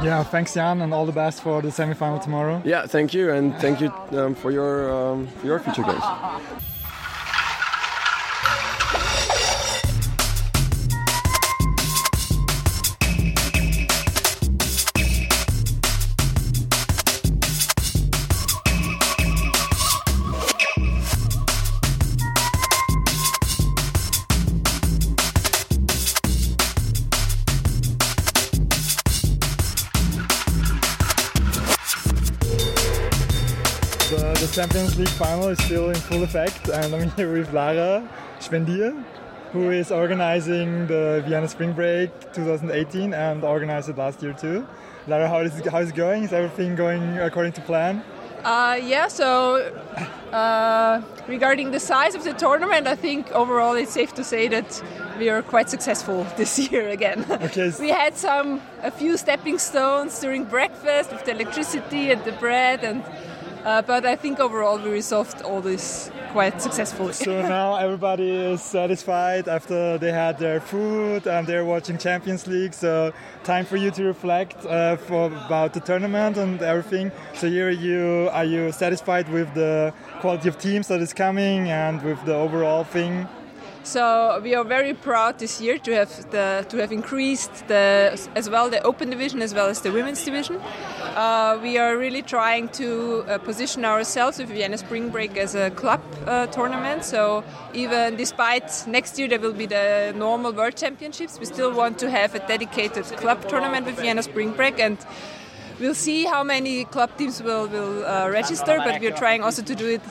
Yeah, 0.04 0.24
thanks 0.24 0.54
Jan, 0.54 0.82
and 0.82 0.93
all 0.93 1.06
the 1.06 1.12
best 1.12 1.41
for 1.41 1.62
the 1.62 1.70
semifinal 1.70 2.22
tomorrow. 2.22 2.62
Yeah, 2.64 2.86
thank 2.86 3.14
you, 3.14 3.32
and 3.32 3.56
thank 3.56 3.82
you 3.82 3.91
um, 4.12 4.36
for 4.36 4.52
your 4.52 4.91
um, 4.91 5.28
for 5.28 5.48
your 5.48 5.60
future 5.60 5.84
games. 5.84 6.04
Champions 34.78 35.00
League 35.00 35.18
final 35.18 35.48
is 35.48 35.58
still 35.64 35.90
in 35.90 35.96
full 35.96 36.22
effect, 36.22 36.70
and 36.70 36.94
I'm 36.94 37.10
here 37.12 37.34
with 37.34 37.52
Lara 37.52 38.08
Spendier, 38.40 39.04
who 39.52 39.72
is 39.72 39.92
organizing 39.92 40.86
the 40.86 41.24
Vienna 41.26 41.48
Spring 41.48 41.74
Break 41.74 42.12
2018 42.34 43.12
and 43.12 43.44
organized 43.44 43.90
it 43.90 43.98
last 43.98 44.22
year 44.22 44.34
too. 44.34 44.68
Lara, 45.08 45.28
how 45.28 45.40
is 45.40 45.58
it, 45.58 45.66
how 45.66 45.80
is 45.80 45.90
it 45.90 45.96
going? 45.96 46.26
Is 46.26 46.32
everything 46.32 46.76
going 46.76 47.18
according 47.18 47.54
to 47.54 47.62
plan? 47.62 48.04
Uh, 48.44 48.80
yeah, 48.80 49.08
so 49.08 49.56
uh, 50.32 51.02
regarding 51.28 51.72
the 51.72 51.80
size 51.80 52.14
of 52.14 52.24
the 52.24 52.34
tournament, 52.34 52.86
I 52.86 52.96
think 52.96 53.32
overall 53.32 53.74
it's 53.74 53.92
safe 53.92 54.14
to 54.14 54.24
say 54.24 54.48
that 54.48 54.84
we 55.18 55.30
are 55.30 55.42
quite 55.42 55.72
successful 55.72 56.24
this 56.38 56.60
year 56.72 56.90
again. 56.90 57.26
Okay. 57.30 57.72
we 57.80 57.90
had 57.90 58.16
some 58.16 58.62
a 58.84 58.92
few 58.92 59.18
stepping 59.18 59.58
stones 59.58 60.20
during 60.20 60.44
breakfast 60.46 61.12
with 61.12 61.26
the 61.26 61.32
electricity 61.32 62.12
and 62.12 62.24
the 62.26 62.32
bread, 62.34 62.84
and 62.84 63.04
uh, 63.68 63.82
but 63.82 64.05
I 64.05 64.15
think 64.15 64.39
overall 64.39 64.80
we 64.80 64.89
resolved 64.89 65.41
all 65.41 65.59
this 65.59 66.09
quite 66.32 66.61
successfully. 66.61 67.11
So 67.11 67.41
now 67.41 67.76
everybody 67.76 68.30
is 68.30 68.61
satisfied 68.61 69.49
after 69.49 69.97
they 69.97 70.13
had 70.13 70.39
their 70.39 70.61
food 70.61 71.28
and 71.28 71.45
they're 71.45 71.65
watching 71.65 71.97
Champions 71.97 72.47
League. 72.47 72.74
So 72.74 73.11
time 73.43 73.65
for 73.65 73.76
you 73.76 73.91
to 73.91 74.05
reflect 74.05 74.65
uh, 74.65 74.95
for 74.95 75.28
about 75.28 75.74
the 75.74 75.82
tournament 75.82 76.38
and 76.38 76.61
everything. 76.61 77.11
So 77.34 77.49
here 77.49 77.70
you 77.70 78.30
are 78.32 78.45
you 78.45 78.72
satisfied 78.72 79.28
with 79.30 79.53
the 79.53 79.93
quality 80.22 80.47
of 80.47 80.57
teams 80.57 80.88
that 80.88 81.01
is 81.01 81.13
coming 81.13 81.70
and 81.70 82.01
with 82.03 82.24
the 82.24 82.36
overall 82.36 82.86
thing? 82.86 83.28
So 83.88 84.42
we 84.44 84.54
are 84.54 84.66
very 84.66 84.94
proud 84.94 85.40
this 85.40 85.62
year 85.62 85.78
to 85.78 85.96
have 85.96 86.30
the 86.30 86.66
to 86.68 86.78
have 86.78 86.92
increased 86.92 87.70
the 87.70 88.20
as 88.36 88.50
well 88.50 88.70
the 88.70 88.82
open 88.84 89.10
division 89.10 89.42
as 89.42 89.54
well 89.54 89.68
as 89.68 89.80
the 89.80 89.94
women's 89.94 90.26
division. 90.26 90.60
Uh, 91.16 91.58
we 91.64 91.78
are 91.78 91.98
really 91.98 92.22
trying 92.22 92.68
to 92.80 93.24
uh, 93.30 93.38
position 93.38 93.86
ourselves 93.86 94.40
with 94.40 94.50
Vienna 94.50 94.78
Spring 94.78 95.10
Break 95.10 95.38
as 95.38 95.56
a 95.56 95.70
club 95.70 96.02
uh, 96.26 96.48
tournament. 96.48 97.06
So 97.06 97.46
even 97.74 98.18
despite 98.18 98.86
next 98.88 99.18
year 99.18 99.30
there 99.30 99.40
will 99.40 99.54
be 99.54 99.68
the 99.68 100.14
normal 100.18 100.52
World 100.52 100.76
Championships, 100.76 101.40
we 101.40 101.46
still 101.46 101.72
want 101.72 101.98
to 102.00 102.10
have 102.10 102.36
a 102.36 102.46
dedicated 102.46 103.06
club 103.16 103.48
tournament 103.48 103.86
with 103.86 103.96
Vienna 103.96 104.22
Spring 104.22 104.52
Break 104.52 104.80
and. 104.80 104.98
We'll 105.80 105.94
see 105.94 106.26
how 106.26 106.44
many 106.44 106.86
club 106.86 107.16
teams 107.20 107.44
will, 107.44 107.68
will 107.68 108.04
uh, 108.04 108.30
register, 108.32 108.82
but 108.84 109.00
we're 109.00 109.16
trying 109.16 109.44
also 109.44 109.62
to 109.62 109.76
do 109.76 109.86
it 109.86 110.02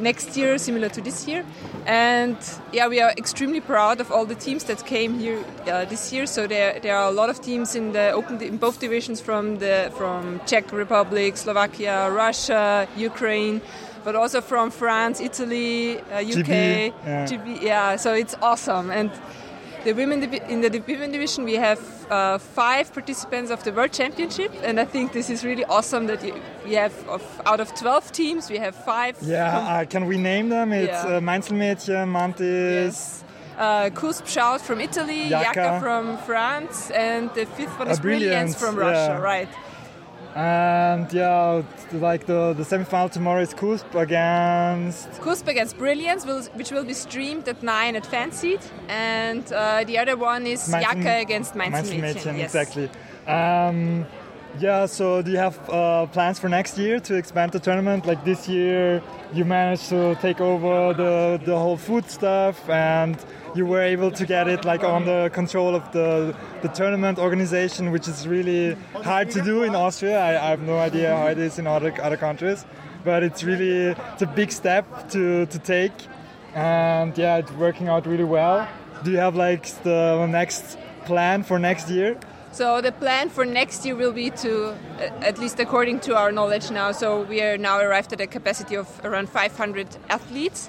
next 0.00 0.36
year, 0.36 0.58
similar 0.58 0.88
to 0.88 1.00
this 1.00 1.26
year. 1.28 1.44
And 1.86 2.36
yeah, 2.72 2.88
we 2.88 3.00
are 3.00 3.12
extremely 3.16 3.60
proud 3.60 4.00
of 4.00 4.10
all 4.10 4.26
the 4.26 4.34
teams 4.34 4.64
that 4.64 4.84
came 4.86 5.18
here 5.18 5.38
uh, 5.66 5.84
this 5.84 6.12
year. 6.12 6.26
So 6.26 6.46
there, 6.46 6.80
there 6.80 6.96
are 6.96 7.08
a 7.08 7.12
lot 7.12 7.30
of 7.30 7.40
teams 7.40 7.74
in 7.74 7.92
the 7.92 8.10
open 8.12 8.40
in 8.42 8.56
both 8.56 8.80
divisions 8.80 9.20
from 9.20 9.58
the 9.58 9.90
from 9.96 10.40
Czech 10.46 10.72
Republic, 10.72 11.36
Slovakia, 11.36 12.10
Russia, 12.10 12.88
Ukraine. 12.96 13.60
But 14.02 14.16
also 14.16 14.40
from 14.40 14.70
France, 14.70 15.20
Italy, 15.20 16.00
uh, 16.00 16.20
UK, 16.20 16.48
GB, 16.48 16.92
yeah. 17.04 17.26
GB, 17.26 17.62
yeah. 17.62 17.96
So 17.96 18.14
it's 18.14 18.34
awesome, 18.40 18.90
and 18.90 19.10
the 19.84 19.92
women 19.92 20.22
in 20.48 20.60
the 20.60 20.82
women 20.86 21.10
division 21.12 21.44
we 21.44 21.54
have 21.54 21.80
uh, 22.10 22.38
five 22.38 22.92
participants 22.92 23.50
of 23.50 23.62
the 23.64 23.72
world 23.72 23.92
championship 23.92 24.52
and 24.62 24.78
i 24.80 24.84
think 24.84 25.12
this 25.12 25.30
is 25.30 25.44
really 25.44 25.64
awesome 25.66 26.06
that 26.06 26.22
you, 26.24 26.34
we 26.66 26.74
have 26.74 26.92
of, 27.08 27.22
out 27.46 27.60
of 27.60 27.68
12 27.74 28.12
teams 28.12 28.50
we 28.50 28.58
have 28.58 28.74
five 28.74 29.16
Yeah, 29.22 29.56
uh, 29.58 29.84
can 29.86 30.06
we 30.06 30.16
name 30.18 30.48
them? 30.50 30.72
It's 30.72 31.04
Yeah. 31.04 31.16
uh, 31.16 31.20
Mainzelmädchen, 31.20 32.08
Mantis. 32.08 32.44
Yes. 32.84 33.24
Uh, 33.58 33.90
Kusp 33.90 34.60
from 34.60 34.80
Italy. 34.80 35.28
Yaka 35.28 35.78
from 35.80 36.16
France, 36.18 36.90
and 36.90 37.28
the 37.34 37.44
fifth 37.56 37.78
one 37.78 37.88
Uh, 37.88 37.92
is 37.92 38.00
Brilliance 38.00 38.54
Brilliance, 38.54 38.54
from 38.62 38.74
yeah. 38.78 38.86
Russia, 38.90 39.20
right? 39.22 39.48
And 40.34 41.12
yeah, 41.12 41.62
like 41.92 42.26
the, 42.26 42.54
the 42.54 42.64
semi-final 42.64 43.08
tomorrow 43.08 43.42
is 43.42 43.52
Kusp 43.52 43.94
against 43.94 45.10
Kusp 45.20 45.48
against 45.48 45.76
Brilliance, 45.76 46.24
which 46.54 46.70
will 46.70 46.84
be 46.84 46.94
streamed 46.94 47.48
at 47.48 47.62
9 47.62 47.96
at 47.96 48.04
Fanseat, 48.04 48.62
and 48.88 49.44
uh, 49.52 49.82
the 49.84 49.98
other 49.98 50.16
one 50.16 50.46
is 50.46 50.68
Mainzel- 50.68 50.82
Yaka 50.82 51.20
against 51.20 51.54
Mainzelmädchen. 51.54 52.00
Mainzelmädchen, 52.00 52.38
yes. 52.38 52.54
exactly. 52.54 52.88
Um, 53.26 54.06
yeah, 54.58 54.86
so 54.86 55.22
do 55.22 55.30
you 55.30 55.38
have 55.38 55.58
uh, 55.68 56.06
plans 56.06 56.38
for 56.38 56.48
next 56.48 56.78
year 56.78 57.00
to 57.00 57.14
expand 57.16 57.52
the 57.52 57.60
tournament? 57.60 58.06
Like 58.06 58.24
this 58.24 58.48
year, 58.48 59.02
you 59.32 59.44
managed 59.44 59.88
to 59.90 60.16
take 60.16 60.40
over 60.40 60.92
the, 60.92 61.40
the 61.44 61.56
whole 61.56 61.76
food 61.76 62.10
stuff 62.10 62.68
and 62.68 63.16
you 63.54 63.66
were 63.66 63.82
able 63.82 64.10
to 64.10 64.26
get 64.26 64.48
it 64.48 64.64
like 64.64 64.84
on 64.84 65.04
the 65.04 65.30
control 65.32 65.74
of 65.74 65.90
the, 65.92 66.34
the 66.62 66.68
tournament 66.68 67.18
organization, 67.18 67.90
which 67.90 68.08
is 68.08 68.26
really 68.26 68.74
hard 69.02 69.30
to 69.30 69.42
do 69.42 69.62
in 69.62 69.74
Austria. 69.74 70.20
I, 70.20 70.46
I 70.46 70.50
have 70.50 70.62
no 70.62 70.78
idea 70.78 71.16
how 71.16 71.26
it 71.26 71.38
is 71.38 71.58
in 71.58 71.66
other, 71.66 71.92
other 72.02 72.16
countries, 72.16 72.64
but 73.04 73.22
it's 73.22 73.42
really 73.44 73.94
it's 74.12 74.22
a 74.22 74.26
big 74.26 74.52
step 74.52 75.08
to, 75.10 75.46
to 75.46 75.58
take. 75.58 75.92
And 76.54 77.16
yeah, 77.16 77.38
it's 77.38 77.52
working 77.52 77.88
out 77.88 78.06
really 78.06 78.24
well. 78.24 78.68
Do 79.04 79.10
you 79.10 79.18
have 79.18 79.36
like 79.36 79.66
the 79.82 80.26
next 80.26 80.78
plan 81.04 81.42
for 81.42 81.58
next 81.58 81.88
year? 81.88 82.18
So 82.52 82.80
the 82.80 82.90
plan 82.90 83.30
for 83.30 83.44
next 83.44 83.86
year 83.86 83.94
will 83.94 84.12
be 84.12 84.30
to, 84.30 84.74
at 85.20 85.38
least 85.38 85.60
according 85.60 86.00
to 86.00 86.16
our 86.16 86.32
knowledge 86.32 86.70
now, 86.72 86.90
so 86.90 87.22
we 87.22 87.40
are 87.42 87.56
now 87.56 87.78
arrived 87.78 88.12
at 88.12 88.20
a 88.20 88.26
capacity 88.26 88.74
of 88.74 88.88
around 89.04 89.28
500 89.28 89.86
athletes, 90.08 90.68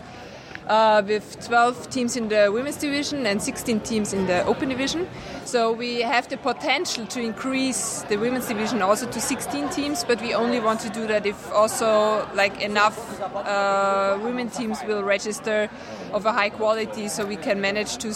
uh, 0.72 1.04
with 1.06 1.46
12 1.46 1.90
teams 1.90 2.16
in 2.16 2.30
the 2.30 2.50
women's 2.52 2.78
division 2.78 3.26
and 3.26 3.42
16 3.42 3.82
teams 3.82 4.14
in 4.14 4.26
the 4.26 4.44
open 4.46 4.70
division. 4.70 5.06
So 5.44 5.74
we 5.74 6.02
have 6.02 6.30
the 6.30 6.38
potential 6.38 7.06
to 7.08 7.22
increase 7.22 8.04
the 8.04 8.16
women's 8.16 8.48
division 8.48 8.82
also 8.82 9.06
to 9.12 9.20
16 9.20 9.70
teams, 9.70 10.06
but 10.06 10.22
we 10.22 10.34
only 10.34 10.62
want 10.62 10.80
to 10.82 10.90
do 10.90 11.08
that 11.08 11.26
if 11.26 11.52
also 11.52 12.26
like 12.34 12.62
enough 12.62 13.22
uh, 13.22 14.18
women 14.24 14.50
teams 14.50 14.80
will 14.88 15.04
register 15.04 15.70
of 16.14 16.26
a 16.26 16.32
high 16.32 16.50
quality, 16.50 17.10
so 17.10 17.26
we 17.26 17.36
can 17.36 17.60
manage 17.60 17.98
to. 17.98 18.14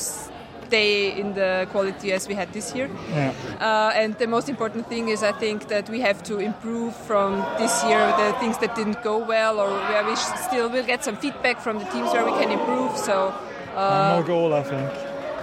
Day 0.70 1.11
in 1.20 1.34
the 1.34 1.68
quality 1.72 2.11
as 2.13 2.28
we 2.28 2.34
had 2.36 2.51
this 2.53 2.74
year. 2.76 2.89
Yeah. 3.09 3.34
Uh, 3.59 3.91
and 4.01 4.13
the 4.18 4.28
most 4.28 4.49
important 4.49 4.88
thing 4.88 5.09
is, 5.09 5.24
I 5.24 5.32
think, 5.32 5.68
that 5.68 5.89
we 5.89 5.99
have 6.01 6.22
to 6.24 6.39
improve 6.39 6.95
from 6.95 7.39
this 7.57 7.84
year 7.84 7.99
the 8.18 8.34
things 8.39 8.57
that 8.59 8.76
didn't 8.76 9.01
go 9.03 9.18
well, 9.18 9.59
or 9.59 9.70
where 9.70 10.03
we 10.05 10.16
still 10.16 10.70
will 10.70 10.86
get 10.86 11.03
some 11.03 11.18
feedback 11.18 11.59
from 11.61 11.80
the 11.80 11.86
teams 11.86 12.11
where 12.11 12.26
we 12.26 12.32
can 12.32 12.51
improve. 12.51 12.97
So. 12.97 13.34
Uh, 13.76 14.13
More 14.16 14.24
goal, 14.24 14.53
I 14.53 14.63
think. 14.63 14.89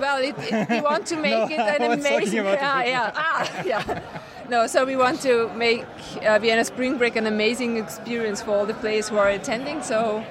well, 0.00 0.18
it, 0.22 0.34
it, 0.38 0.68
we 0.70 0.80
want 0.80 1.06
to 1.06 1.16
make 1.28 1.48
No, 1.50 1.54
it 1.54 1.80
an 1.80 1.92
amazing. 1.92 2.44
yeah, 2.44 2.84
yeah, 2.94 3.12
ah, 3.14 3.62
yeah. 3.64 4.00
No, 4.48 4.66
so 4.66 4.84
we 4.84 4.96
want 4.96 5.20
to 5.22 5.48
make 5.54 5.84
uh, 6.26 6.38
Vienna 6.38 6.64
Spring 6.64 6.98
Break 6.98 7.16
an 7.16 7.26
amazing 7.26 7.76
experience 7.76 8.42
for 8.42 8.50
all 8.56 8.66
the 8.66 8.74
players 8.74 9.08
who 9.08 9.16
are 9.18 9.28
attending. 9.28 9.82
So 9.82 10.24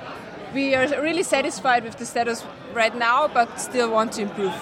we 0.53 0.75
are 0.75 0.87
really 1.01 1.23
satisfied 1.23 1.83
with 1.83 1.97
the 1.97 2.05
status 2.05 2.43
right 2.73 2.95
now, 2.95 3.27
but 3.27 3.59
still 3.59 3.89
want 3.89 4.11
to 4.13 4.23
improve. 4.23 4.53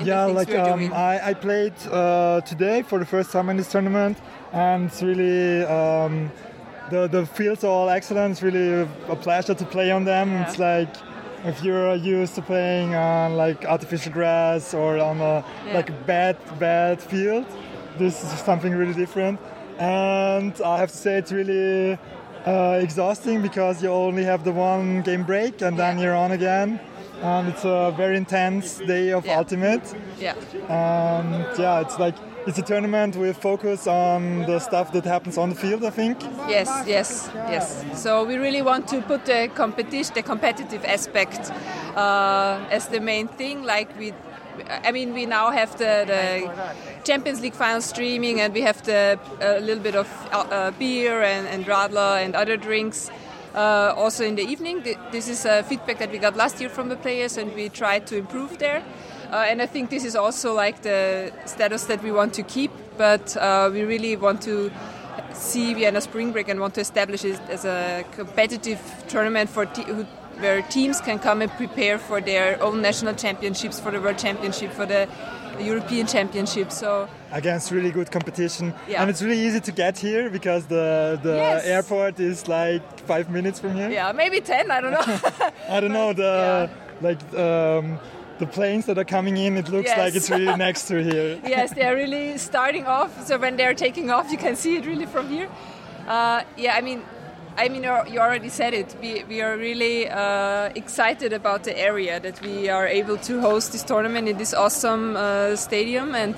Yeah, 0.00 0.24
like 0.26 0.54
um. 0.54 0.92
I, 0.92 1.30
I 1.30 1.34
played 1.34 1.74
uh, 1.90 2.40
today 2.42 2.82
for 2.82 2.98
the 2.98 3.04
first 3.06 3.30
time 3.30 3.48
in 3.50 3.56
this 3.56 3.70
tournament, 3.70 4.18
and 4.52 4.86
it's 4.86 5.02
really 5.02 5.64
um, 5.64 6.30
the 6.90 7.06
the 7.06 7.26
fields 7.26 7.62
are 7.64 7.68
all 7.70 7.90
excellent. 7.90 8.32
It's 8.32 8.42
really 8.42 8.88
a 9.08 9.16
pleasure 9.16 9.54
to 9.54 9.64
play 9.64 9.90
on 9.90 10.04
them. 10.04 10.30
Yeah. 10.32 10.42
It's 10.48 10.58
like 10.58 10.88
if 11.44 11.62
you're 11.62 11.94
used 11.94 12.34
to 12.36 12.42
playing 12.42 12.94
on 12.94 13.36
like 13.36 13.64
artificial 13.64 14.12
grass 14.12 14.74
or 14.74 14.98
on 14.98 15.20
a 15.20 15.44
Yeah. 15.66 15.74
like 15.74 16.06
bad 16.06 16.36
bad 16.58 17.00
field, 17.00 17.46
this 17.98 18.22
is 18.24 18.30
something 18.40 18.72
really 18.74 18.94
different. 18.94 19.38
And 19.78 20.52
I 20.64 20.78
have 20.78 20.90
to 20.90 20.96
say 20.96 21.18
it's 21.18 21.32
really 21.32 21.98
uh, 22.46 22.78
exhausting 22.82 23.42
because 23.42 23.82
you 23.82 23.90
only 23.90 24.24
have 24.24 24.42
the 24.44 24.52
one 24.52 25.02
game 25.02 25.22
break 25.24 25.62
and 25.62 25.78
then 25.78 25.98
Yeah. 25.98 26.04
you're 26.04 26.16
on 26.16 26.32
again. 26.32 26.80
And 27.22 27.48
it's 27.48 27.64
a 27.64 27.92
very 27.96 28.16
intense 28.16 28.78
day 28.86 29.12
of 29.12 29.24
Yeah. 29.24 29.38
ultimate 29.38 29.84
yeah. 30.18 30.34
and 30.68 31.46
yeah 31.58 31.80
it's 31.80 31.98
like 31.98 32.16
it's 32.48 32.58
a 32.58 32.62
tournament 32.62 33.14
with 33.16 33.36
focus 33.36 33.86
on 33.86 34.42
the 34.46 34.58
stuff 34.58 34.90
that 34.92 35.04
happens 35.04 35.38
on 35.38 35.48
the 35.48 35.54
field 35.54 35.84
i 35.84 35.90
think 35.90 36.16
Yes, 36.48 36.68
yes, 36.86 37.30
yes. 37.54 37.84
So 37.94 38.24
we 38.24 38.36
really 38.36 38.62
want 38.62 38.88
to 38.88 39.00
put 39.00 39.24
the 39.24 39.48
competition, 39.54 40.14
the 40.14 40.22
competitive 40.22 40.84
aspect, 40.84 41.52
uh, 41.96 42.76
as 42.76 42.88
the 42.88 43.00
main 43.00 43.28
thing. 43.28 43.62
Like 43.64 43.88
we, 43.98 44.12
I 44.88 44.90
mean, 44.92 45.14
we 45.14 45.24
now 45.26 45.50
have 45.50 45.70
the, 45.78 46.04
the 46.12 46.24
Champions 47.04 47.40
League 47.40 47.54
final 47.54 47.80
streaming, 47.80 48.40
and 48.40 48.52
we 48.52 48.62
have 48.62 48.82
the 48.82 49.18
a 49.40 49.60
little 49.60 49.82
bit 49.82 49.94
of 49.94 50.08
uh, 50.32 50.38
uh, 50.38 50.70
beer 50.78 51.22
and, 51.22 51.46
and 51.46 51.64
radler 51.66 52.14
and 52.24 52.34
other 52.34 52.56
drinks. 52.56 53.10
Uh, 53.54 53.92
also 53.96 54.24
in 54.24 54.34
the 54.34 54.42
evening, 54.42 54.82
this 55.10 55.28
is 55.28 55.44
a 55.44 55.62
feedback 55.62 55.98
that 55.98 56.10
we 56.10 56.18
got 56.18 56.36
last 56.36 56.60
year 56.60 56.70
from 56.70 56.88
the 56.88 56.96
players, 56.96 57.36
and 57.36 57.54
we 57.54 57.68
tried 57.68 58.06
to 58.06 58.16
improve 58.16 58.58
there. 58.58 58.82
Uh, 59.30 59.46
and 59.48 59.60
I 59.62 59.66
think 59.66 59.90
this 59.90 60.04
is 60.04 60.16
also 60.16 60.54
like 60.54 60.82
the 60.82 61.32
status 61.46 61.84
that 61.84 62.02
we 62.02 62.12
want 62.12 62.34
to 62.34 62.42
keep, 62.42 62.70
but 62.96 63.36
uh, 63.36 63.70
we 63.72 63.82
really 63.82 64.16
want 64.16 64.42
to 64.42 64.70
see 65.32 65.74
Vienna 65.74 66.00
Spring 66.00 66.32
Break 66.32 66.48
and 66.48 66.60
want 66.60 66.74
to 66.74 66.80
establish 66.80 67.24
it 67.24 67.40
as 67.48 67.64
a 67.64 68.04
competitive 68.12 68.80
tournament 69.08 69.50
for 69.50 69.66
te- 69.66 69.84
where 70.38 70.62
teams 70.62 71.00
can 71.00 71.18
come 71.18 71.42
and 71.42 71.50
prepare 71.52 71.98
for 71.98 72.20
their 72.20 72.62
own 72.62 72.82
national 72.82 73.14
championships, 73.14 73.78
for 73.78 73.90
the 73.90 74.00
World 74.00 74.18
Championship, 74.18 74.72
for 74.72 74.86
the 74.86 75.08
European 75.60 76.06
Championship. 76.06 76.70
So 76.72 77.08
against 77.32 77.70
really 77.70 77.90
good 77.90 78.10
competition 78.10 78.74
Yeah. 78.88 79.00
and 79.02 79.10
it's 79.10 79.22
really 79.22 79.38
easy 79.46 79.60
to 79.60 79.72
get 79.72 79.98
here 79.98 80.30
because 80.30 80.66
the 80.66 81.18
the 81.22 81.34
Yes. 81.36 81.64
airport 81.64 82.20
is 82.20 82.46
like 82.48 82.82
five 83.06 83.30
minutes 83.30 83.58
from 83.60 83.74
here 83.74 83.90
yeah, 83.90 84.12
maybe 84.12 84.40
ten. 84.40 84.70
I 84.70 84.80
don't 84.80 84.92
know. 84.92 85.06
i 85.76 85.80
don't 85.80 85.92
know 85.92 86.12
the 86.24 86.68
like 87.00 87.20
um, 87.46 87.98
the 88.38 88.46
planes 88.46 88.84
that 88.86 88.96
are 88.98 89.04
coming 89.16 89.36
in 89.36 89.56
it 89.56 89.68
looks 89.68 89.88
Yes. 89.90 89.98
like 89.98 90.14
it's 90.18 90.30
really 90.30 90.56
next 90.66 90.82
to 90.88 91.02
here 91.02 91.38
yes, 91.56 91.72
they 91.74 91.84
are 91.90 91.94
really 91.94 92.38
starting 92.38 92.86
off. 92.86 93.10
So 93.26 93.38
when 93.38 93.56
they're 93.56 93.74
taking 93.86 94.10
off, 94.10 94.30
you 94.32 94.38
can 94.38 94.56
see 94.56 94.76
it 94.78 94.84
really 94.86 95.06
from 95.06 95.28
here. 95.28 95.48
Uh, 96.08 96.42
yeah, 96.56 96.74
I 96.78 96.80
mean, 96.80 97.00
I 97.56 97.68
mean, 97.68 97.82
you 97.82 98.18
already 98.18 98.48
said 98.48 98.72
it. 98.74 98.96
We, 99.00 99.24
we 99.24 99.42
are 99.42 99.56
really 99.56 100.08
uh, 100.08 100.70
excited 100.74 101.32
about 101.32 101.64
the 101.64 101.78
area 101.78 102.18
that 102.18 102.40
we 102.40 102.68
are 102.68 102.86
able 102.86 103.18
to 103.18 103.40
host 103.40 103.72
this 103.72 103.82
tournament 103.84 104.28
in 104.28 104.38
this 104.38 104.54
awesome 104.54 105.16
uh, 105.16 105.54
stadium, 105.56 106.14
and 106.14 106.34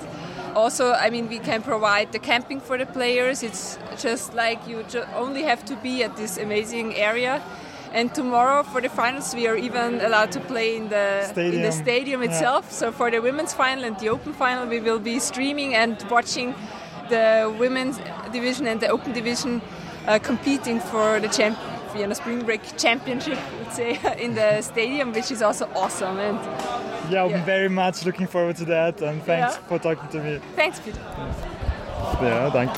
also, 0.55 0.91
I 0.91 1.09
mean, 1.09 1.27
we 1.29 1.39
can 1.39 1.61
provide 1.61 2.11
the 2.11 2.19
camping 2.19 2.59
for 2.59 2.77
the 2.77 2.85
players. 2.85 3.43
It's 3.43 3.77
just 3.97 4.33
like 4.33 4.67
you 4.67 4.83
ju- 4.83 5.05
only 5.15 5.43
have 5.43 5.63
to 5.65 5.75
be 5.77 6.03
at 6.03 6.15
this 6.17 6.37
amazing 6.37 6.95
area. 6.95 7.41
And 7.93 8.13
tomorrow 8.13 8.63
for 8.63 8.81
the 8.81 8.89
finals, 8.89 9.33
we 9.33 9.47
are 9.47 9.55
even 9.55 10.01
allowed 10.01 10.31
to 10.33 10.41
play 10.41 10.75
in 10.75 10.89
the 10.89 11.21
in 11.23 11.29
Stadium. 11.29 11.61
the 11.63 11.71
stadium 11.71 12.21
Yeah. 12.23 12.29
itself. 12.29 12.71
So 12.71 12.91
for 12.91 13.09
the 13.09 13.21
women's 13.21 13.53
final 13.53 13.85
and 13.85 13.97
the 13.99 14.09
open 14.09 14.33
final, 14.33 14.65
we 14.67 14.81
will 14.81 14.99
be 14.99 15.19
streaming 15.19 15.75
and 15.75 15.95
watching 16.11 16.53
the 17.09 17.53
women's 17.57 17.97
division 18.33 18.67
and 18.67 18.81
the 18.81 18.89
open 18.89 19.13
division 19.13 19.61
uh, 20.07 20.19
competing 20.19 20.79
for 20.79 21.19
the 21.19 21.27
champ- 21.27 21.57
Vienna 21.93 22.13
Spring 22.15 22.43
Break 22.43 22.61
Championship, 22.77 23.37
let's 23.63 23.75
say, 23.77 23.97
in 24.25 24.35
the 24.35 24.61
stadium, 24.61 25.13
which 25.13 25.31
is 25.31 25.41
also 25.41 25.65
awesome. 25.75 26.17
And 26.19 26.37
yeah 27.11 27.23
i'm 27.23 27.29
Yeah. 27.29 27.45
very 27.45 27.69
much 27.69 28.03
looking 28.05 28.25
forward 28.27 28.55
to 28.55 28.65
that 28.65 28.99
and 29.01 29.21
thanks 29.23 29.53
Yeah. 29.55 29.67
for 29.69 29.77
talking 29.79 30.09
to 30.09 30.19
me 30.23 30.39
thanks, 30.55 30.79
Peter. 30.79 30.99
yeah 32.21 32.49
thank 32.51 32.71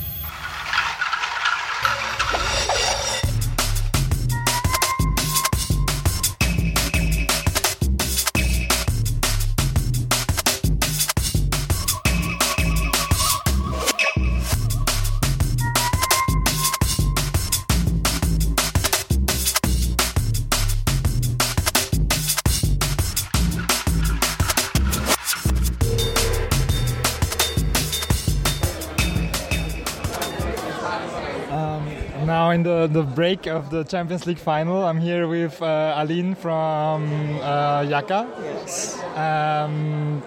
in 32.58 32.64
the, 32.64 32.88
the 32.88 33.04
break 33.04 33.46
of 33.46 33.70
the 33.70 33.84
Champions 33.84 34.26
League 34.26 34.40
final. 34.40 34.84
I'm 34.84 35.00
here 35.00 35.28
with 35.28 35.62
uh, 35.62 35.94
Aline 35.96 36.34
from 36.34 37.40
uh, 37.42 37.86
Yaka. 37.88 38.28
Yes. 38.42 39.00
Um, 39.16 40.24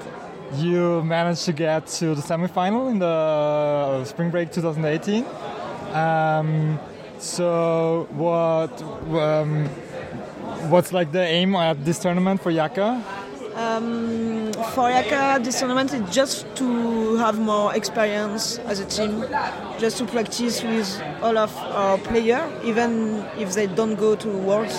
you 0.54 1.02
managed 1.02 1.44
to 1.46 1.52
get 1.52 1.88
to 1.98 2.14
the 2.14 2.22
semi-final 2.22 2.86
in 2.88 3.00
the 3.00 3.06
uh, 3.06 4.04
Spring 4.04 4.30
Break 4.30 4.52
2018. 4.52 5.26
Um, 5.92 6.78
so 7.18 8.06
what 8.12 8.80
um, 9.26 9.66
what's 10.70 10.92
like 10.92 11.10
the 11.10 11.24
aim 11.38 11.56
at 11.56 11.84
this 11.84 11.98
tournament 11.98 12.40
for 12.40 12.52
Yaka? 12.52 13.02
Um, 13.56 14.39
for 14.74 14.90
Yaka, 14.90 15.40
this 15.42 15.58
tournament 15.58 15.92
is 15.92 16.14
just 16.14 16.46
to 16.56 17.16
have 17.16 17.38
more 17.38 17.74
experience 17.74 18.58
as 18.66 18.80
a 18.80 18.84
team, 18.86 19.24
just 19.78 19.98
to 19.98 20.04
practice 20.06 20.62
with 20.62 21.02
all 21.22 21.36
of 21.38 21.56
our 21.56 21.98
players, 21.98 22.42
even 22.64 23.24
if 23.38 23.54
they 23.54 23.66
don't 23.66 23.94
go 23.96 24.14
to 24.16 24.28
Worlds. 24.28 24.78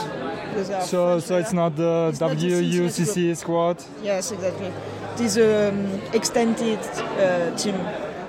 because 0.50 0.68
they 0.68 0.76
are 0.76 0.82
So 0.82 1.20
so 1.20 1.38
it's 1.38 1.54
not 1.54 1.76
the 1.76 2.08
It's 2.10 2.20
not 2.20 2.32
WUCC 2.38 3.36
squad. 3.38 3.78
Yes, 4.04 4.32
exactly. 4.32 4.72
It 5.16 5.22
is 5.22 5.38
an 5.38 6.02
extended 6.14 6.80
uh, 6.80 7.56
team. 7.58 7.76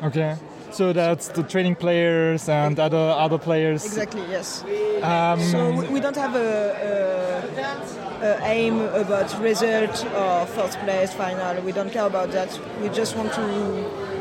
Okay. 0.03 0.37
So 0.73 0.93
that's 0.95 1.29
the 1.29 1.43
training 1.43 1.77
players 1.77 2.49
and 2.49 2.79
other 2.81 2.97
other 3.25 3.39
players. 3.39 3.85
Exactly, 3.85 4.23
yes. 4.31 4.65
Um, 5.03 5.39
So 5.41 5.71
we, 5.93 6.01
don't 6.01 6.17
have 6.17 6.35
a, 6.35 7.43
a 7.45 8.02
aim 8.43 8.81
about 8.81 9.29
result 9.41 10.05
or 10.14 10.47
first 10.47 10.79
place, 10.81 11.12
final. 11.12 11.62
We 11.62 11.73
don't 11.73 11.91
care 11.91 12.07
about 12.07 12.31
that. 12.33 12.59
We 12.81 12.89
just 12.89 13.16
want 13.16 13.33
to 13.35 14.12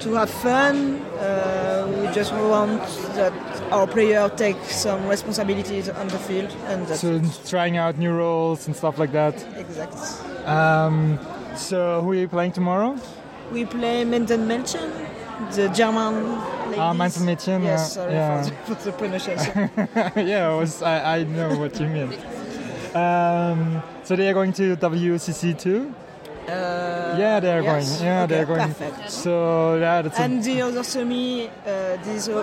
to 0.00 0.14
have 0.14 0.30
fun. 0.30 1.00
Uh, 1.18 1.86
we 2.00 2.12
just 2.14 2.32
want 2.32 2.82
that 3.14 3.32
our 3.72 3.86
player 3.86 4.28
take 4.36 4.56
some 4.64 5.06
responsibilities 5.08 5.88
on 5.88 6.08
the 6.08 6.18
field, 6.18 6.50
and 6.66 6.86
that's 6.86 7.00
so 7.00 7.20
trying 7.46 7.76
out 7.76 7.98
new 7.98 8.12
roles 8.12 8.66
and 8.66 8.76
stuff 8.76 8.98
like 8.98 9.12
that. 9.12 9.34
exact. 9.56 9.96
Um, 10.46 11.18
so 11.56 12.02
who 12.02 12.12
are 12.12 12.14
you 12.16 12.28
playing 12.28 12.52
tomorrow? 12.52 12.96
We 13.52 13.64
play 13.64 14.04
Menden 14.04 14.46
Mädchen, 14.46 14.90
the 15.54 15.68
German 15.68 16.14
ladies. 16.66 16.78
Ah, 16.78 16.92
Menden 16.92 17.24
Mädchen, 17.24 17.62
Yes, 17.62 17.64
yeah, 17.64 17.86
sorry 17.86 18.12
yeah. 18.12 18.42
For, 18.42 18.50
the, 18.50 18.76
for 18.76 18.84
the 18.84 18.92
pronunciation. 18.92 19.70
yeah, 20.28 20.48
I, 20.50 20.54
was, 20.56 20.82
I, 20.82 21.18
I 21.18 21.24
know 21.24 21.56
what 21.58 21.78
you 21.80 21.86
mean. 21.86 22.12
Um, 22.94 23.82
so 24.04 24.16
they 24.16 24.28
are 24.28 24.34
going 24.34 24.52
to 24.54 24.76
WCC 24.76 25.58
too? 25.58 25.94
Uh, 26.46 27.16
yeah, 27.18 27.40
they 27.40 27.52
are 27.52 27.62
yes? 27.62 27.96
going. 27.96 28.04
Yeah, 28.06 28.22
Okay, 28.24 28.34
they 28.34 28.40
are 28.40 28.44
going. 28.44 28.68
Perfect. 28.74 29.10
So 29.10 29.76
yeah, 29.76 30.02
that's 30.02 30.18
a, 30.18 30.22
And 30.22 30.44
the 30.44 30.60
other 30.62 30.82
semi, 30.84 31.48
uh, 31.48 31.50
this. 32.04 32.28
Uh, 32.28 32.40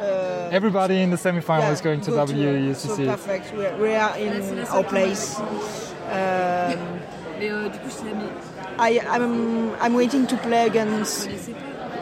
uh, 0.00 0.48
everybody 0.52 1.02
in 1.02 1.10
the 1.10 1.16
semi-final 1.16 1.64
yeah, 1.66 1.72
is 1.72 1.80
going 1.80 2.00
to 2.02 2.10
go 2.12 2.24
WUCC. 2.26 2.76
So 2.76 2.96
perfect. 3.04 3.52
We 3.56 3.66
are, 3.66 3.76
we 3.78 3.94
are 3.94 4.16
in 4.16 4.60
our 4.66 4.84
place. 4.84 5.38
Um, 5.40 7.00
Mais 7.38 7.50
euh, 7.50 7.68
du 7.68 7.78
coup, 7.80 7.90
c'est 7.90 8.04
la 8.06 8.14
mi- 8.14 8.30
I, 8.78 9.00
I'm 9.10 9.72
I'm 9.80 9.94
waiting 9.94 10.26
to 10.28 10.36
play 10.38 10.66
against 10.66 11.28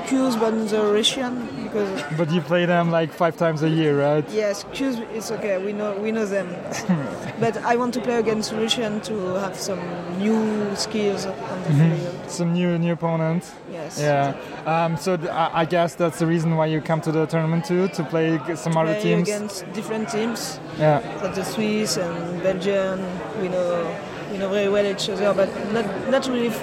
Qs, 0.06 0.38
but 0.38 0.68
the 0.68 0.80
Russian 0.92 1.48
because 1.74 2.16
But 2.16 2.30
you 2.30 2.40
play 2.40 2.66
them 2.66 2.90
like 2.90 3.12
five 3.12 3.36
times 3.36 3.62
a 3.62 3.68
year, 3.68 3.98
right? 4.00 4.24
yes, 4.30 4.64
Qs 4.72 5.00
it's 5.14 5.30
okay. 5.32 5.58
We 5.58 5.72
know 5.72 5.96
we 5.96 6.12
know 6.12 6.24
them, 6.26 6.48
but 7.40 7.56
I 7.64 7.76
want 7.76 7.94
to 7.94 8.00
play 8.00 8.18
against 8.18 8.52
Russian 8.52 9.00
to 9.02 9.14
have 9.40 9.56
some 9.56 9.80
new 10.18 10.74
skills 10.76 11.26
on 11.26 11.62
the 11.64 11.70
field. 11.74 12.30
Some 12.30 12.52
new 12.52 12.78
new 12.78 12.92
opponents. 12.92 13.52
Yes. 13.72 13.98
Yeah. 14.00 14.34
Um, 14.66 14.96
so 14.96 15.18
I 15.32 15.64
guess 15.64 15.94
that's 15.96 16.18
the 16.18 16.26
reason 16.26 16.56
why 16.56 16.66
you 16.66 16.80
come 16.80 17.00
to 17.02 17.12
the 17.12 17.26
tournament 17.26 17.64
too, 17.64 17.88
to 17.88 18.04
play 18.04 18.38
some 18.54 18.76
other 18.76 18.94
Play 18.94 19.02
teams. 19.02 19.28
against 19.28 19.72
different 19.72 20.08
teams, 20.08 20.60
Yeah. 20.78 21.00
like 21.22 21.34
the 21.34 21.44
Swiss 21.44 21.96
and 21.96 22.42
Belgian. 22.42 22.98
We 23.40 23.48
know 23.48 23.96
we 24.30 24.38
know 24.38 24.48
very 24.48 24.68
well 24.68 24.86
each 24.86 25.08
other, 25.10 25.34
but 25.34 25.48
not 25.72 25.86
not 26.10 26.28
really 26.28 26.48
f- 26.54 26.62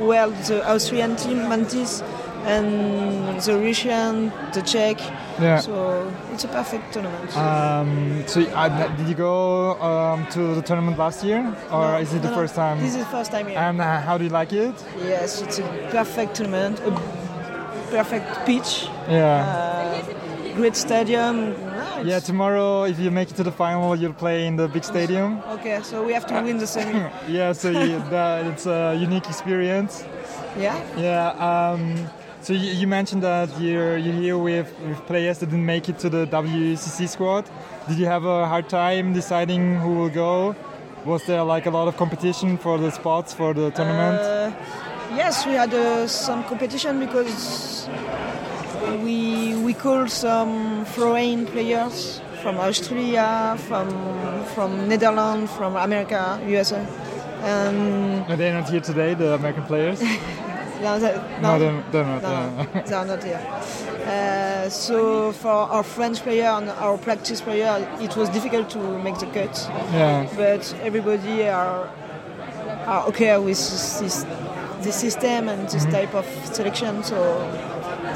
well 0.00 0.30
the 0.48 0.58
Austrian 0.68 1.14
team 1.16 1.48
Mantis 1.48 2.02
and 2.44 3.40
the 3.40 3.58
Russian, 3.58 4.32
the 4.52 4.62
Czech. 4.62 4.98
Yeah. 5.40 5.60
So 5.60 6.12
it's 6.32 6.44
a 6.44 6.48
perfect 6.48 6.92
tournament. 6.92 7.36
Um, 7.36 8.22
so 8.26 8.40
uh, 8.42 8.96
did 8.96 9.08
you 9.08 9.14
go 9.14 9.80
um, 9.80 10.26
to 10.28 10.54
the 10.54 10.62
tournament 10.62 10.98
last 10.98 11.24
year, 11.24 11.40
or 11.70 11.92
No, 11.92 11.96
is 11.98 12.12
it 12.12 12.22
the 12.22 12.28
no, 12.28 12.34
no. 12.34 12.40
first 12.40 12.54
time? 12.54 12.78
This 12.80 12.92
is 12.94 12.98
the 13.04 13.10
first 13.10 13.30
time 13.30 13.46
here. 13.46 13.58
and 13.58 13.80
uh, 13.80 14.00
how 14.00 14.18
do 14.18 14.24
you 14.24 14.30
like 14.30 14.52
it? 14.52 14.74
yes, 14.98 15.40
it's 15.42 15.58
a 15.58 15.62
perfect 15.90 16.34
tournament, 16.36 16.80
a 16.80 16.90
perfect 17.90 18.26
pitch, 18.46 18.88
Yeah. 19.08 19.44
uh, 19.44 20.54
great 20.56 20.76
stadium. 20.76 21.52
It's- 21.52 22.06
yeah. 22.06 22.18
Tomorrow, 22.20 22.84
if 22.84 22.98
you 22.98 23.10
make 23.10 23.30
it 23.30 23.36
to 23.36 23.42
the 23.44 23.52
final, 23.52 23.94
you'll 23.96 24.12
play 24.18 24.46
in 24.46 24.56
the 24.56 24.66
big 24.68 24.82
stadium. 24.84 25.40
Okay, 25.52 25.80
so 25.82 26.02
we 26.04 26.12
have 26.14 26.26
to 26.26 26.34
win 26.42 26.58
the 26.58 26.66
semi. 26.66 27.08
Yeah. 27.28 27.52
So 27.54 27.70
you, 27.70 27.98
that, 28.10 28.46
it's 28.46 28.66
a 28.66 28.96
unique 28.98 29.28
experience. 29.28 30.04
Yeah. 30.58 30.76
Yeah. 30.98 31.28
Um, 31.38 32.08
so 32.42 32.52
you, 32.52 32.72
you 32.72 32.86
mentioned 32.86 33.22
that 33.22 33.48
you're 33.60 33.96
you're 33.96 34.14
here 34.14 34.38
with, 34.38 34.68
with 34.80 34.98
players 35.06 35.38
that 35.38 35.46
didn't 35.46 35.64
make 35.64 35.88
it 35.88 35.98
to 36.00 36.10
the 36.10 36.26
WCC 36.26 37.08
squad. 37.08 37.48
Did 37.88 37.98
you 37.98 38.06
have 38.06 38.24
a 38.24 38.46
hard 38.48 38.68
time 38.68 39.12
deciding 39.12 39.76
who 39.80 39.94
will 39.94 40.08
go? 40.08 40.56
Was 41.04 41.24
there 41.26 41.42
like 41.44 41.66
a 41.66 41.70
lot 41.70 41.88
of 41.88 41.96
competition 41.96 42.58
for 42.58 42.78
the 42.78 42.90
spots 42.90 43.32
for 43.32 43.54
the 43.54 43.70
tournament? 43.70 44.20
Uh, 44.20 44.52
yes, 45.14 45.46
we 45.46 45.52
had 45.52 45.72
uh, 45.72 46.06
some 46.06 46.44
competition 46.44 46.98
because 46.98 47.88
we 49.04 49.54
we 49.62 49.72
called 49.74 50.10
some 50.10 50.84
foreign 50.84 51.46
players 51.46 52.20
from 52.42 52.58
Australia, 52.58 53.56
from 53.68 53.88
from 54.54 54.88
Netherlands, 54.88 55.50
from 55.52 55.76
America, 55.76 56.40
USA, 56.46 56.86
and 57.42 58.26
they 58.26 58.32
Are 58.32 58.36
they 58.36 58.52
not 58.52 58.68
here 58.68 58.80
today, 58.80 59.14
the 59.14 59.34
American 59.34 59.62
players? 59.64 60.02
no, 60.82 60.98
they- 60.98 61.40
no, 61.40 61.58
they're, 61.58 61.84
they're 61.92 62.04
not. 62.04 62.22
no, 62.22 62.28
yeah. 62.74 62.82
they 62.82 62.94
are 62.94 63.06
not 63.06 63.22
here. 63.24 63.42
Uh, 64.06 64.68
so 64.68 65.32
for 65.32 65.48
our 65.50 65.82
French 65.82 66.20
player 66.22 66.46
and 66.58 66.68
our 66.70 66.98
practice 66.98 67.40
player, 67.40 67.86
it 68.00 68.16
was 68.16 68.28
difficult 68.30 68.68
to 68.70 68.78
make 68.98 69.18
the 69.18 69.26
cut. 69.26 69.54
yeah. 69.92 70.26
but 70.36 70.74
everybody 70.82 71.48
are 71.48 71.88
are 72.86 73.06
okay 73.08 73.38
with 73.38 73.58
this 74.00 74.24
this 74.82 74.96
system 74.96 75.48
and 75.48 75.68
this 75.68 75.84
Mm-hmm. 75.84 75.92
type 75.92 76.14
of 76.14 76.26
selection. 76.56 77.02
So 77.04 77.16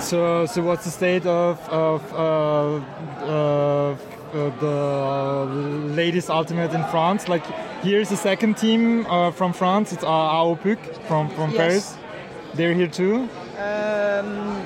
So, 0.01 0.47
so 0.47 0.63
what's 0.63 0.85
the 0.85 0.91
state 0.91 1.25
of 1.27 1.57
of 1.71 2.01
uh, 2.13 2.81
uh, 3.25 3.97
uh, 4.35 4.51
the 4.61 5.47
latest 5.95 6.29
ultimate 6.31 6.73
in 6.75 6.83
France? 6.91 7.29
Like, 7.29 7.47
here's 7.83 8.09
the 8.09 8.17
second 8.17 8.57
team 8.57 9.07
uh, 9.07 9.31
from 9.31 9.53
France. 9.53 9.93
It's 9.93 10.03
uh, 10.05 10.09
AO 10.39 10.57
Puc 10.57 10.79
from 11.09 11.29
from 11.31 11.51
Yes. 11.53 11.59
Paris. 11.59 11.97
They're 12.57 12.75
here 12.75 12.89
too. 12.89 13.29
um, 13.59 14.65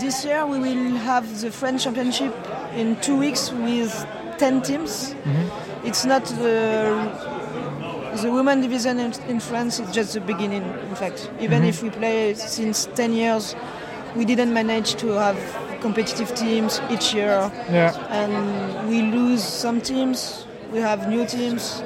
this 0.00 0.24
year 0.24 0.46
we 0.46 0.58
will 0.58 0.96
have 0.96 1.40
the 1.40 1.50
French 1.50 1.84
Championship 1.84 2.34
in 2.74 2.96
two 3.00 3.16
weeks 3.16 3.50
with 3.52 3.92
ten 4.38 4.62
teams. 4.62 5.14
Mm-hmm. 5.24 5.86
It's 5.86 6.04
not 6.04 6.24
the 6.24 6.96
the 8.22 8.30
women 8.30 8.60
division 8.60 8.98
in, 8.98 9.12
in 9.28 9.40
France. 9.40 9.78
It's 9.80 9.92
just 9.92 10.14
the 10.14 10.20
beginning. 10.20 10.62
In 10.62 10.94
fact, 10.94 11.30
even 11.40 11.60
Mm-hmm. 11.60 11.68
if 11.68 11.82
we 11.82 11.90
play 11.90 12.34
since 12.34 12.86
ten 12.94 13.12
years, 13.12 13.54
we 14.16 14.24
didn't 14.24 14.52
manage 14.54 14.94
to 14.96 15.08
have 15.12 15.36
competitive 15.80 16.34
teams 16.34 16.80
each 16.90 17.12
year. 17.14 17.50
Yeah. 17.70 17.94
and 18.10 18.88
we 18.88 19.02
lose 19.02 19.44
some 19.44 19.80
teams. 19.80 20.46
We 20.72 20.78
have 20.80 21.08
new 21.08 21.26
teams 21.26 21.82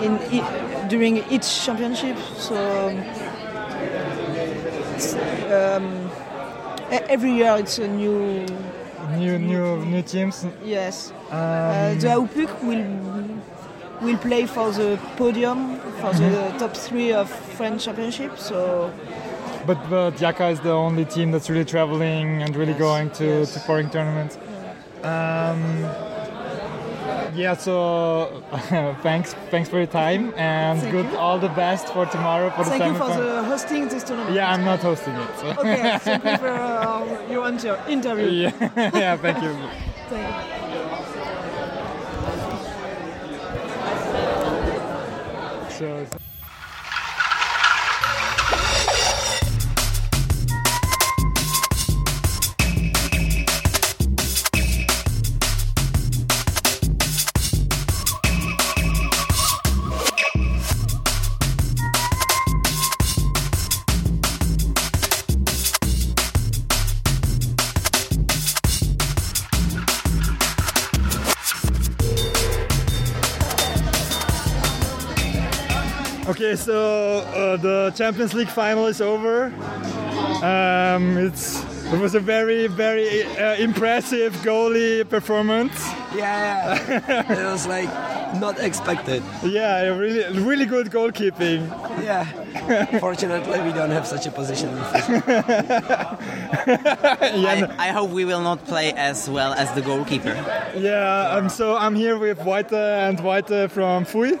in 0.00 0.18
during 0.88 1.18
each 1.30 1.64
championship. 1.64 2.16
So 2.38 2.54
it's, 4.96 5.14
um, 5.52 6.10
every 7.08 7.32
year 7.32 7.56
it's 7.58 7.78
a 7.78 7.88
new 7.88 8.46
New 9.18 9.38
new 9.38 9.76
new 9.84 10.02
teams. 10.02 10.44
yes. 10.64 11.12
Um, 11.30 11.38
Uh, 11.38 11.94
the 12.00 12.08
AUPUC 12.08 12.50
will 12.68 12.86
will 14.02 14.18
play 14.18 14.46
for 14.46 14.70
the 14.72 14.98
podium 15.16 15.78
for 16.00 16.12
the 16.12 16.24
Mm-hmm. 16.24 16.58
top 16.58 16.76
three 16.76 17.12
of 17.12 17.28
French 17.56 17.84
championship. 17.84 18.32
So 18.38 18.90
but 19.66 19.78
but 19.90 20.20
Yaka 20.20 20.48
is 20.48 20.60
the 20.60 20.72
only 20.72 21.04
team 21.04 21.30
that's 21.32 21.48
really 21.50 21.64
traveling 21.64 22.42
and 22.42 22.56
really 22.56 22.74
going 22.74 23.10
to, 23.10 23.24
yes. 23.24 23.54
to 23.54 23.60
foreign 23.60 23.90
tournaments. 23.90 24.38
Um, 25.04 25.60
yeah. 27.34 27.54
So 27.56 28.42
thanks 29.02 29.34
thanks 29.50 29.68
for 29.68 29.78
your 29.78 29.86
time 29.86 30.32
and 30.36 30.80
Thank 30.80 30.92
good 30.92 31.10
you. 31.10 31.18
all 31.18 31.38
the 31.38 31.48
best 31.50 31.88
for 31.88 32.06
tomorrow 32.06 32.50
for 32.50 32.64
thank 32.64 32.82
the 32.82 32.88
you 32.88 32.94
for 32.94 33.08
the 33.08 33.44
hosting 33.44 33.88
this 33.88 34.04
tournament. 34.04 34.34
Yeah, 34.34 34.52
I'm 34.52 34.64
not 34.64 34.80
hosting 34.80 35.14
it. 35.14 35.38
So. 35.38 35.46
Okay, 35.58 35.98
thank 36.02 36.24
you 36.24 36.36
for 36.38 36.48
uh, 36.48 37.30
your 37.30 37.46
interview. 37.88 38.26
yeah, 38.26 38.52
yeah, 38.94 39.16
thank 39.16 39.42
you. 39.42 39.56
Thank 40.08 40.50
you. 40.50 40.56
So, 45.78 46.06
okay, 76.28 76.56
so 76.56 77.18
uh, 77.18 77.56
the 77.56 77.92
Champions 77.96 78.34
League 78.34 78.48
final 78.48 78.86
is 78.86 79.00
over. 79.00 79.46
Um, 80.42 81.16
it's 81.16 81.62
it 81.92 82.00
was 82.00 82.14
a 82.14 82.20
very 82.20 82.66
very 82.66 83.22
uh, 83.36 83.54
impressive 83.56 84.34
goalie 84.42 85.08
performance. 85.08 85.74
Yeah, 86.14 86.78
it 87.30 87.44
was 87.44 87.66
like 87.66 87.88
not 88.40 88.58
expected. 88.58 89.22
Yeah, 89.42 89.96
really 89.96 90.38
really 90.40 90.66
good 90.66 90.90
goalkeeping. 90.90 91.68
Yeah, 92.02 92.24
fortunately 92.98 93.60
we 93.60 93.72
don't 93.72 93.90
have 93.90 94.06
such 94.06 94.26
a 94.26 94.30
position. 94.30 94.70
Yeah, 96.66 97.74
I, 97.78 97.88
I 97.88 97.92
hope 97.92 98.10
we 98.10 98.24
will 98.24 98.40
not 98.40 98.64
play 98.64 98.92
as 98.92 99.28
well 99.28 99.52
as 99.52 99.72
the 99.74 99.82
goalkeeper. 99.82 100.34
Yeah, 100.76 101.30
um, 101.36 101.48
so 101.48 101.76
I'm 101.76 101.94
here 101.94 102.18
with 102.18 102.38
White 102.44 102.72
and 102.72 103.20
White 103.20 103.70
from 103.70 104.04
Fui. 104.04 104.38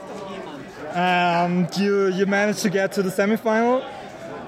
And 0.96 1.68
you 1.76 2.08
you 2.08 2.24
managed 2.24 2.62
to 2.62 2.70
get 2.70 2.92
to 2.92 3.02
the 3.02 3.10
semifinal. 3.10 3.84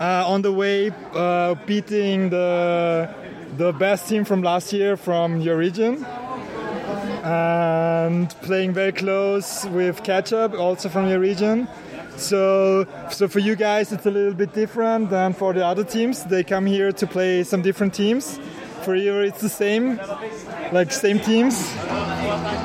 Uh, 0.00 0.24
on 0.26 0.42
the 0.42 0.52
way, 0.52 0.90
uh, 1.12 1.54
beating 1.66 2.30
the 2.30 3.12
the 3.58 3.72
best 3.72 4.08
team 4.08 4.24
from 4.24 4.42
last 4.42 4.72
year 4.72 4.96
from 4.96 5.40
your 5.40 5.58
region, 5.58 6.06
and 7.22 8.30
playing 8.42 8.72
very 8.72 8.92
close 8.92 9.66
with 9.66 10.02
Ketchup, 10.04 10.54
also 10.54 10.88
from 10.88 11.08
your 11.08 11.18
region. 11.18 11.68
So, 12.16 12.86
so 13.10 13.28
for 13.28 13.40
you 13.40 13.54
guys, 13.54 13.92
it's 13.92 14.06
a 14.06 14.10
little 14.10 14.34
bit 14.34 14.52
different 14.52 15.10
than 15.10 15.34
for 15.34 15.52
the 15.52 15.64
other 15.64 15.84
teams. 15.84 16.24
They 16.24 16.42
come 16.44 16.66
here 16.66 16.90
to 16.92 17.06
play 17.06 17.44
some 17.44 17.62
different 17.62 17.92
teams 17.94 18.40
for 18.88 18.94
you 18.94 19.20
it's 19.20 19.42
the 19.42 19.50
same, 19.50 20.00
like 20.72 20.90
same 20.90 21.20
teams. 21.20 21.60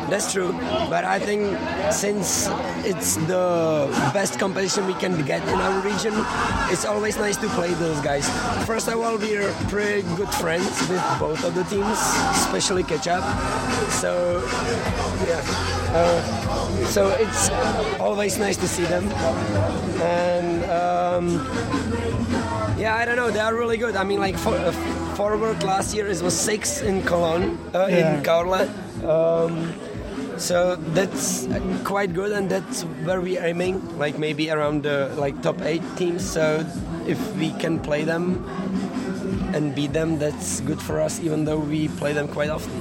That's 0.07 0.31
true, 0.31 0.53
but 0.87 1.03
I 1.03 1.19
think 1.19 1.43
since 1.91 2.47
it's 2.85 3.17
the 3.27 3.91
best 4.13 4.39
competition 4.39 4.87
we 4.87 4.93
can 4.93 5.25
get 5.25 5.43
in 5.49 5.59
our 5.59 5.81
region, 5.81 6.13
it's 6.71 6.85
always 6.85 7.17
nice 7.17 7.35
to 7.43 7.47
play 7.49 7.73
those 7.73 7.99
guys. 7.99 8.23
First 8.65 8.87
of 8.87 9.01
all, 9.01 9.17
we're 9.17 9.51
pretty 9.67 10.03
good 10.15 10.29
friends 10.39 10.71
with 10.87 11.03
both 11.19 11.43
of 11.43 11.55
the 11.55 11.65
teams, 11.65 11.99
especially 12.39 12.83
Ketchup. 12.83 13.23
So, 13.91 14.39
yeah. 15.27 15.43
Uh, 15.91 16.85
so 16.85 17.09
it's 17.19 17.49
always 17.99 18.39
nice 18.39 18.55
to 18.63 18.67
see 18.67 18.85
them. 18.85 19.11
And 19.99 20.63
um, 20.71 22.22
yeah, 22.77 22.95
I 22.95 23.05
don't 23.05 23.15
know, 23.15 23.31
they 23.31 23.39
are 23.39 23.53
really 23.55 23.77
good. 23.77 23.95
I 23.95 24.03
mean, 24.03 24.19
like 24.19 24.37
for, 24.37 24.55
uh, 24.55 24.71
forward 25.15 25.63
last 25.63 25.93
year 25.95 26.07
it 26.07 26.21
was 26.21 26.33
six 26.33 26.81
in 26.81 27.01
Cologne, 27.03 27.57
uh, 27.73 27.87
Yeah. 27.89 28.17
in 28.17 28.23
Caorle. 28.23 28.67
Um, 29.05 29.73
so 30.37 30.75
that's 30.93 31.47
quite 31.83 32.13
good, 32.13 32.31
and 32.31 32.49
that's 32.49 32.83
where 33.05 33.21
we're 33.21 33.43
aiming, 33.43 33.81
like 33.99 34.17
maybe 34.17 34.49
around 34.49 34.83
the 34.83 35.11
like 35.17 35.41
top 35.41 35.61
eight 35.61 35.83
teams. 35.95 36.23
So 36.23 36.65
if 37.07 37.19
we 37.35 37.51
can 37.59 37.79
play 37.79 38.03
them 38.03 38.43
and 39.53 39.75
beat 39.75 39.93
them, 39.93 40.17
that's 40.17 40.61
good 40.61 40.81
for 40.81 40.99
us, 40.99 41.19
even 41.21 41.45
though 41.45 41.59
we 41.59 41.87
play 41.99 42.13
them 42.13 42.27
quite 42.27 42.49
often. 42.49 42.71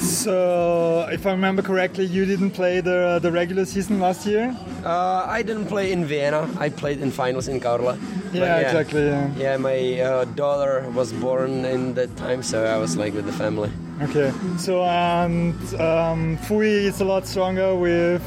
So, 0.00 1.06
if 1.12 1.26
I 1.26 1.32
remember 1.32 1.60
correctly, 1.62 2.06
you 2.06 2.24
didn't 2.24 2.52
play 2.52 2.80
the 2.80 3.18
the 3.22 3.30
regular 3.30 3.64
season 3.66 4.00
last 4.00 4.26
year. 4.26 4.56
Uh, 4.84 5.24
I 5.28 5.42
didn't 5.42 5.66
play 5.66 5.92
in 5.92 6.04
Vienna. 6.04 6.48
I 6.58 6.68
played 6.70 7.00
in 7.00 7.10
finals 7.10 7.48
in 7.48 7.60
Caorle. 7.60 7.96
But 7.96 7.98
Yeah, 8.32 8.58
exactly. 8.58 9.04
Yeah. 9.06 9.30
Yeah, 9.36 9.56
my 9.56 10.00
uh, 10.00 10.24
daughter 10.24 10.88
was 10.94 11.12
born 11.12 11.64
in 11.64 11.94
that 11.94 12.16
time, 12.16 12.42
so 12.42 12.64
I 12.64 12.78
was 12.78 12.96
like 12.96 13.12
with 13.14 13.26
the 13.26 13.32
family. 13.32 13.70
Okay. 14.02 14.32
So 14.58 14.82
and 14.84 15.54
um, 15.80 16.36
Fui 16.38 16.86
is 16.86 17.00
a 17.00 17.04
lot 17.04 17.26
stronger 17.26 17.74
with, 17.74 18.22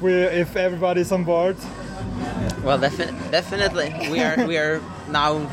with 0.00 0.32
if 0.32 0.56
everybody's 0.56 1.12
on 1.12 1.24
board. 1.24 1.56
Well, 2.64 2.78
defi- 2.78 3.12
definitely. 3.30 3.92
We 4.10 4.20
are 4.20 4.46
we 4.46 4.56
are 4.56 4.80
now 5.10 5.48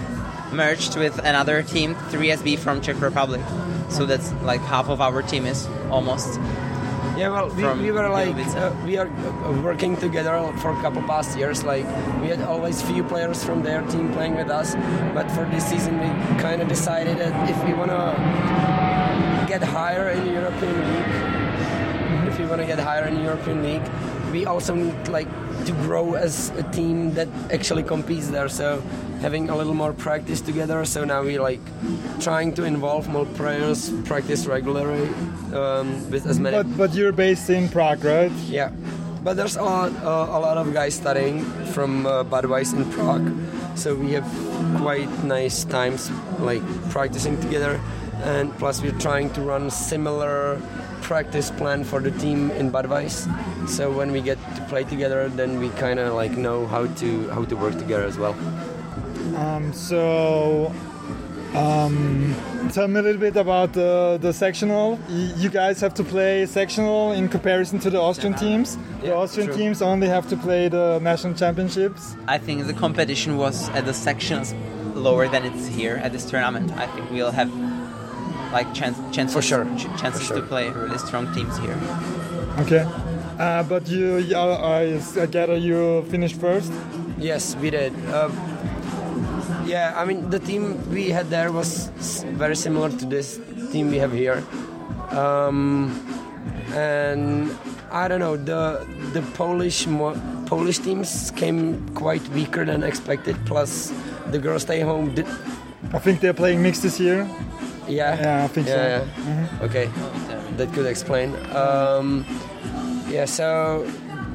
merged 0.54 0.96
with 0.98 1.18
another 1.20 1.64
team, 1.64 1.96
3SB 2.12 2.58
from 2.60 2.82
Czech 2.82 3.02
Republic. 3.02 3.42
So 3.90 4.06
that's 4.06 4.32
like 4.44 4.62
half 4.62 4.88
of 4.90 5.02
our 5.02 5.22
team 5.22 5.46
is 5.46 5.68
almost. 5.90 6.40
Yeah, 7.20 7.32
well, 7.32 7.50
we, 7.50 7.84
we 7.84 7.92
were 7.92 8.08
like 8.08 8.34
uh, 8.56 8.74
we 8.86 8.96
are 8.96 9.10
uh, 9.10 9.52
working 9.62 9.98
together 9.98 10.40
for 10.60 10.72
a 10.72 10.82
couple 10.82 11.02
past 11.02 11.38
years. 11.38 11.66
Like 11.66 11.84
we 12.22 12.30
had 12.30 12.42
always 12.44 12.82
few 12.82 13.04
players 13.04 13.44
from 13.44 13.62
their 13.62 13.82
team 13.88 14.14
playing 14.14 14.38
with 14.38 14.50
us, 14.50 14.76
but 15.14 15.30
for 15.32 15.44
this 15.52 15.66
season 15.66 16.00
we 16.00 16.08
kind 16.40 16.62
of 16.62 16.70
decided 16.70 17.18
that 17.18 17.36
if 17.50 17.62
we 17.66 17.74
wanna 17.74 18.16
get 19.50 19.62
higher 19.62 20.12
in 20.12 20.32
European 20.32 20.78
League, 20.80 22.32
if 22.32 22.40
we 22.40 22.46
wanna 22.46 22.66
get 22.66 22.80
higher 22.80 23.04
in 23.04 23.22
European 23.22 23.64
League, 23.64 23.88
we 24.32 24.46
also 24.46 24.74
need 24.74 25.10
like 25.10 25.28
to 25.70 25.76
grow 25.86 26.16
as 26.16 26.50
a 26.58 26.64
team 26.72 27.14
that 27.14 27.28
actually 27.54 27.84
competes 27.84 28.28
there. 28.30 28.50
So 28.50 28.82
having 29.22 29.50
a 29.50 29.56
little 29.56 29.76
more 29.76 29.94
practice 29.94 30.42
together. 30.42 30.84
So 30.86 31.06
now 31.06 31.22
we 31.22 31.38
like 31.38 31.62
trying 32.20 32.54
to 32.56 32.64
involve 32.64 33.08
more 33.08 33.26
players, 33.38 33.92
practice 34.06 34.48
regularly 34.48 35.08
um, 35.54 35.88
with 36.10 36.26
as 36.26 36.40
many. 36.40 36.58
But 36.58 36.78
but 36.78 36.94
you're 36.94 37.12
based 37.12 37.50
in 37.50 37.70
Prague, 37.70 38.04
right? 38.04 38.32
Yeah, 38.50 38.72
but 39.24 39.38
there's 39.38 39.58
a 39.58 39.62
lot, 39.62 39.92
uh, 40.02 40.38
a 40.38 40.40
lot 40.40 40.58
of 40.58 40.74
guys 40.74 40.96
studying 40.96 41.46
from 41.74 42.06
uh, 42.06 42.24
Budweis 42.24 42.74
in 42.74 42.90
Prague, 42.92 43.30
so 43.76 43.94
we 43.94 44.14
have 44.14 44.26
quite 44.82 45.10
nice 45.24 45.66
times 45.66 46.10
like 46.40 46.64
practicing 46.90 47.40
together, 47.42 47.80
and 48.24 48.50
plus 48.58 48.82
we're 48.82 49.00
trying 49.00 49.30
to 49.34 49.42
run 49.42 49.70
similar 49.70 50.58
practice 51.02 51.52
plan 51.52 51.84
for 51.84 52.00
the 52.00 52.12
team 52.12 52.52
in 52.52 52.72
Budweis. 52.72 53.28
So 53.68 53.92
when 53.92 54.12
we 54.12 54.22
get 54.22 54.38
to 54.56 54.62
play 54.70 54.84
together, 54.84 55.30
then 55.30 55.60
we 55.60 55.70
kind 55.70 56.00
of 56.00 56.14
like 56.14 56.32
know 56.38 56.68
how 56.68 56.88
to 56.88 57.30
how 57.30 57.46
to 57.46 57.56
work 57.56 57.78
together 57.78 58.04
as 58.06 58.18
well. 58.18 58.36
Um, 59.36 59.72
so, 59.74 60.74
um, 61.56 62.36
tell 62.74 62.88
me 62.88 63.00
a 63.00 63.04
little 63.04 63.20
bit 63.22 63.36
about 63.36 63.74
the, 63.74 64.18
the 64.22 64.34
sectional. 64.34 64.98
Y- 65.10 65.34
you 65.38 65.50
guys 65.50 65.80
have 65.82 65.94
to 65.96 66.04
play 66.04 66.46
sectional 66.46 67.12
in 67.14 67.28
comparison 67.30 67.80
to 67.80 67.90
the 67.90 68.00
Austrian 68.00 68.36
teams. 68.36 68.78
the 69.02 69.08
Yeah, 69.08 69.14
Austrian 69.14 69.48
true. 69.50 69.58
teams 69.58 69.82
only 69.82 70.08
have 70.08 70.28
to 70.30 70.38
play 70.38 70.68
the 70.68 71.00
national 71.02 71.34
championships. 71.36 72.16
I 72.28 72.38
think 72.38 72.68
the 72.68 72.74
competition 72.74 73.38
was 73.38 73.70
at 73.70 73.86
the 73.86 73.94
sections 73.94 74.54
lower 74.94 75.28
than 75.28 75.46
it's 75.46 75.68
here 75.68 75.96
at 76.04 76.12
this 76.12 76.26
tournament. 76.30 76.72
I 76.78 76.88
think 76.88 77.10
we'll 77.12 77.32
have 77.32 77.50
like 78.52 78.74
chance, 78.74 78.98
chances, 79.16 79.34
For 79.36 79.42
sure. 79.42 79.66
ch- 79.78 79.88
chances 80.02 80.28
For 80.28 80.36
to 80.36 80.42
play 80.42 80.70
really 80.70 80.98
strong 80.98 81.32
teams 81.34 81.58
here. 81.60 81.78
Okay. 82.60 82.86
Uh, 83.40 83.64
but 83.64 83.88
you, 83.88 84.18
you 84.18 84.36
I, 84.36 85.00
I 85.22 85.26
gather 85.28 85.56
you 85.56 86.04
finished 86.10 86.36
first. 86.42 86.72
Yes, 87.18 87.56
we 87.56 87.70
did. 87.70 87.94
Um, 88.12 88.32
yeah, 89.66 89.94
I 89.96 90.04
mean 90.06 90.30
the 90.30 90.40
team 90.40 90.76
we 90.92 91.10
had 91.10 91.30
there 91.30 91.52
was 91.52 91.90
very 92.38 92.56
similar 92.56 92.90
to 92.90 93.06
this 93.06 93.40
team 93.72 93.92
we 93.92 93.98
have 93.98 94.12
here, 94.12 94.44
um, 95.12 95.94
and 96.74 97.56
I 97.92 98.08
don't 98.08 98.20
know 98.20 98.36
the 98.36 98.86
the 99.14 99.22
Polish 99.38 99.86
mo- 99.88 100.20
Polish 100.48 100.80
teams 100.80 101.32
came 101.36 101.88
quite 101.94 102.28
weaker 102.30 102.66
than 102.66 102.84
expected. 102.84 103.36
Plus, 103.46 103.94
the 104.32 104.40
girls 104.40 104.64
stay 104.64 104.82
home. 104.82 105.14
Did, 105.14 105.28
I 105.94 106.00
think 106.00 106.20
they're 106.22 106.34
playing 106.34 106.62
mixed 106.64 106.82
this 106.84 107.00
year. 107.00 107.28
Yeah, 107.90 108.22
Yeah, 108.22 108.44
I 108.46 108.48
think 108.48 108.68
so. 108.68 108.76
yeah, 108.76 109.06
yeah. 109.28 109.66
Okay, 109.66 109.90
that 110.58 110.72
could 110.74 110.86
explain. 110.86 111.36
Um, 111.56 112.26
yeah, 113.10 113.26
so 113.26 113.86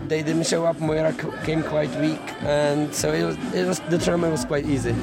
they 0.09 0.23
didn't 0.23 0.47
show 0.47 0.65
up. 0.67 0.81
Moira 0.81 1.13
came 1.45 1.63
quite 1.63 1.91
weak, 2.01 2.21
and 2.43 2.93
so 2.95 3.13
it 3.13 3.25
was. 3.25 3.37
It 3.55 3.67
was 3.67 3.81
the 3.91 3.99
tournament 3.99 4.33
was 4.33 4.45
quite 4.45 4.67
easy. 4.67 4.95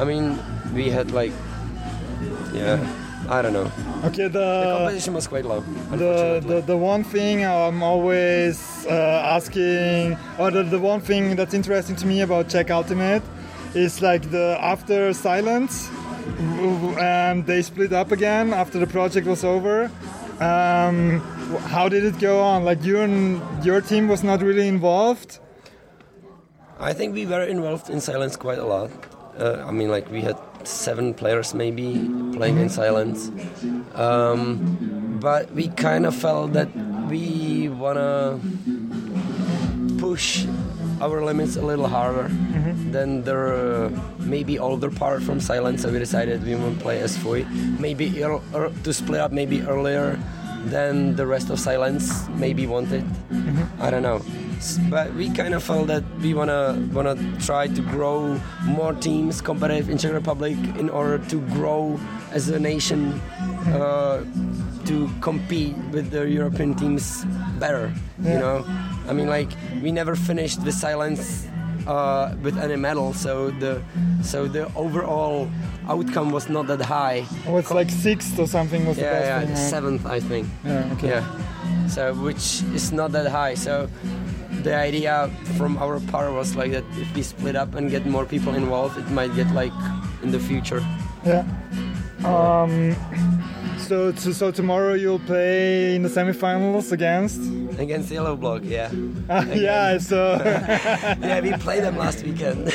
I 0.00 0.04
mean, 0.04 0.38
we 0.74 0.90
had 0.90 1.10
like, 1.12 1.32
yeah, 2.52 2.78
I 3.28 3.42
don't 3.42 3.52
know. 3.52 3.70
Okay, 4.04 4.28
The 4.28 4.38
the 4.62 4.74
competition 4.78 5.14
was 5.14 5.26
quite 5.26 5.44
low. 5.44 5.60
the, 5.90 6.40
the, 6.46 6.60
the 6.62 6.76
one 6.76 7.04
thing 7.04 7.44
I'm 7.44 7.82
always 7.82 8.86
uh, 8.86 9.34
asking, 9.36 10.16
or 10.38 10.50
the, 10.50 10.62
the 10.62 10.78
one 10.78 11.00
thing 11.00 11.36
that's 11.36 11.54
interesting 11.54 11.96
to 11.96 12.06
me 12.06 12.22
about 12.22 12.48
Czech 12.48 12.70
Ultimate 12.70 13.22
is 13.74 14.00
like 14.00 14.30
the 14.30 14.56
after 14.60 15.12
silence, 15.12 15.88
and 16.98 17.46
they 17.46 17.62
split 17.62 17.92
up 17.92 18.12
again 18.12 18.52
after 18.52 18.78
the 18.78 18.86
project 18.86 19.26
was 19.26 19.44
over. 19.44 19.90
Um, 20.40 21.20
how 21.68 21.88
did 21.88 22.04
it 22.04 22.18
go 22.20 22.40
on? 22.40 22.64
Like 22.64 22.82
you 22.84 23.00
and 23.00 23.42
your 23.64 23.80
team 23.80 24.08
was 24.08 24.22
not 24.22 24.42
really 24.42 24.68
involved. 24.68 25.40
I 26.78 26.92
think 26.92 27.14
we 27.14 27.26
were 27.26 27.42
involved 27.42 27.90
in 27.90 28.00
silence 28.00 28.36
quite 28.36 28.58
a 28.58 28.64
lot. 28.64 28.90
Uh, 29.36 29.64
I 29.66 29.72
mean, 29.72 29.90
like 29.90 30.10
we 30.10 30.20
had 30.20 30.36
seven 30.64 31.14
players 31.14 31.54
maybe 31.54 32.08
playing 32.32 32.58
in 32.58 32.68
silence, 32.68 33.30
um, 33.94 35.18
but 35.20 35.50
we 35.52 35.68
kind 35.68 36.06
of 36.06 36.14
felt 36.14 36.52
that 36.52 36.68
we 37.08 37.68
wanna 37.68 38.38
push 39.98 40.46
our 41.00 41.22
limits 41.24 41.56
a 41.56 41.62
little 41.62 41.86
harder 41.88 42.28
than 42.90 43.22
the 43.24 43.36
uh, 43.36 44.00
maybe 44.18 44.58
older 44.58 44.90
part 44.90 45.22
from 45.22 45.40
silence. 45.40 45.82
So 45.82 45.90
we 45.92 45.98
decided 45.98 46.44
we 46.44 46.54
want 46.54 46.78
to 46.78 46.82
play 46.82 47.00
as 47.00 47.16
Foy, 47.16 47.44
maybe 47.78 48.06
ear- 48.18 48.40
er, 48.54 48.70
to 48.84 48.92
split 48.92 49.20
up 49.20 49.32
maybe 49.32 49.62
earlier 49.62 50.18
than 50.66 51.14
the 51.16 51.26
rest 51.26 51.50
of 51.50 51.58
silence 51.60 52.28
maybe 52.36 52.66
wanted. 52.66 53.04
I 53.80 53.90
don't 53.90 54.02
know. 54.02 54.20
But 54.90 55.14
we 55.14 55.30
kind 55.30 55.54
of 55.54 55.62
felt 55.62 55.86
that 55.86 56.02
we 56.20 56.34
wanna 56.34 56.74
wanna 56.92 57.14
try 57.38 57.68
to 57.68 57.80
grow 57.94 58.34
more 58.66 58.92
teams 58.92 59.40
competitive 59.40 59.88
in 59.88 59.98
Czech 59.98 60.12
Republic 60.12 60.56
in 60.78 60.90
order 60.90 61.18
to 61.30 61.38
grow 61.54 61.94
as 62.34 62.48
a 62.50 62.58
nation 62.58 63.20
uh, 63.70 64.18
to 64.86 65.08
compete 65.20 65.76
with 65.94 66.10
the 66.10 66.26
European 66.28 66.74
teams 66.74 67.24
better. 67.62 67.92
You 68.18 68.38
know, 68.42 68.64
I 69.08 69.12
mean, 69.12 69.26
like 69.28 69.50
we 69.82 69.90
never 69.92 70.14
finished 70.16 70.64
the 70.64 70.72
silence 70.72 71.46
uh, 71.86 72.34
with 72.42 72.58
any 72.58 72.76
medal, 72.76 73.12
so 73.14 73.50
the 73.50 73.80
so 74.22 74.46
the 74.48 74.66
overall 74.74 75.48
outcome 75.88 76.30
was 76.32 76.48
not 76.48 76.66
that 76.66 76.82
high. 76.82 77.24
Oh, 77.46 77.56
it's 77.58 77.70
like 77.70 77.90
sixth 77.90 78.38
or 78.38 78.46
something 78.46 78.86
was 78.86 78.96
the 78.96 79.02
Yeah, 79.04 79.12
best 79.12 79.26
yeah, 79.26 79.40
thing. 79.40 79.48
right? 79.54 79.70
seventh, 79.70 80.06
I 80.06 80.20
think. 80.20 80.46
Yeah, 80.64 80.92
okay. 80.94 81.08
Yeah. 81.08 81.24
So 81.88 82.12
which 82.14 82.62
is 82.74 82.92
not 82.92 83.12
that 83.12 83.26
high. 83.30 83.54
So 83.54 83.88
the 84.62 84.74
idea 84.74 85.30
from 85.56 85.78
our 85.78 86.00
part 86.12 86.32
was 86.32 86.54
like 86.56 86.72
that 86.72 86.84
if 86.98 87.14
we 87.14 87.22
split 87.22 87.56
up 87.56 87.74
and 87.74 87.90
get 87.90 88.04
more 88.06 88.26
people 88.26 88.54
involved, 88.54 88.98
it 88.98 89.08
might 89.10 89.34
get 89.34 89.48
like 89.54 89.72
in 90.22 90.30
the 90.30 90.38
future. 90.40 90.82
Yeah. 91.24 91.44
Um, 92.24 92.94
so, 93.78 94.12
so, 94.12 94.32
so 94.32 94.50
tomorrow 94.50 94.94
you'll 94.94 95.20
play 95.20 95.94
in 95.94 96.02
the 96.02 96.08
semifinals 96.08 96.92
against. 96.92 97.40
Against 97.78 98.10
Yellow 98.10 98.34
Block, 98.36 98.62
yeah. 98.64 98.90
yeah. 99.54 99.98
So 99.98 100.34
yeah, 100.44 101.40
we 101.40 101.52
played 101.52 101.84
them 101.84 101.96
last 101.96 102.24
weekend. 102.24 102.68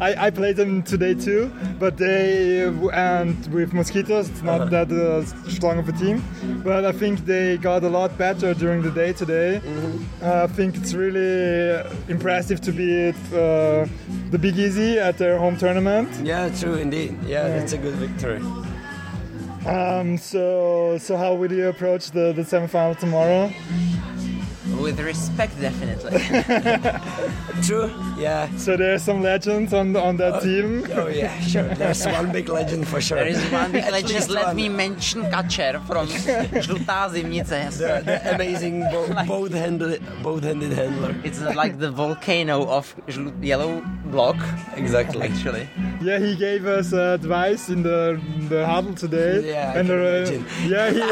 I, 0.00 0.14
I 0.26 0.30
played 0.30 0.56
them 0.56 0.82
today 0.82 1.14
too, 1.14 1.50
but 1.78 1.96
they 1.98 2.62
and 2.92 3.36
with 3.52 3.72
mosquitoes, 3.74 4.30
it's 4.30 4.42
not 4.42 4.70
that 4.70 4.90
uh, 4.90 5.24
strong 5.50 5.78
of 5.78 5.88
a 5.88 5.92
team. 5.92 6.22
But 6.64 6.84
I 6.86 6.92
think 6.92 7.26
they 7.26 7.58
got 7.58 7.84
a 7.84 7.88
lot 7.88 8.16
better 8.16 8.54
during 8.54 8.82
the 8.82 8.90
day 8.90 9.12
today. 9.12 9.60
Uh, 10.22 10.44
I 10.44 10.46
think 10.46 10.76
it's 10.76 10.94
really 10.94 11.82
impressive 12.08 12.60
to 12.62 12.72
be 12.72 13.08
at 13.08 13.16
uh, 13.32 13.86
the 14.30 14.38
Big 14.38 14.56
Easy 14.58 14.98
at 14.98 15.18
their 15.18 15.38
home 15.38 15.56
tournament. 15.56 16.08
Yeah, 16.24 16.48
true 16.48 16.74
indeed. 16.74 17.16
Yeah, 17.22 17.46
Yeah. 17.46 17.58
that's 17.58 17.72
a 17.72 17.78
good 17.78 17.94
victory. 17.94 18.40
Um, 19.66 20.16
so 20.16 20.96
so 20.98 21.16
how 21.16 21.34
will 21.34 21.52
you 21.52 21.68
approach 21.68 22.12
the 22.12 22.32
the 22.32 22.42
semifinal 22.42 22.96
tomorrow? 22.96 23.50
With 24.80 25.00
respect, 25.00 25.58
definitely. 25.60 26.20
True. 27.62 27.90
Yeah. 28.18 28.48
So 28.56 28.76
there's 28.76 29.02
some 29.02 29.22
legends 29.22 29.72
on 29.72 29.96
on 29.96 30.16
that 30.18 30.42
team. 30.42 30.84
Oh 30.94 31.08
yeah, 31.08 31.32
sure. 31.52 31.68
There's 31.74 32.04
one 32.06 32.30
big 32.32 32.48
legend 32.48 32.86
for 32.86 33.00
sure. 33.00 33.18
There 33.18 33.26
is 33.28 33.42
one 33.50 33.72
big 33.72 33.84
legend. 33.90 34.12
least 34.14 34.30
Let 34.30 34.46
one. 34.46 34.56
me 34.56 34.68
mention 34.68 35.22
Kacher 35.32 35.80
from 35.86 36.06
Žlutá 36.08 37.08
zimnice. 37.10 37.78
The, 37.78 38.02
the 38.04 38.34
amazing 38.34 38.80
bo- 38.92 39.24
both-handed, 39.26 40.02
both-handed 40.22 40.72
handler. 40.72 41.14
It's 41.24 41.40
like 41.40 41.78
the 41.78 41.90
volcano 41.90 42.66
of 42.68 42.94
Žlu- 43.08 43.34
yellow 43.42 43.82
block. 44.06 44.36
Exactly. 44.76 45.22
Actually. 45.28 45.68
Yeah, 46.02 46.18
he 46.18 46.36
gave 46.36 46.66
us 46.66 46.92
uh, 46.92 47.14
advice 47.20 47.68
in 47.70 47.82
the 47.82 48.20
the 48.48 48.66
huddle 48.66 48.94
today. 48.94 49.50
Yeah, 49.50 49.72
I 49.74 49.78
and 49.80 49.88
can 49.88 49.98
uh, 49.98 50.04
imagine. 50.04 50.44
yeah, 50.68 50.90
he, 50.90 51.04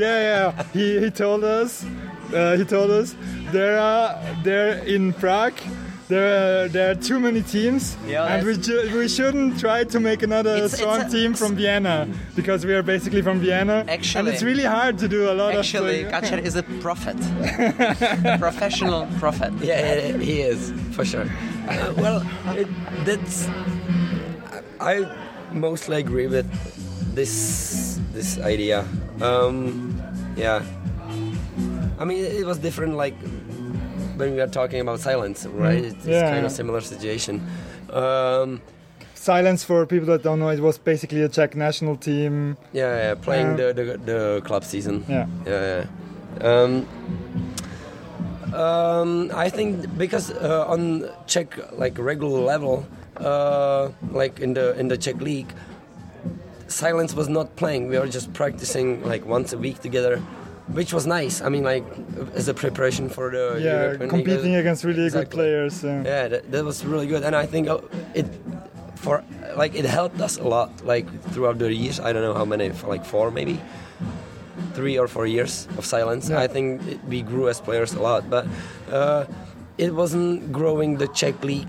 yeah, 0.00 0.18
yeah. 0.28 0.62
He 0.72 0.98
he 1.00 1.10
told 1.10 1.44
us, 1.44 1.84
uh, 2.34 2.56
he 2.56 2.64
told 2.64 2.90
us 2.90 3.14
there 3.52 3.78
are 3.78 4.18
there 4.42 4.78
in 4.84 5.12
Prague. 5.12 5.54
There 6.08 6.64
are, 6.64 6.68
there 6.68 6.90
are 6.90 6.94
too 6.94 7.18
many 7.18 7.40
teams, 7.40 7.96
Yeah, 8.06 8.26
and 8.26 8.46
we, 8.46 8.58
ju- 8.58 8.90
we 8.94 9.08
shouldn't 9.08 9.58
try 9.58 9.84
to 9.84 9.98
make 10.00 10.22
another 10.22 10.50
It's- 10.56 10.72
it's 10.74 10.80
strong 10.82 11.00
a- 11.02 11.08
team 11.08 11.32
from 11.32 11.54
Vienna 11.56 12.06
because 12.36 12.66
we 12.66 12.74
are 12.74 12.82
basically 12.82 13.22
from 13.22 13.38
Vienna. 13.40 13.84
Actually, 13.88 14.18
and 14.18 14.28
it's 14.28 14.42
really 14.42 14.64
hard 14.64 14.98
to 14.98 15.08
do 15.08 15.30
a 15.30 15.32
lot 15.32 15.54
of 15.54 15.60
Actually, 15.60 16.04
of. 16.04 16.44
Is 16.44 16.56
a 16.56 16.64
prophet. 16.82 17.16
Professional 18.38 19.06
prophet. 19.18 19.52
Yeah, 19.62 19.78
yeah, 20.08 20.18
he 20.18 20.42
is 20.42 20.72
for 20.92 21.04
sure. 21.04 21.24
Uh, 21.68 21.94
well, 21.96 22.22
it, 22.58 22.68
that's. 23.06 23.48
I 24.80 25.06
mostly 25.52 25.96
agree 25.98 26.26
with 26.26 26.46
this 27.14 27.98
this 28.12 28.38
idea. 28.38 28.84
Um, 29.22 29.96
yeah. 30.36 30.62
I 32.02 32.04
mean, 32.04 32.24
it 32.24 32.44
was 32.44 32.58
different. 32.58 32.96
Like 32.96 33.14
when 34.18 34.34
we 34.34 34.40
are 34.40 34.48
talking 34.48 34.80
about 34.80 34.98
silence, 35.00 35.46
right? 35.46 35.84
It's, 35.84 35.94
it's 35.94 36.06
Yeah. 36.06 36.30
kind 36.34 36.44
of 36.44 36.50
similar 36.52 36.80
situation. 36.80 37.40
Um, 37.90 38.60
Silence 39.14 39.62
for 39.62 39.86
people 39.86 40.06
that 40.08 40.24
don't 40.24 40.40
know, 40.40 40.48
it 40.48 40.58
was 40.58 40.78
basically 40.78 41.22
a 41.22 41.28
Czech 41.28 41.54
national 41.54 41.96
team. 41.96 42.56
yeah, 42.72 42.96
yeah, 42.96 43.14
playing 43.14 43.50
Uh, 43.52 43.56
the, 43.56 43.72
the 43.78 43.84
the 44.10 44.40
club 44.44 44.64
season. 44.64 45.04
Yeah. 45.08 45.26
Yeah, 45.46 45.62
yeah. 45.70 46.48
Um, 46.48 46.72
um, 48.52 49.30
I 49.46 49.48
think 49.48 49.86
because 49.96 50.30
uh, 50.32 50.64
on 50.74 51.08
Czech 51.26 51.48
like 51.78 51.98
regular 51.98 52.40
level, 52.40 52.84
uh, 53.16 53.90
like 54.10 54.40
in 54.42 54.54
the 54.54 54.74
in 54.80 54.88
the 54.88 54.96
Czech 54.96 55.20
league, 55.20 55.52
silence 56.66 57.14
was 57.14 57.28
not 57.28 57.54
playing. 57.56 57.88
We 57.88 57.98
were 57.98 58.08
just 58.08 58.32
practicing 58.32 59.02
like 59.12 59.24
once 59.24 59.52
a 59.56 59.58
week 59.58 59.78
together, 59.80 60.20
which 60.68 60.92
was 60.92 61.06
nice. 61.06 61.40
I 61.40 61.48
mean, 61.48 61.64
like 61.64 61.84
as 62.34 62.48
a 62.48 62.54
preparation 62.54 63.08
for 63.08 63.30
the 63.30 63.58
yeah, 63.60 63.82
European 63.82 64.00
League. 64.00 64.10
competing 64.10 64.54
against 64.56 64.84
really 64.84 65.10
good 65.10 65.30
players. 65.30 65.82
Yeah. 65.82 66.02
Yeah, 66.04 66.28
that, 66.28 66.50
that 66.52 66.64
was 66.64 66.84
really 66.84 67.06
good, 67.06 67.22
and 67.22 67.34
I 67.34 67.46
think 67.46 67.68
uh, 67.68 67.80
it 68.14 68.26
for 68.96 69.24
like 69.56 69.74
it 69.74 69.84
helped 69.84 70.20
us 70.20 70.38
a 70.38 70.44
lot. 70.44 70.70
Like 70.84 71.06
throughout 71.32 71.58
the 71.58 71.72
years, 71.72 72.00
I 72.00 72.12
don't 72.12 72.22
know 72.22 72.34
how 72.34 72.44
many, 72.44 72.70
for 72.70 72.88
like 72.88 73.04
four 73.04 73.30
maybe, 73.30 73.60
three 74.74 74.98
or 74.98 75.08
four 75.08 75.26
years 75.26 75.66
of 75.78 75.84
silence. 75.84 76.30
Yeah. 76.30 76.40
I 76.40 76.46
think 76.46 76.82
it, 76.86 77.04
we 77.04 77.22
grew 77.22 77.48
as 77.48 77.60
players 77.60 77.92
a 77.94 78.00
lot, 78.00 78.30
but 78.30 78.46
uh, 78.90 79.26
it 79.78 79.94
wasn't 79.94 80.52
growing 80.52 80.98
the 80.98 81.08
Czech 81.08 81.42
league 81.44 81.68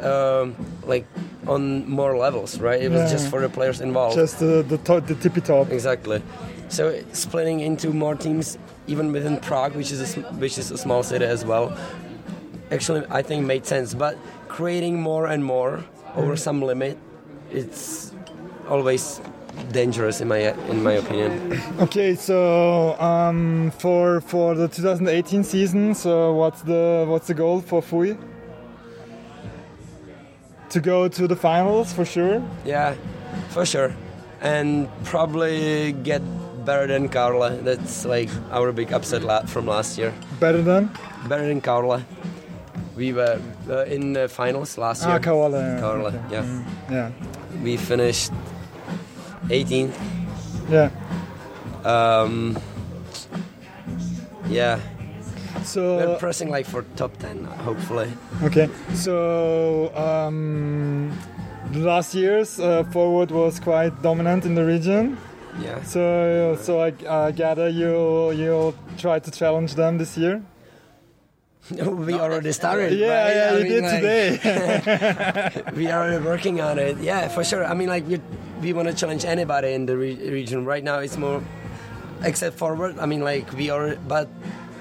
um, 0.00 0.56
like 0.84 1.06
on 1.46 1.88
more 1.88 2.16
levels, 2.16 2.58
right? 2.60 2.80
It 2.82 2.90
was 2.90 3.10
just 3.10 3.28
for 3.28 3.40
the 3.40 3.48
players 3.48 3.80
involved. 3.80 4.16
Just 4.16 4.38
the 4.40 4.62
the, 4.62 4.78
to- 4.78 5.00
the 5.00 5.14
tippy 5.14 5.40
top. 5.40 5.70
Exactly. 5.70 6.22
So 6.72 6.98
splitting 7.12 7.60
into 7.60 7.90
more 7.90 8.14
teams, 8.14 8.56
even 8.86 9.12
within 9.12 9.36
Prague, 9.36 9.74
which 9.74 9.92
is 9.92 10.16
a, 10.16 10.20
which 10.40 10.56
is 10.56 10.70
a 10.70 10.78
small 10.78 11.02
city 11.02 11.26
as 11.26 11.44
well, 11.44 11.76
actually 12.70 13.04
I 13.10 13.20
think 13.20 13.44
made 13.44 13.66
sense. 13.66 13.92
But 13.92 14.16
creating 14.48 14.98
more 14.98 15.26
and 15.26 15.44
more 15.44 15.84
over 16.16 16.34
some 16.34 16.62
limit, 16.62 16.96
it's 17.50 18.14
always 18.70 19.20
dangerous 19.70 20.22
in 20.22 20.28
my 20.28 20.54
in 20.70 20.82
my 20.82 20.92
opinion. 20.92 21.60
Okay, 21.80 22.14
so 22.14 22.98
um, 22.98 23.70
for 23.72 24.22
for 24.22 24.54
the 24.54 24.66
2018 24.66 25.44
season, 25.44 25.94
so 25.94 26.32
what's 26.32 26.62
the 26.62 27.04
what's 27.06 27.26
the 27.26 27.34
goal 27.34 27.60
for 27.60 27.82
Fui? 27.82 28.16
To 30.70 30.80
go 30.80 31.06
to 31.06 31.28
the 31.28 31.36
finals 31.36 31.92
for 31.92 32.06
sure. 32.06 32.42
Yeah, 32.64 32.94
for 33.50 33.66
sure, 33.66 33.94
and 34.40 34.88
probably 35.04 35.92
get 35.92 36.22
better 36.64 36.86
than 36.86 37.08
Carla. 37.08 37.50
That's 37.62 38.04
like 38.04 38.30
our 38.50 38.72
big 38.72 38.92
upset 38.92 39.22
la- 39.22 39.42
from 39.46 39.66
last 39.66 39.98
year. 39.98 40.12
Better 40.40 40.62
than 40.62 40.90
Better 41.28 41.46
than 41.46 41.60
Carla. 41.60 42.04
We 42.96 43.12
were 43.12 43.40
uh, 43.70 43.84
in 43.84 44.12
the 44.12 44.28
finals 44.28 44.76
last 44.78 45.02
year. 45.06 45.16
ah 45.16 45.18
Kawala. 45.18 45.60
yeah, 45.60 45.80
Carla, 45.80 46.08
okay. 46.08 46.20
yeah. 46.30 46.64
Yeah, 46.90 47.10
We 47.62 47.76
finished 47.76 48.32
18th. 49.48 49.94
yeah. 50.70 50.90
Um, 51.84 52.56
yeah, 54.48 54.78
So 55.64 55.96
we're 55.96 56.18
pressing 56.18 56.50
like 56.50 56.66
for 56.66 56.82
top 56.96 57.16
10, 57.18 57.44
hopefully. 57.64 58.12
okay, 58.44 58.68
so 58.94 59.90
um, 59.96 61.10
last 61.74 62.14
years 62.14 62.60
uh, 62.60 62.84
forward 62.92 63.30
was 63.30 63.58
quite 63.58 64.02
dominant 64.02 64.44
in 64.44 64.54
the 64.54 64.64
region. 64.64 65.16
Yeah. 65.60 65.82
So 65.82 66.56
so 66.60 66.80
I 66.80 66.90
uh, 67.06 67.30
gather 67.30 67.68
you 67.68 68.32
you'll 68.32 68.74
try 68.98 69.18
to 69.18 69.30
challenge 69.30 69.74
them 69.74 69.98
this 69.98 70.16
year. 70.16 70.42
we 71.70 72.14
already 72.14 72.50
started. 72.52 72.92
Yeah, 72.98 73.22
right? 73.22 73.36
yeah, 73.36 73.50
I 73.50 73.56
you 73.58 73.62
mean, 73.62 73.72
did 73.72 73.82
like, 73.84 74.00
today. 74.02 75.62
we 75.76 75.86
are 75.86 76.18
working 76.20 76.60
on 76.60 76.78
it. 76.78 76.98
Yeah, 76.98 77.28
for 77.28 77.44
sure. 77.44 77.64
I 77.64 77.74
mean, 77.74 77.88
like 77.88 78.06
we, 78.08 78.20
we 78.60 78.72
want 78.72 78.88
to 78.88 78.94
challenge 78.94 79.24
anybody 79.24 79.72
in 79.72 79.86
the 79.86 79.96
re- 79.96 80.30
region. 80.30 80.64
Right 80.64 80.82
now, 80.82 80.98
it's 80.98 81.16
more 81.16 81.40
except 82.24 82.58
forward. 82.58 82.98
I 82.98 83.06
mean, 83.06 83.22
like 83.22 83.52
we 83.52 83.70
are, 83.70 83.94
but 84.08 84.28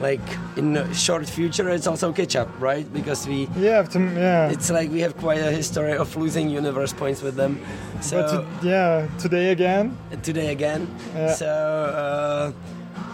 like 0.02 0.22
in 0.58 0.74
the 0.74 0.92
short 0.94 1.28
future, 1.28 1.70
it's 1.70 1.88
also 1.88 2.12
catch 2.12 2.36
up, 2.36 2.50
right? 2.60 2.92
Because 2.92 3.28
we 3.28 3.48
yeah, 3.56 3.84
to, 3.84 4.00
yeah. 4.00 4.50
it's 4.50 4.70
like 4.70 4.90
we 4.92 5.02
have 5.02 5.16
quite 5.18 5.40
a 5.40 5.52
history 5.52 5.94
of 5.94 6.16
losing 6.16 6.50
universe 6.50 6.94
points 6.94 7.22
with 7.22 7.36
them. 7.36 7.60
So 8.02 8.22
to, 8.28 8.68
yeah, 8.68 9.08
today 9.18 9.52
again. 9.52 9.98
today 10.24 10.52
again. 10.52 10.88
Yeah. 11.16 11.34
So 11.34 11.48
uh, 11.48 12.52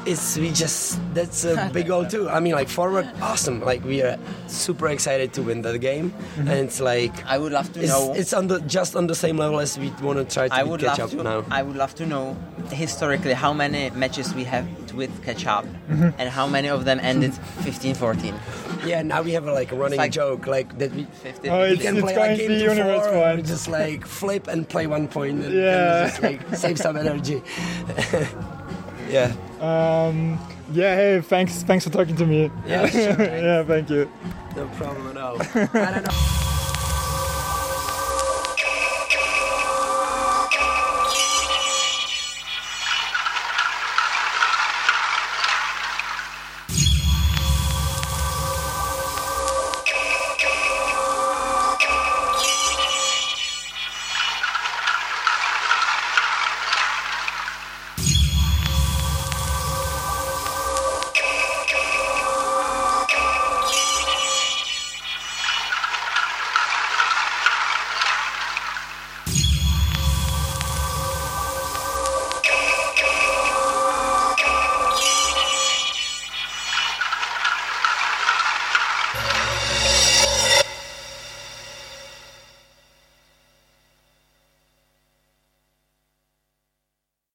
it's 0.07 0.37
we 0.37 0.51
just 0.51 0.99
that's 1.13 1.43
a 1.43 1.69
big 1.73 1.87
goal 1.87 2.05
too. 2.05 2.29
I 2.29 2.39
mean, 2.39 2.53
like 2.53 2.69
forward, 2.69 3.07
awesome. 3.21 3.59
Like 3.61 3.83
we 3.83 4.01
are 4.01 4.17
super 4.47 4.87
excited 4.87 5.33
to 5.33 5.41
win 5.43 5.61
that 5.63 5.77
game, 5.79 6.11
Mm-hmm. 6.11 6.47
and 6.47 6.57
it's 6.67 6.79
like 6.79 7.13
I 7.25 7.37
would 7.37 7.51
love 7.51 7.71
to 7.73 7.79
it's, 7.81 7.89
know. 7.89 8.13
it's 8.15 8.33
on 8.33 8.47
the 8.47 8.59
just 8.61 8.95
on 8.95 9.07
the 9.07 9.15
same 9.15 9.37
level 9.37 9.59
as 9.59 9.77
we 9.77 9.89
want 10.01 10.17
to 10.19 10.25
try 10.25 10.47
to 10.47 10.53
I 10.53 10.63
would 10.63 10.79
catch 10.81 10.99
love 10.99 11.11
up 11.13 11.17
to. 11.17 11.23
now. 11.23 11.45
I 11.51 11.61
would 11.63 11.75
love 11.75 11.93
to 11.95 12.05
know 12.05 12.35
historically 12.71 13.33
how 13.33 13.53
many 13.53 13.89
matches 13.91 14.33
we 14.33 14.43
have 14.45 14.65
with 14.93 15.11
catch 15.23 15.45
up, 15.45 15.65
Mm-hmm. 15.65 16.09
and 16.19 16.29
how 16.29 16.47
many 16.47 16.69
of 16.69 16.85
them 16.85 16.99
ended 17.01 17.31
15-14. 17.63 18.33
Yeah, 18.85 19.01
now 19.03 19.21
we 19.21 19.31
have 19.33 19.47
a, 19.47 19.53
like 19.53 19.71
a 19.71 19.75
running 19.75 19.97
like- 19.99 20.11
joke 20.11 20.47
like 20.47 20.77
that 20.79 20.91
we. 20.93 21.05
15. 21.23 21.51
Oh, 21.51 21.69
We 21.69 21.77
can 21.77 21.95
it's 21.97 22.03
play 22.03 22.15
going 22.15 22.29
like 22.29 22.37
game 22.39 22.47
be 22.49 22.57
to 22.59 22.63
universe 22.63 23.03
four, 23.05 23.13
point. 23.13 23.39
and 23.39 23.47
just 23.47 23.67
like 23.67 24.05
flip 24.05 24.47
and 24.47 24.67
play 24.67 24.87
one 24.87 25.07
point, 25.07 25.43
and, 25.45 25.53
Yeah. 25.53 26.03
and 26.03 26.09
just 26.11 26.23
like 26.23 26.55
save 26.55 26.77
some 26.77 26.97
energy. 26.97 27.41
yeah, 29.09 29.33
Um, 29.61 30.39
yeah, 30.71 30.95
hey, 30.95 31.21
thanks, 31.21 31.63
thanks 31.63 31.83
for 31.85 31.91
talking 31.91 32.15
to 32.17 32.25
me. 32.25 32.51
Yeah, 32.65 32.87
sure, 32.89 32.99
yeah, 33.23 33.63
thank 33.63 33.89
you. 33.89 34.09
no 34.55 34.67
problem 34.69 35.09
at 35.09 35.17
all. 35.17 35.37
I 35.55 35.91
don't 35.91 36.03
know. 36.05 36.43